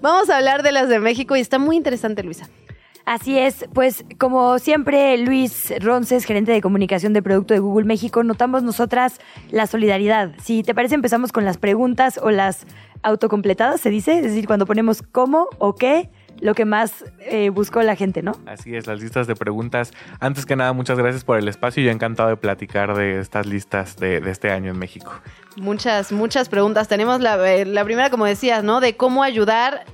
[0.00, 2.48] vamos a hablar de las de México y está muy interesante, Luisa.
[3.04, 8.22] Así es, pues como siempre, Luis Ronces, gerente de comunicación de producto de Google México,
[8.22, 9.20] notamos nosotras
[9.50, 10.32] la solidaridad.
[10.42, 12.66] Si te parece, empezamos con las preguntas o las
[13.04, 16.10] autocompletadas, se dice, es decir, cuando ponemos cómo o qué,
[16.40, 18.32] lo que más eh, buscó la gente, ¿no?
[18.46, 19.92] Así es, las listas de preguntas.
[20.20, 23.46] Antes que nada, muchas gracias por el espacio y yo encantado de platicar de estas
[23.46, 25.12] listas de, de este año en México.
[25.56, 26.88] Muchas, muchas preguntas.
[26.88, 28.80] Tenemos la, eh, la primera, como decías, ¿no?
[28.80, 29.84] De cómo ayudar.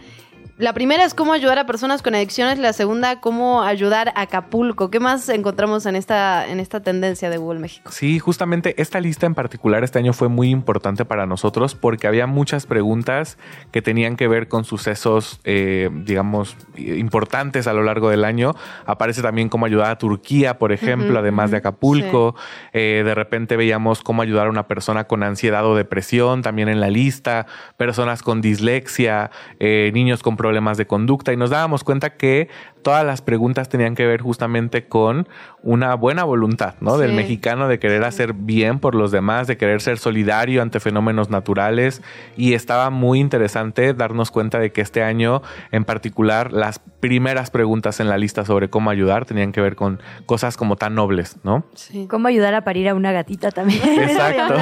[0.61, 4.91] La primera es cómo ayudar a personas con adicciones, la segunda, cómo ayudar a Acapulco.
[4.91, 7.91] ¿Qué más encontramos en esta, en esta tendencia de Google México?
[7.91, 12.27] Sí, justamente esta lista en particular este año fue muy importante para nosotros porque había
[12.27, 13.39] muchas preguntas
[13.71, 18.55] que tenían que ver con sucesos, eh, digamos, importantes a lo largo del año.
[18.85, 22.35] Aparece también cómo ayudar a Turquía, por ejemplo, además de Acapulco.
[22.75, 26.81] Eh, de repente veíamos cómo ayudar a una persona con ansiedad o depresión también en
[26.81, 27.47] la lista,
[27.79, 32.49] personas con dislexia, eh, niños con problemas de conducta y nos dábamos cuenta que
[32.83, 35.29] todas las preguntas tenían que ver justamente con
[35.63, 36.97] una buena voluntad, ¿no?
[36.99, 37.17] Del Sí.
[37.17, 42.03] mexicano de querer hacer bien por los demás, de querer ser solidario ante fenómenos naturales
[42.37, 48.01] y estaba muy interesante darnos cuenta de que este año en particular las primeras preguntas
[48.01, 51.65] en la lista sobre cómo ayudar tenían que ver con cosas como tan nobles, ¿no?
[52.09, 53.81] ¿Cómo ayudar a parir a una gatita también?
[54.01, 54.55] Exacto.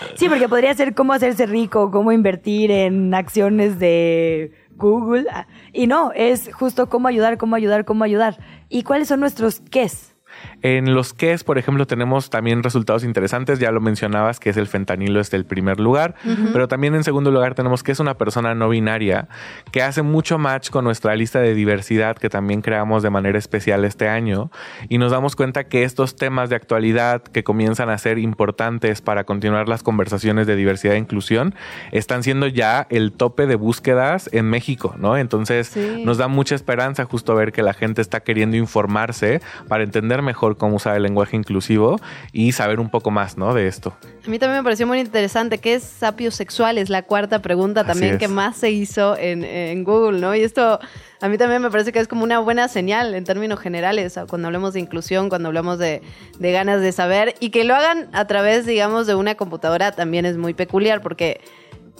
[0.14, 5.26] sí, porque podría ser cómo hacerse rico, cómo invertir en acciones de Google.
[5.30, 8.38] ah, Y no, es justo cómo ayudar, cómo ayudar, cómo ayudar.
[8.68, 10.15] ¿Y cuáles son nuestros qués?
[10.62, 13.58] En los QES, por ejemplo, tenemos también resultados interesantes.
[13.58, 16.14] Ya lo mencionabas, que es el fentanilo es el primer lugar.
[16.52, 19.28] Pero también en segundo lugar tenemos que es una persona no binaria
[19.70, 23.84] que hace mucho match con nuestra lista de diversidad que también creamos de manera especial
[23.84, 24.50] este año.
[24.88, 29.24] Y nos damos cuenta que estos temas de actualidad que comienzan a ser importantes para
[29.24, 31.54] continuar las conversaciones de diversidad e inclusión
[31.92, 35.16] están siendo ya el tope de búsquedas en México, ¿no?
[35.16, 36.02] Entonces Sí.
[36.04, 40.58] nos da mucha esperanza justo ver que la gente está queriendo informarse para entender mejor
[40.58, 41.98] cómo usar el lenguaje inclusivo
[42.32, 43.54] y saber un poco más, ¿no?
[43.54, 43.96] De esto.
[44.26, 45.56] A mí también me pareció muy interesante.
[45.56, 46.76] ¿Qué es sapio sexual?
[46.76, 48.18] Es la cuarta pregunta también es.
[48.18, 50.34] que más se hizo en, en Google, ¿no?
[50.34, 50.78] Y esto
[51.20, 54.48] a mí también me parece que es como una buena señal en términos generales, cuando
[54.48, 56.02] hablamos de inclusión, cuando hablamos de,
[56.38, 60.26] de ganas de saber y que lo hagan a través, digamos, de una computadora también
[60.26, 61.40] es muy peculiar porque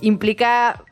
[0.00, 0.84] implica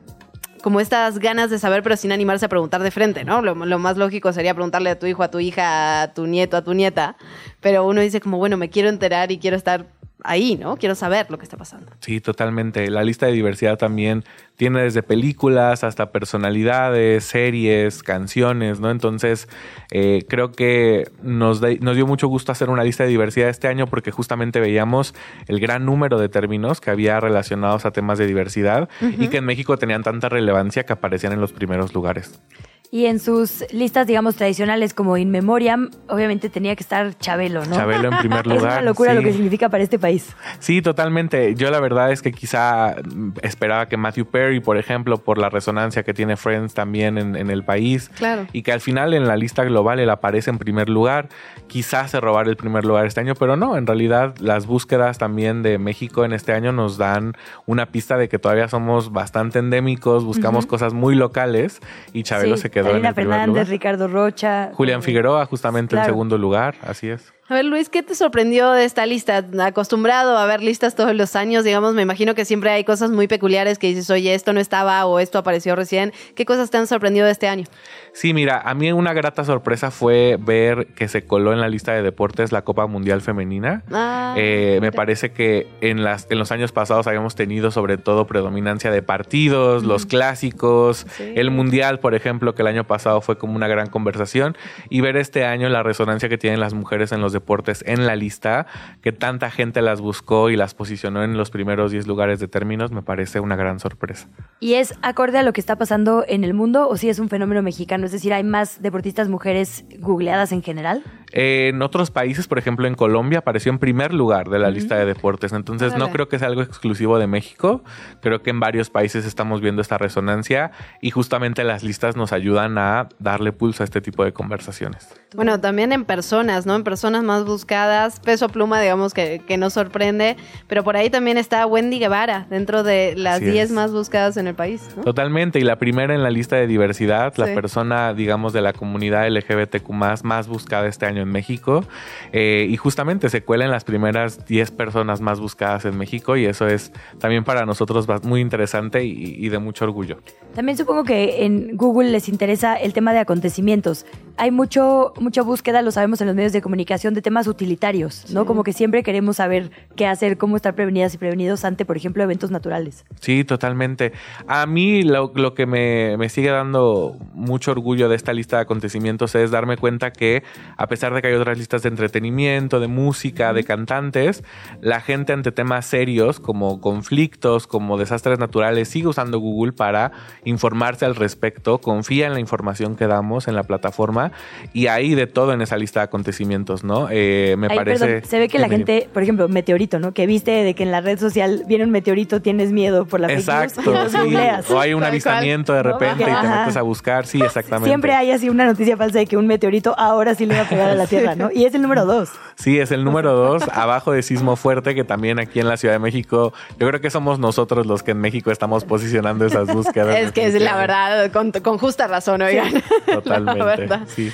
[0.65, 3.43] como estas ganas de saber, pero sin animarse a preguntar de frente, ¿no?
[3.43, 6.57] Lo, lo más lógico sería preguntarle a tu hijo, a tu hija, a tu nieto,
[6.57, 7.19] a tu nieta,
[7.61, 9.85] pero uno dice como, bueno, me quiero enterar y quiero estar
[10.25, 10.77] ahí, ¿no?
[10.77, 11.93] Quiero saber lo que está pasando.
[12.01, 12.91] Sí, totalmente.
[12.91, 14.25] La lista de diversidad también
[14.57, 18.91] tiene desde películas hasta personalidades, series, canciones, ¿no?
[18.91, 19.49] Entonces,
[19.91, 23.69] eh, creo que nos, de- nos dio mucho gusto hacer una lista de diversidad este
[23.69, 25.15] año porque justamente veíamos
[25.47, 28.89] el gran número de términos que había relacionados a temas de diversidad
[29.19, 32.41] y que en México tenían tanta relevancia que aparecían en los primeros lugares.
[32.91, 37.75] Y en sus listas, digamos, tradicionales como In Memoriam, obviamente tenía que estar Chabelo, ¿no?
[37.75, 39.27] Chabelo en primer Es una lugar, locura lo sí.
[39.27, 40.29] que significa para este país.
[40.61, 41.57] Sí, totalmente.
[41.57, 45.51] Yo la verdad es que quizá mm, esperaba que Matthew Perry, por ejemplo, por la
[45.51, 48.47] resonancia que tiene Friends también en, en el país, Claro.
[48.53, 51.29] y que al final en la lista global él aparece en primer lugar,
[51.67, 55.63] quizás se robar el primer lugar este año, pero no, en realidad las búsquedas también
[55.65, 57.33] de México en este año nos dan
[57.67, 61.81] una pista de que todavía somos bastante endémicos, buscamos cosas muy locales
[62.13, 63.67] y Chabelo Sí, se quedó en Karina el Fernández, lugar.
[63.69, 64.71] Ricardo Rocha.
[64.75, 66.13] Julián Figueroa justamente en Claro.
[66.13, 67.33] segundo lugar, así es.
[67.47, 69.45] A ver, Luis, ¿qué te sorprendió de esta lista?
[69.61, 73.29] Acostumbrado a ver listas todos los años, digamos, me imagino que siempre hay cosas muy
[73.29, 76.15] peculiares que dices, oye, esto no estaba o esto apareció recién.
[76.35, 77.67] ¿Qué cosas te han sorprendido de este año?
[78.15, 81.93] Sí, mira, a mí una grata sorpresa fue ver que se coló en la lista
[81.93, 83.83] de deportes la Copa Mundial Femenina.
[83.93, 88.27] Ah, Eh, me parece que en, las, en los años pasados habíamos tenido sobre todo
[88.27, 93.55] predominancia de partidos, los clásicos, el Mundial, por ejemplo, que el año pasado fue como
[93.55, 94.57] una gran conversación,
[94.89, 98.17] y ver este año la resonancia que tienen las mujeres en los deportes en la
[98.17, 98.67] lista,
[99.03, 102.91] que tanta gente las buscó y las posicionó en los primeros 10 lugares de términos,
[102.91, 104.29] me parece una gran sorpresa.
[104.61, 107.29] ¿Y es acorde a lo que está pasando en el mundo o si es un
[107.29, 108.07] fenómeno mexicano?
[108.07, 111.03] Es decir, ¿hay más deportistas mujeres googleadas en general?
[111.33, 115.05] En otros países, por ejemplo en Colombia, apareció en primer lugar de la lista de
[115.05, 115.53] deportes.
[115.53, 117.83] Entonces no creo que sea algo exclusivo de México.
[118.23, 120.71] Creo que en varios países estamos viendo esta resonancia
[121.01, 125.09] y justamente las listas nos ayudan a darle pulso a este tipo de conversaciones.
[125.35, 126.77] Bueno, también en personas, ¿no?
[126.77, 130.37] En personas más buscadas, peso pluma, digamos, que, que nos sorprende,
[130.69, 133.71] pero por ahí también está Wendy Guevara, dentro de las Así 10 es.
[133.73, 135.03] más buscadas en el país, ¿no?
[135.03, 135.59] Totalmente.
[135.59, 137.55] Y la primera en la lista de diversidad, la Sí.
[137.55, 139.91] persona, digamos, de la comunidad LGBTQ
[140.23, 141.85] más buscada este año en México.
[142.33, 146.37] Eh, y justamente se cuela en las primeras 10 personas más buscadas en México.
[146.37, 150.19] Y eso es también para nosotros muy interesante y- y de mucho orgullo.
[150.55, 154.07] También supongo que en Google les interesa el tema de acontecimientos.
[154.37, 158.43] Hay mucho, mucha búsqueda, lo sabemos en los medios de comunicación, de temas utilitarios, ¿no?
[158.43, 158.47] Sí.
[158.47, 162.23] Como que siempre queremos saber qué hacer, cómo estar prevenidas y prevenidos ante, por ejemplo,
[162.23, 163.05] eventos naturales.
[163.21, 164.13] Sí, totalmente.
[164.47, 168.63] A mí lo, lo que me, me sigue dando mucho orgullo de esta lista de
[168.63, 170.43] acontecimientos es darme cuenta que
[170.77, 174.43] a pesar de que hay otras listas de entretenimiento, de música, de cantantes,
[174.81, 180.13] la gente ante temas serios como conflictos, como desastres naturales, sigue usando Google para
[180.45, 184.33] informarse al respecto, confía en la información que damos en la plataforma
[184.73, 187.04] y hay de todo en esa lista de acontecimientos, ¿no?
[187.11, 188.07] Eh, me Ay, parece...
[188.07, 190.13] perdón, se ve que la gente, por ejemplo, meteorito, ¿no?
[190.13, 193.29] Que viste de que en la red social viene un meteorito, tienes miedo por la
[193.29, 194.19] news, Exacto, sí.
[194.19, 194.71] googleas.
[194.71, 195.11] O hay un Tal cual.
[195.11, 195.93] avistamiento de ¿No?
[195.93, 197.89] repente y te metes a buscar, sí, exactamente.
[197.89, 200.69] Siempre hay así una noticia falsa de que un meteorito ahora sí le va a
[200.69, 201.51] pegar a la Tierra, ¿no?
[201.53, 202.31] Y es el número dos.
[202.57, 205.95] Sí, es el número dos, abajo de Sismo Fuerte, que también aquí en la Ciudad
[205.95, 210.17] de México, yo creo que somos nosotros los que en México estamos posicionando esas búsquedas.
[210.19, 212.73] Es que es la verdad, con, con justa razón, oigan.
[213.07, 213.63] La Totalmente.
[213.65, 214.01] verdad.
[214.07, 214.31] Sí.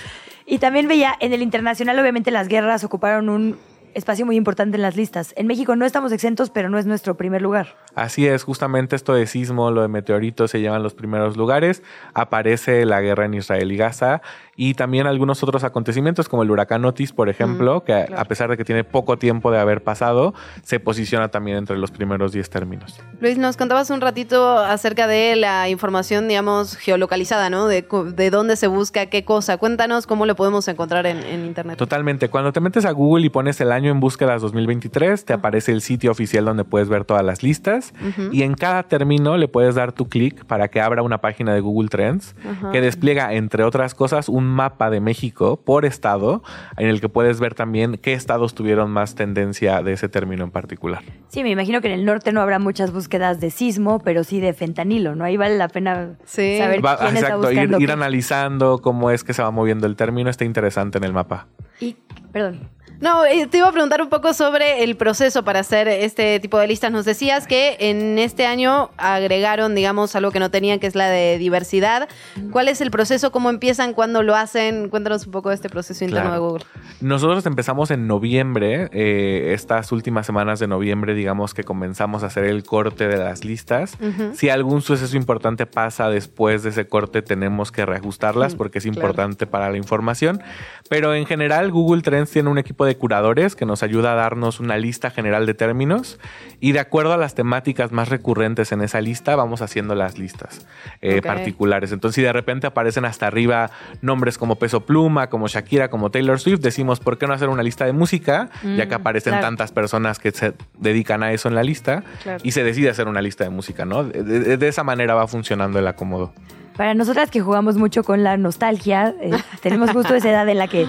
[0.50, 3.56] Y también veía, en el internacional, obviamente las guerras ocuparon un
[3.94, 5.32] espacio muy importante en las listas.
[5.36, 7.76] En México no estamos exentos, pero no es nuestro primer lugar.
[7.94, 11.82] Así es, justamente esto de sismo, lo de meteoritos se llevan los primeros lugares.
[12.14, 14.22] Aparece la guerra en Israel y Gaza
[14.56, 18.58] y también algunos otros acontecimientos como el huracán Otis, por ejemplo, que a pesar de
[18.58, 23.00] que tiene poco tiempo de haber pasado, se posiciona también entre los primeros 10 términos.
[23.20, 27.68] Luis, nos contabas un ratito acerca de la información, digamos, geolocalizada, ¿no?
[27.68, 29.56] De, de dónde se busca qué cosa.
[29.56, 31.78] Cuéntanos cómo lo podemos encontrar en, en Internet.
[31.78, 32.28] Totalmente.
[32.28, 35.80] Cuando te metes a Google y pones el año en búsquedas 2023, te aparece el
[35.80, 37.94] sitio oficial donde puedes ver todas las listas
[38.30, 41.60] y en cada término le puedes dar tu clic para que abra una página de
[41.60, 42.34] Google Trends
[42.72, 46.42] que despliega, entre otras cosas, un mapa de México por estado
[46.76, 50.50] en el que puedes ver también qué estados tuvieron más tendencia de ese término en
[50.50, 51.02] particular.
[51.28, 54.40] Sí, me imagino que en el norte no habrá muchas búsquedas de sismo, pero sí
[54.40, 55.24] de fentanilo, ¿no?
[55.24, 57.80] Ahí vale la pena saber Va- quién exacto, ir, buscando.
[57.80, 61.46] ir analizando cómo es que se va moviendo el término está interesante en el mapa.
[61.80, 61.96] Y,
[62.32, 62.68] perdón.
[63.00, 66.58] No, eh, te iba a preguntar un poco sobre el proceso para hacer este tipo
[66.58, 66.92] de listas.
[66.92, 71.08] Nos decías que en este año agregaron, digamos, algo que no tenían, que es la
[71.08, 72.10] de diversidad.
[72.52, 73.32] ¿Cuál es el proceso?
[73.32, 73.94] ¿Cómo empiezan?
[73.94, 74.90] ¿Cuándo lo hacen?
[74.90, 76.42] Cuéntanos un poco de este proceso interno Claro.
[76.44, 76.64] de Google.
[77.00, 82.44] Nosotros empezamos en noviembre, eh, estas últimas semanas de noviembre, digamos que comenzamos a hacer
[82.44, 83.94] el corte de las listas.
[83.98, 84.34] Ujú.
[84.34, 88.84] Si algún suceso importante pasa después de ese corte, tenemos que reajustarlas Mm, porque es
[88.84, 88.96] claro.
[88.98, 90.42] importante para la información.
[90.90, 94.60] Pero en general, Google Trends tiene un equipo de curadores que nos ayuda a darnos
[94.60, 96.18] una lista general de términos
[96.60, 100.66] y de acuerdo a las temáticas más recurrentes en esa lista, vamos haciendo las listas
[101.00, 101.92] eh, particulares.
[101.92, 103.70] Entonces, si de repente aparecen hasta arriba
[104.02, 107.62] nombres como Peso Pluma, como Shakira, como Taylor Swift, decimos, ¿por qué no hacer una
[107.62, 108.48] lista de música?
[108.76, 109.46] ya que Mm, aparecen claro.
[109.46, 112.40] tantas personas que se dedican a eso en la lista Claro.
[112.44, 114.04] y se decide hacer una lista de música, ¿no?
[114.04, 116.32] De, de- de esa manera va funcionando el acomodo.
[116.76, 119.30] Para nosotras que jugamos mucho con la nostalgia, eh,
[119.62, 120.86] tenemos justo esa edad en la que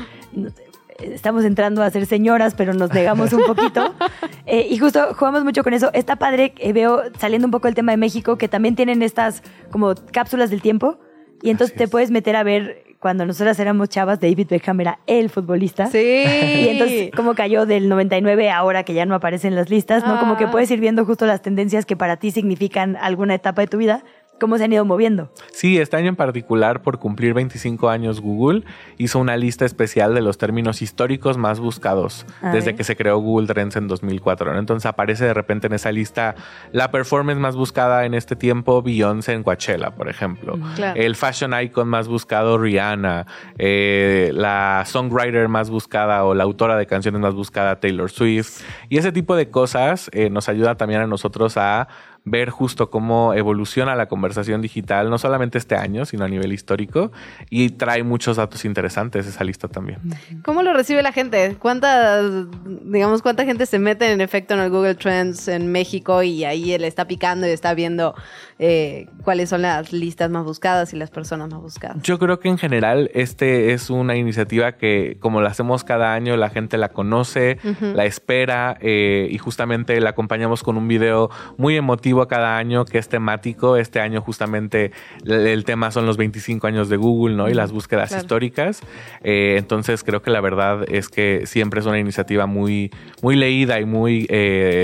[1.04, 3.94] estamos entrando a ser señoras, pero nos negamos un poquito.
[4.48, 5.92] Eh, y justo jugamos mucho con eso.
[5.94, 9.44] Está padre, eh, veo saliendo un poco el tema de México, que también tienen estas
[9.70, 10.98] como cápsulas del tiempo.
[11.42, 15.30] Y entonces te puedes meter a ver cuando nosotras éramos chavas, David Beckham era el
[15.30, 15.86] futbolista.
[15.88, 15.98] Sí.
[16.62, 20.20] Y entonces cómo cayó del 99 ahora que ya no aparece en las listas, ¿no?
[20.20, 20.52] Como que Ah.
[20.52, 24.04] puedes ir viendo justo las tendencias que para ti significan alguna etapa de tu vida,
[24.42, 25.32] cómo se han ido moviendo.
[25.52, 28.64] Sí, este año en particular, por cumplir 25 años, Google
[28.98, 32.76] hizo una lista especial de los términos históricos más buscados A desde ver.
[32.76, 34.52] que se creó Google Trends en 2004.
[34.52, 34.60] ¿no?
[34.60, 36.34] Entonces aparece de repente en esa lista
[36.72, 40.58] la performance más buscada en este tiempo, Beyoncé en Coachella, por ejemplo.
[40.76, 41.00] Claro.
[41.00, 43.28] El fashion icon más buscado, Rihanna.
[43.60, 48.62] Eh, la songwriter más buscada o la autora de canciones más buscada, Taylor Swift.
[48.90, 51.88] Y ese tipo de cosas eh, nos ayuda también a nosotros a
[52.24, 57.12] ver justo cómo evoluciona la conversación digital, no solamente este año, sino a nivel histórico,
[57.50, 60.00] y trae muchos datos interesantes esa lista también.
[60.44, 61.56] ¿Cómo lo recibe la gente?
[61.60, 66.46] ¿Cuánta, digamos, cuánta gente se mete en efecto en el Google Trends en México y
[66.46, 68.14] ahí él está picando y está viendo
[68.64, 71.98] eh, cuáles son las listas más buscadas y las personas más buscadas?
[72.04, 76.38] Yo creo que en general este es una iniciativa que como la hacemos cada año,
[76.38, 81.76] la gente la conoce, la espera eh, y justamente la acompañamos con un video muy
[81.76, 83.78] emotivo cada año que es temático.
[83.78, 84.92] Este año justamente
[85.26, 87.50] el, el tema son los 25 años de Google ¿no?
[87.50, 88.22] y las búsquedas Claro.
[88.22, 88.82] históricas.
[89.24, 92.92] Eh, entonces creo que la verdad es que siempre es una iniciativa muy,
[93.24, 94.28] muy leída y muy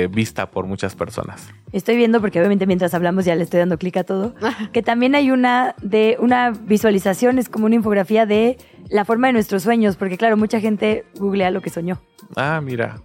[0.09, 1.53] vista por muchas personas.
[1.73, 4.33] Estoy viendo, porque obviamente mientras hablamos ya le estoy dando clic a todo,
[4.73, 8.57] que también hay una de una visualización, es como una infografía de
[8.89, 11.99] la forma de nuestros sueños, porque claro, mucha gente googlea lo que soñó.
[12.35, 12.97] Ah, mira.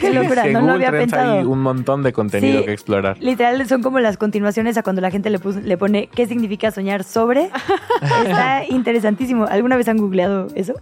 [0.00, 1.38] Qué locura, Sí, no lo había Trends pensado.
[1.40, 2.66] hay un montón de contenido Sí.
[2.66, 3.18] que explorar.
[3.20, 6.70] Literal, son como las continuaciones a cuando la gente le, puso- le pone qué significa
[6.70, 7.50] soñar sobre.
[8.26, 9.44] Está interesantísimo.
[9.46, 10.74] ¿Alguna vez han googleado eso?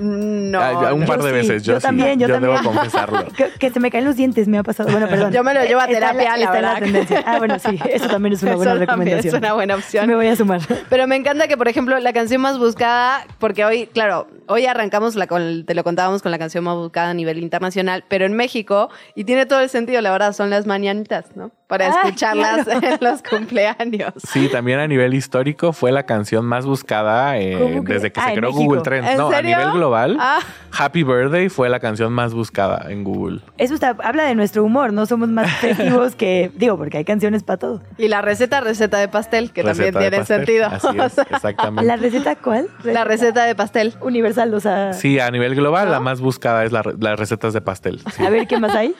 [0.00, 0.60] No.
[0.60, 2.56] Ah, un par de sí, veces, yo, sí, también, yo, yo también.
[2.56, 3.24] debo confesarlo.
[3.36, 4.90] Que, que se me caen los dientes, me ha pasado.
[4.90, 5.32] Bueno, perdón.
[5.32, 6.78] Yo me lo llevo a terapia, la verdad.
[6.78, 7.22] tendencia.
[7.26, 9.34] Ah, bueno, sí, eso también es una buena Eso recomendación.
[9.34, 10.06] Es una buena opción.
[10.06, 10.60] Me voy a sumar.
[10.88, 15.14] Pero me encanta que, por ejemplo, la canción más buscada, porque hoy, claro, hoy arrancamos,
[15.14, 18.34] la con, te lo contábamos con la canción más buscada a nivel internacional, pero en
[18.34, 21.50] México, y tiene todo el sentido, la verdad, son las mañanitas, ¿no?
[21.66, 22.80] Para Ah, escucharlas claro.
[22.86, 24.14] en los cumpleaños.
[24.32, 28.30] Sí, también a nivel histórico fue la canción más buscada eh, desde que Ah, se
[28.30, 28.64] en creó México.
[28.64, 29.10] Google Trends.
[29.10, 29.54] ¿En No, serio?
[29.54, 30.40] a nivel global, Ah.
[30.76, 33.40] Happy Birthday fue la canción más buscada en Google.
[33.56, 37.42] Eso está- habla de nuestro humor, no somos más festivos que, digo, porque hay canciones
[37.42, 37.82] para todo.
[37.96, 40.66] Y la receta, receta de pastel, que Receta también tiene pastel, sentido.
[40.66, 41.84] así es, O sea, exactamente.
[41.86, 42.68] ¿La receta cuál?
[42.84, 43.94] La receta de pastel.
[44.00, 44.92] Universal, o sea...
[44.92, 48.00] Sí, a nivel global la más buscada es la las recetas de pastel.
[48.14, 48.24] sí.
[48.24, 48.94] A ver, ¿qué más hay?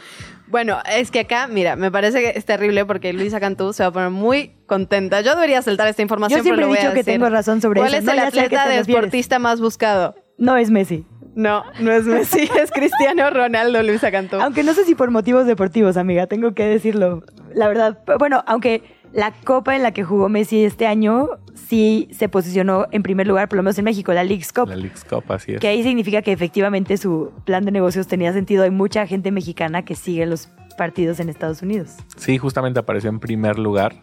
[0.49, 3.89] Bueno, es que acá, mira, me parece que es terrible porque Luisa Cantú se va
[3.91, 5.21] a poner muy contenta.
[5.21, 7.13] Yo debería saltar esta información, Yo siempre pero he voy dicho a que decir.
[7.15, 7.99] tengo razón sobre ¿Cuál eso.
[7.99, 10.15] es No, el atleta deportista más buscado?
[10.39, 11.05] No es Messi.
[11.35, 14.37] No, no es Messi, es Cristiano Ronaldo, Luisa Cantú.
[14.41, 17.23] Aunque no sé si por motivos deportivos, amiga, tengo que decirlo.
[17.55, 18.83] La verdad, bueno, aunque
[19.13, 23.49] la copa en la que jugó Messi este año sí se posicionó en primer lugar,
[23.49, 24.69] por lo menos en México, la League's Cup.
[24.69, 25.61] La League's Cup, así es.
[25.61, 28.65] Que ahí significa que efectivamente su plan de negocios tenía sentido.
[28.65, 31.97] Hay mucha gente mexicana que sigue los partidos en Estados Unidos.
[32.17, 33.95] Sí, justamente apareció en primer lugar.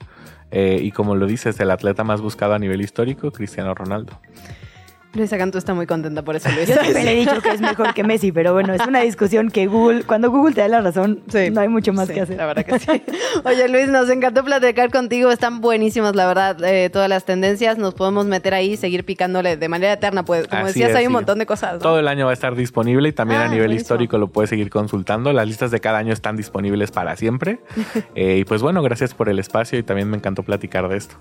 [0.51, 4.19] eh, y como lo dices, el atleta más buscado a nivel histórico, Cristiano Ronaldo.
[5.15, 6.75] Luisa Cantú está muy contenta por eso, Luisa.
[6.75, 9.49] Yo siempre le he dicho que es mejor que Messi, pero bueno, es una discusión
[9.49, 11.21] que Google, cuando Google te da la razón,
[11.51, 12.37] no hay mucho más Sí, que hacer.
[12.37, 13.01] La verdad que sí.
[13.43, 15.31] Oye, Luis, nos encantó platicar contigo.
[15.31, 17.77] Están buenísimas, la verdad, eh, todas las tendencias.
[17.77, 20.23] Nos podemos meter ahí y seguir picándole de manera eterna.
[20.23, 21.13] Pues, como Así decías, es, hay un sí.
[21.13, 21.73] montón de cosas.
[21.73, 21.79] ¿no?
[21.79, 23.81] Todo el año va a estar disponible y también Ah, a nivel buenísimo.
[23.81, 25.31] histórico lo puedes seguir consultando.
[25.33, 27.59] Las listas de cada año están disponibles para siempre.
[28.15, 31.15] Eh, y pues bueno, gracias por el espacio y también me encantó platicar de esto.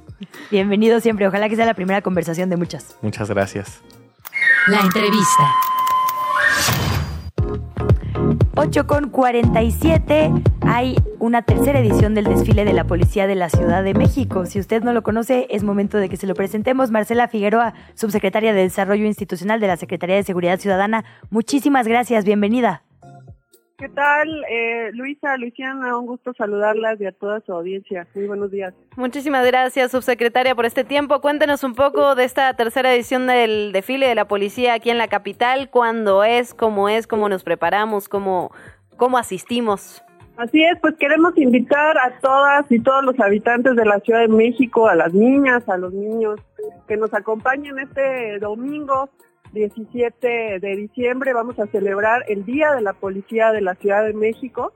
[0.50, 1.26] Bienvenido siempre.
[1.26, 2.96] Ojalá que sea la primera conversación de muchas.
[3.02, 3.80] Muchas gracias.
[4.68, 5.54] La entrevista.
[8.56, 13.82] 8 con 47 hay una tercera edición del desfile de la Policía de la Ciudad
[13.82, 14.46] de México.
[14.46, 16.90] Si usted no lo conoce, es momento de que se lo presentemos.
[16.90, 21.04] Marcela Figueroa, subsecretaria de Desarrollo Institucional de la Secretaría de Seguridad Ciudadana.
[21.30, 22.82] Muchísimas gracias, bienvenida.
[23.76, 25.98] ¿Qué tal, eh, Luisa, Luciana?
[25.98, 28.06] Un gusto saludarlas y a toda su audiencia.
[28.14, 28.72] Muy buenos días.
[28.96, 31.20] Muchísimas gracias, subsecretaria, por este tiempo.
[31.20, 35.08] Cuéntenos un poco de esta tercera edición del desfile de la policía aquí en la
[35.08, 35.70] capital.
[35.70, 36.54] ¿Cuándo es?
[36.54, 37.08] ¿Cómo es?
[37.08, 38.08] ¿Cómo nos preparamos?
[38.08, 38.52] ¿Cómo,
[38.96, 40.04] cómo asistimos?
[40.36, 44.28] Así es, pues queremos invitar a todas y todos los habitantes de la Ciudad de
[44.28, 46.40] México, a las niñas, a los niños,
[46.86, 49.10] que nos acompañen este domingo
[49.54, 51.32] 17 de diciembre.
[51.32, 54.72] Vamos a celebrar el Día de la Policía de la Ciudad de México,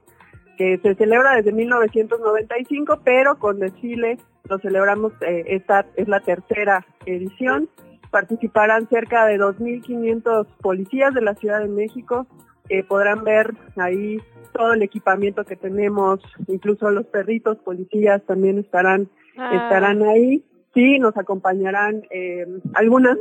[0.57, 4.19] que se celebra desde 1995, pero con desfile
[4.49, 7.69] lo celebramos, eh, esta es la tercera edición.
[8.11, 12.27] Participarán cerca de 2.500 policías de la Ciudad de México.
[12.71, 14.19] Eh, podrán ver ahí
[14.55, 19.51] todo el equipamiento que tenemos, incluso los perritos policías también estarán, Ah.
[19.55, 20.45] estarán ahí.
[20.75, 23.19] Sí, nos acompañarán eh, algunas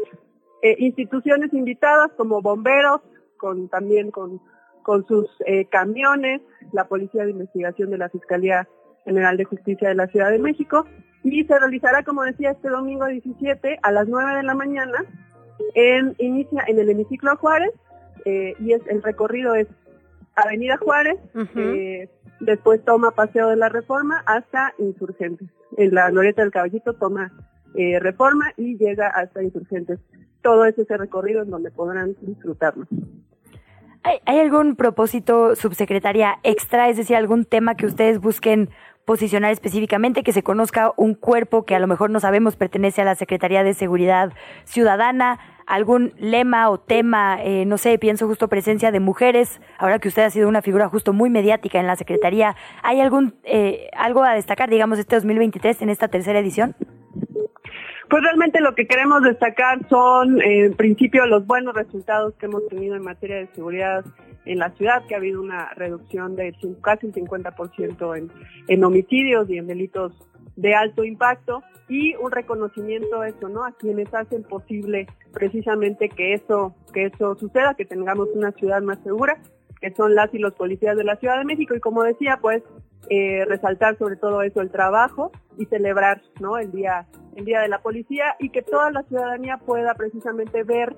[0.62, 3.02] eh, instituciones invitadas como bomberos,
[3.38, 4.42] con también con,
[4.84, 8.68] con sus eh, camiones, la Policía de Investigación de la Fiscalía
[9.06, 10.86] General de Justicia de la Ciudad de México
[11.24, 15.06] y se realizará, como decía, este domingo 17 a las 9 de la mañana
[15.74, 17.72] en, inicia, en el hemiciclo Juárez
[18.26, 19.68] eh, y es, el recorrido es
[20.36, 21.18] Avenida Juárez,
[21.56, 22.10] eh,
[22.40, 25.50] después toma Paseo de la Reforma hasta Insurgentes.
[25.78, 27.32] En la Glorieta del Caballito toma
[27.76, 30.00] eh, Reforma y llega hasta Insurgentes.
[30.48, 32.86] Todo es ese recorrido en donde podrán disfrutarlo.
[34.04, 36.88] ¿Hay, hay algún propósito, subsecretaria, extra?
[36.88, 38.70] Es decir, algún tema que ustedes busquen
[39.04, 43.04] posicionar específicamente, que se conozca un cuerpo que a lo mejor no sabemos pertenece a
[43.04, 44.32] la Secretaría de Seguridad
[44.64, 50.08] Ciudadana, algún lema o tema, eh, no sé, pienso justo presencia de mujeres, ahora que
[50.08, 54.24] usted ha sido una figura justo muy mediática en la Secretaría, ¿hay algún eh, algo
[54.24, 56.74] a destacar, digamos, este 2023 en esta tercera edición?
[58.10, 62.96] Pues realmente lo que queremos destacar son, en principio, los buenos resultados que hemos tenido
[62.96, 64.06] en materia de seguridad
[64.46, 68.32] en la ciudad, que ha habido una reducción de casi el 50% en,
[68.68, 70.14] en homicidios y en delitos
[70.56, 73.66] de alto impacto y un reconocimiento a eso, ¿no?
[73.66, 79.00] A quienes hacen posible precisamente que eso, que eso suceda, que tengamos una ciudad más
[79.04, 79.38] segura,
[79.80, 82.64] que son las y los policías de la Ciudad de México y como decía, pues
[83.10, 86.58] eh, resaltar sobre todo eso el trabajo y celebrar, ¿no?
[86.58, 87.06] El día,
[87.38, 90.96] el día de la policía y que toda la ciudadanía pueda precisamente ver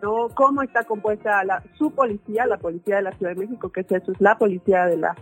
[0.00, 0.28] ¿no?
[0.34, 3.92] cómo está compuesta la, su policía, la policía de la Ciudad de México, que es
[3.92, 5.14] eso, es la policía de la,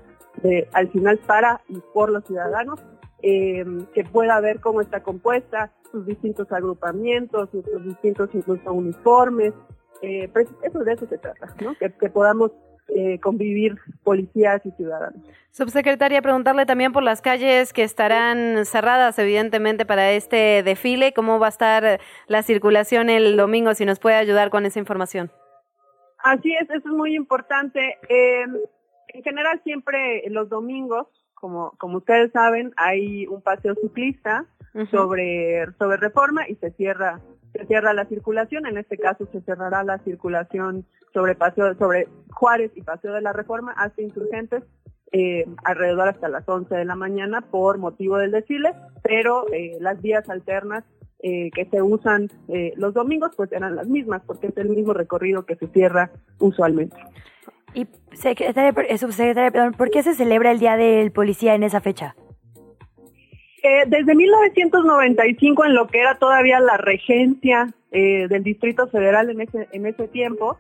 [0.43, 2.81] de, al final para y por los ciudadanos,
[3.23, 9.53] eh, que pueda ver cómo está compuesta, sus distintos agrupamientos, sus distintos incluso uniformes,
[10.03, 11.75] eh, pues eso de eso se trata, ¿no?
[11.75, 12.53] que, que podamos
[12.95, 15.23] eh, convivir policías y ciudadanos.
[15.51, 21.12] Subsecretaria, preguntarle también por las calles que estarán cerradas, evidentemente, para este desfile.
[21.12, 23.75] ¿Cómo va a estar la circulación el domingo?
[23.75, 25.31] Si nos puede ayudar con esa información.
[26.23, 27.99] Así es, eso es muy importante.
[28.09, 28.45] Eh,
[29.09, 34.47] en general, siempre los domingos, como, como ustedes saben, hay un paseo ciclista
[34.91, 37.21] sobre, sobre reforma y se cierra,
[37.53, 38.67] se cierra la circulación.
[38.67, 43.32] En este caso se cerrará la circulación sobre paseo, sobre Juárez y Paseo de la
[43.32, 44.65] Reforma hasta Insurgentes.
[45.12, 48.73] eh, alrededor hasta las 11 de la mañana por motivo del desfile,
[49.03, 50.85] pero eh, las vías alternas
[51.23, 52.28] eh, que se usan
[52.77, 56.97] los domingos pues eran las mismas porque es el mismo recorrido que se cierra usualmente.
[57.74, 62.15] Y secretaria, subsecretaria, perdón, ¿por qué se celebra el Día del Policía en esa fecha?
[63.89, 69.87] Desde 1995, en lo que era todavía la regencia del Distrito Federal en ese, en
[69.87, 70.57] ese tiempo,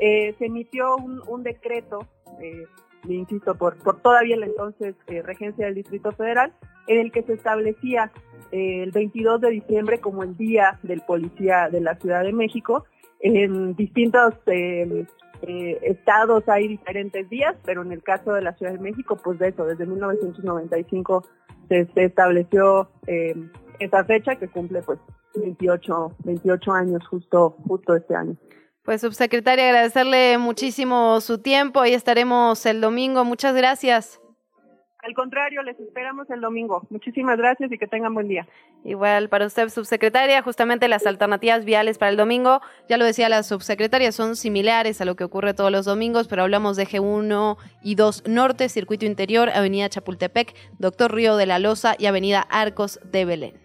[0.00, 2.06] eh, se emitió un, decreto,
[2.40, 2.66] eh,
[3.08, 6.52] insisto, por, por todavía la entonces eh, regencia del Distrito Federal,
[6.86, 8.10] en el que se establecía
[8.50, 12.84] eh, el 22 de diciembre como el Día del Policía de la Ciudad de México.
[13.20, 14.34] En distintos
[15.46, 19.48] estados hay diferentes días, pero en el caso de la Ciudad de México, pues de
[19.48, 21.24] eso, desde 1995
[21.68, 22.90] se, se estableció
[23.78, 24.98] esa fecha que cumple pues
[25.36, 28.36] 28, 28 años justo, justo este año.
[28.84, 31.80] Pues subsecretaria, agradecerle muchísimo su tiempo.
[31.80, 33.24] Ahí estaremos el domingo.
[33.24, 34.20] Muchas gracias.
[35.02, 36.86] Al contrario, les esperamos el domingo.
[36.90, 38.46] Muchísimas gracias y que tengan buen día.
[38.84, 43.42] Igual para usted, subsecretaria, justamente las alternativas viales para el domingo, ya lo decía la
[43.42, 47.94] subsecretaria, son similares a lo que ocurre todos los domingos, pero hablamos de G1 y
[47.94, 53.24] 2 Norte, Circuito Interior, Avenida Chapultepec, Doctor Río de la Loza y Avenida Arcos de
[53.24, 53.63] Belén.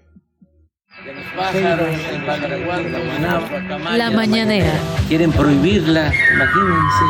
[3.96, 4.72] La mañanera.
[5.08, 7.06] Quieren prohibirla, imagínense.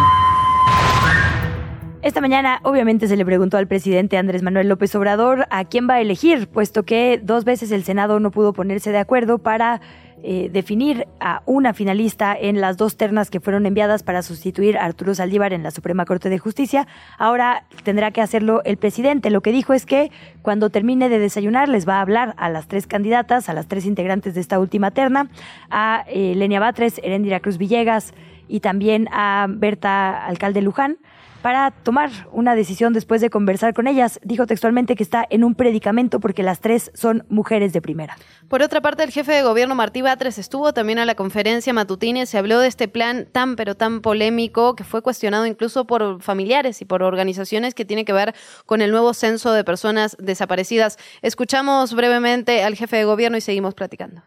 [2.01, 5.95] Esta mañana, obviamente, se le preguntó al presidente Andrés Manuel López Obrador a quién va
[5.95, 9.81] a elegir, puesto que dos veces el Senado no pudo ponerse de acuerdo para
[10.23, 14.85] eh, definir a una finalista en las dos ternas que fueron enviadas para sustituir a
[14.85, 16.87] Arturo Saldívar en la Suprema Corte de Justicia.
[17.17, 19.29] Ahora tendrá que hacerlo el presidente.
[19.29, 22.67] Lo que dijo es que cuando termine de desayunar les va a hablar a las
[22.67, 25.29] tres candidatas, a las tres integrantes de esta última terna,
[25.69, 28.13] a eh, Lenia Batres, Erendira Cruz Villegas
[28.47, 30.97] y también a Berta Alcalde Luján
[31.41, 34.19] para tomar una decisión después de conversar con ellas.
[34.23, 38.17] Dijo textualmente que está en un predicamento porque las tres son mujeres de primera.
[38.47, 42.21] Por otra parte, el jefe de gobierno Martí Batres estuvo también a la conferencia matutina
[42.21, 46.21] y se habló de este plan tan pero tan polémico que fue cuestionado incluso por
[46.21, 48.33] familiares y por organizaciones que tiene que ver
[48.65, 50.97] con el nuevo censo de personas desaparecidas.
[51.21, 54.23] Escuchamos brevemente al jefe de gobierno y seguimos platicando.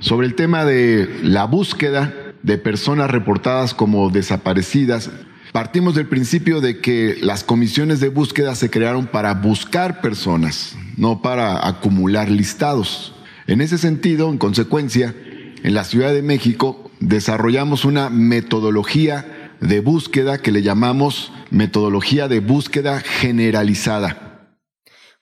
[0.00, 5.10] Sobre el tema de la búsqueda de personas reportadas como desaparecidas,
[5.52, 11.20] Partimos del principio de que las comisiones de búsqueda se crearon para buscar personas, no
[11.20, 13.14] para acumular listados.
[13.46, 15.14] En ese sentido, en consecuencia,
[15.62, 22.40] en la Ciudad de México desarrollamos una metodología de búsqueda que le llamamos metodología de
[22.40, 24.31] búsqueda generalizada.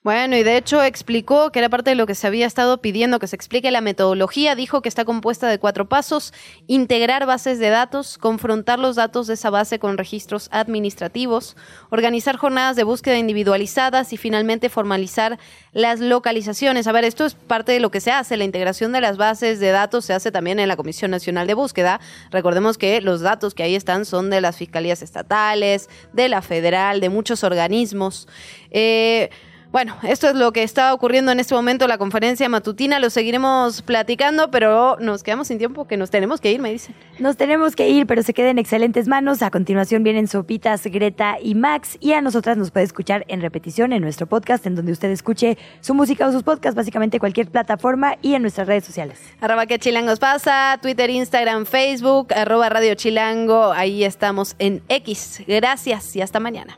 [0.03, 3.19] Bueno, y de hecho explicó que era parte de lo que se había estado pidiendo,
[3.19, 4.55] que se explique la metodología.
[4.55, 6.33] Dijo que está compuesta de cuatro pasos.
[6.65, 11.55] Integrar bases de datos, confrontar los datos de esa base con registros administrativos,
[11.91, 15.37] organizar jornadas de búsqueda individualizadas y finalmente formalizar
[15.71, 16.87] las localizaciones.
[16.87, 18.37] A ver, esto es parte de lo que se hace.
[18.37, 21.53] La integración de las bases de datos se hace también en la Comisión Nacional de
[21.53, 21.99] Búsqueda.
[22.31, 27.01] Recordemos que los datos que ahí están son de las fiscalías estatales, de la federal,
[27.01, 28.27] de muchos organismos.
[28.71, 29.29] Eh,
[29.71, 33.81] bueno, esto es lo que está ocurriendo en este momento, la conferencia matutina, lo seguiremos
[33.81, 36.93] platicando, pero nos quedamos sin tiempo, que nos tenemos que ir, me dicen.
[37.19, 39.41] Nos tenemos que ir, pero se queda en excelentes manos.
[39.41, 43.93] A continuación vienen Sopitas, Greta y Max, y a nosotras nos puede escuchar en repetición
[43.93, 48.17] en nuestro podcast, en donde usted escuche su música o sus podcasts, básicamente cualquier plataforma,
[48.21, 49.19] y en nuestras redes sociales.
[49.39, 55.43] Arroba que chilangos pasa, Twitter, Instagram, Facebook, arroba Radio Chilango, ahí estamos en X.
[55.47, 56.77] Gracias y hasta mañana.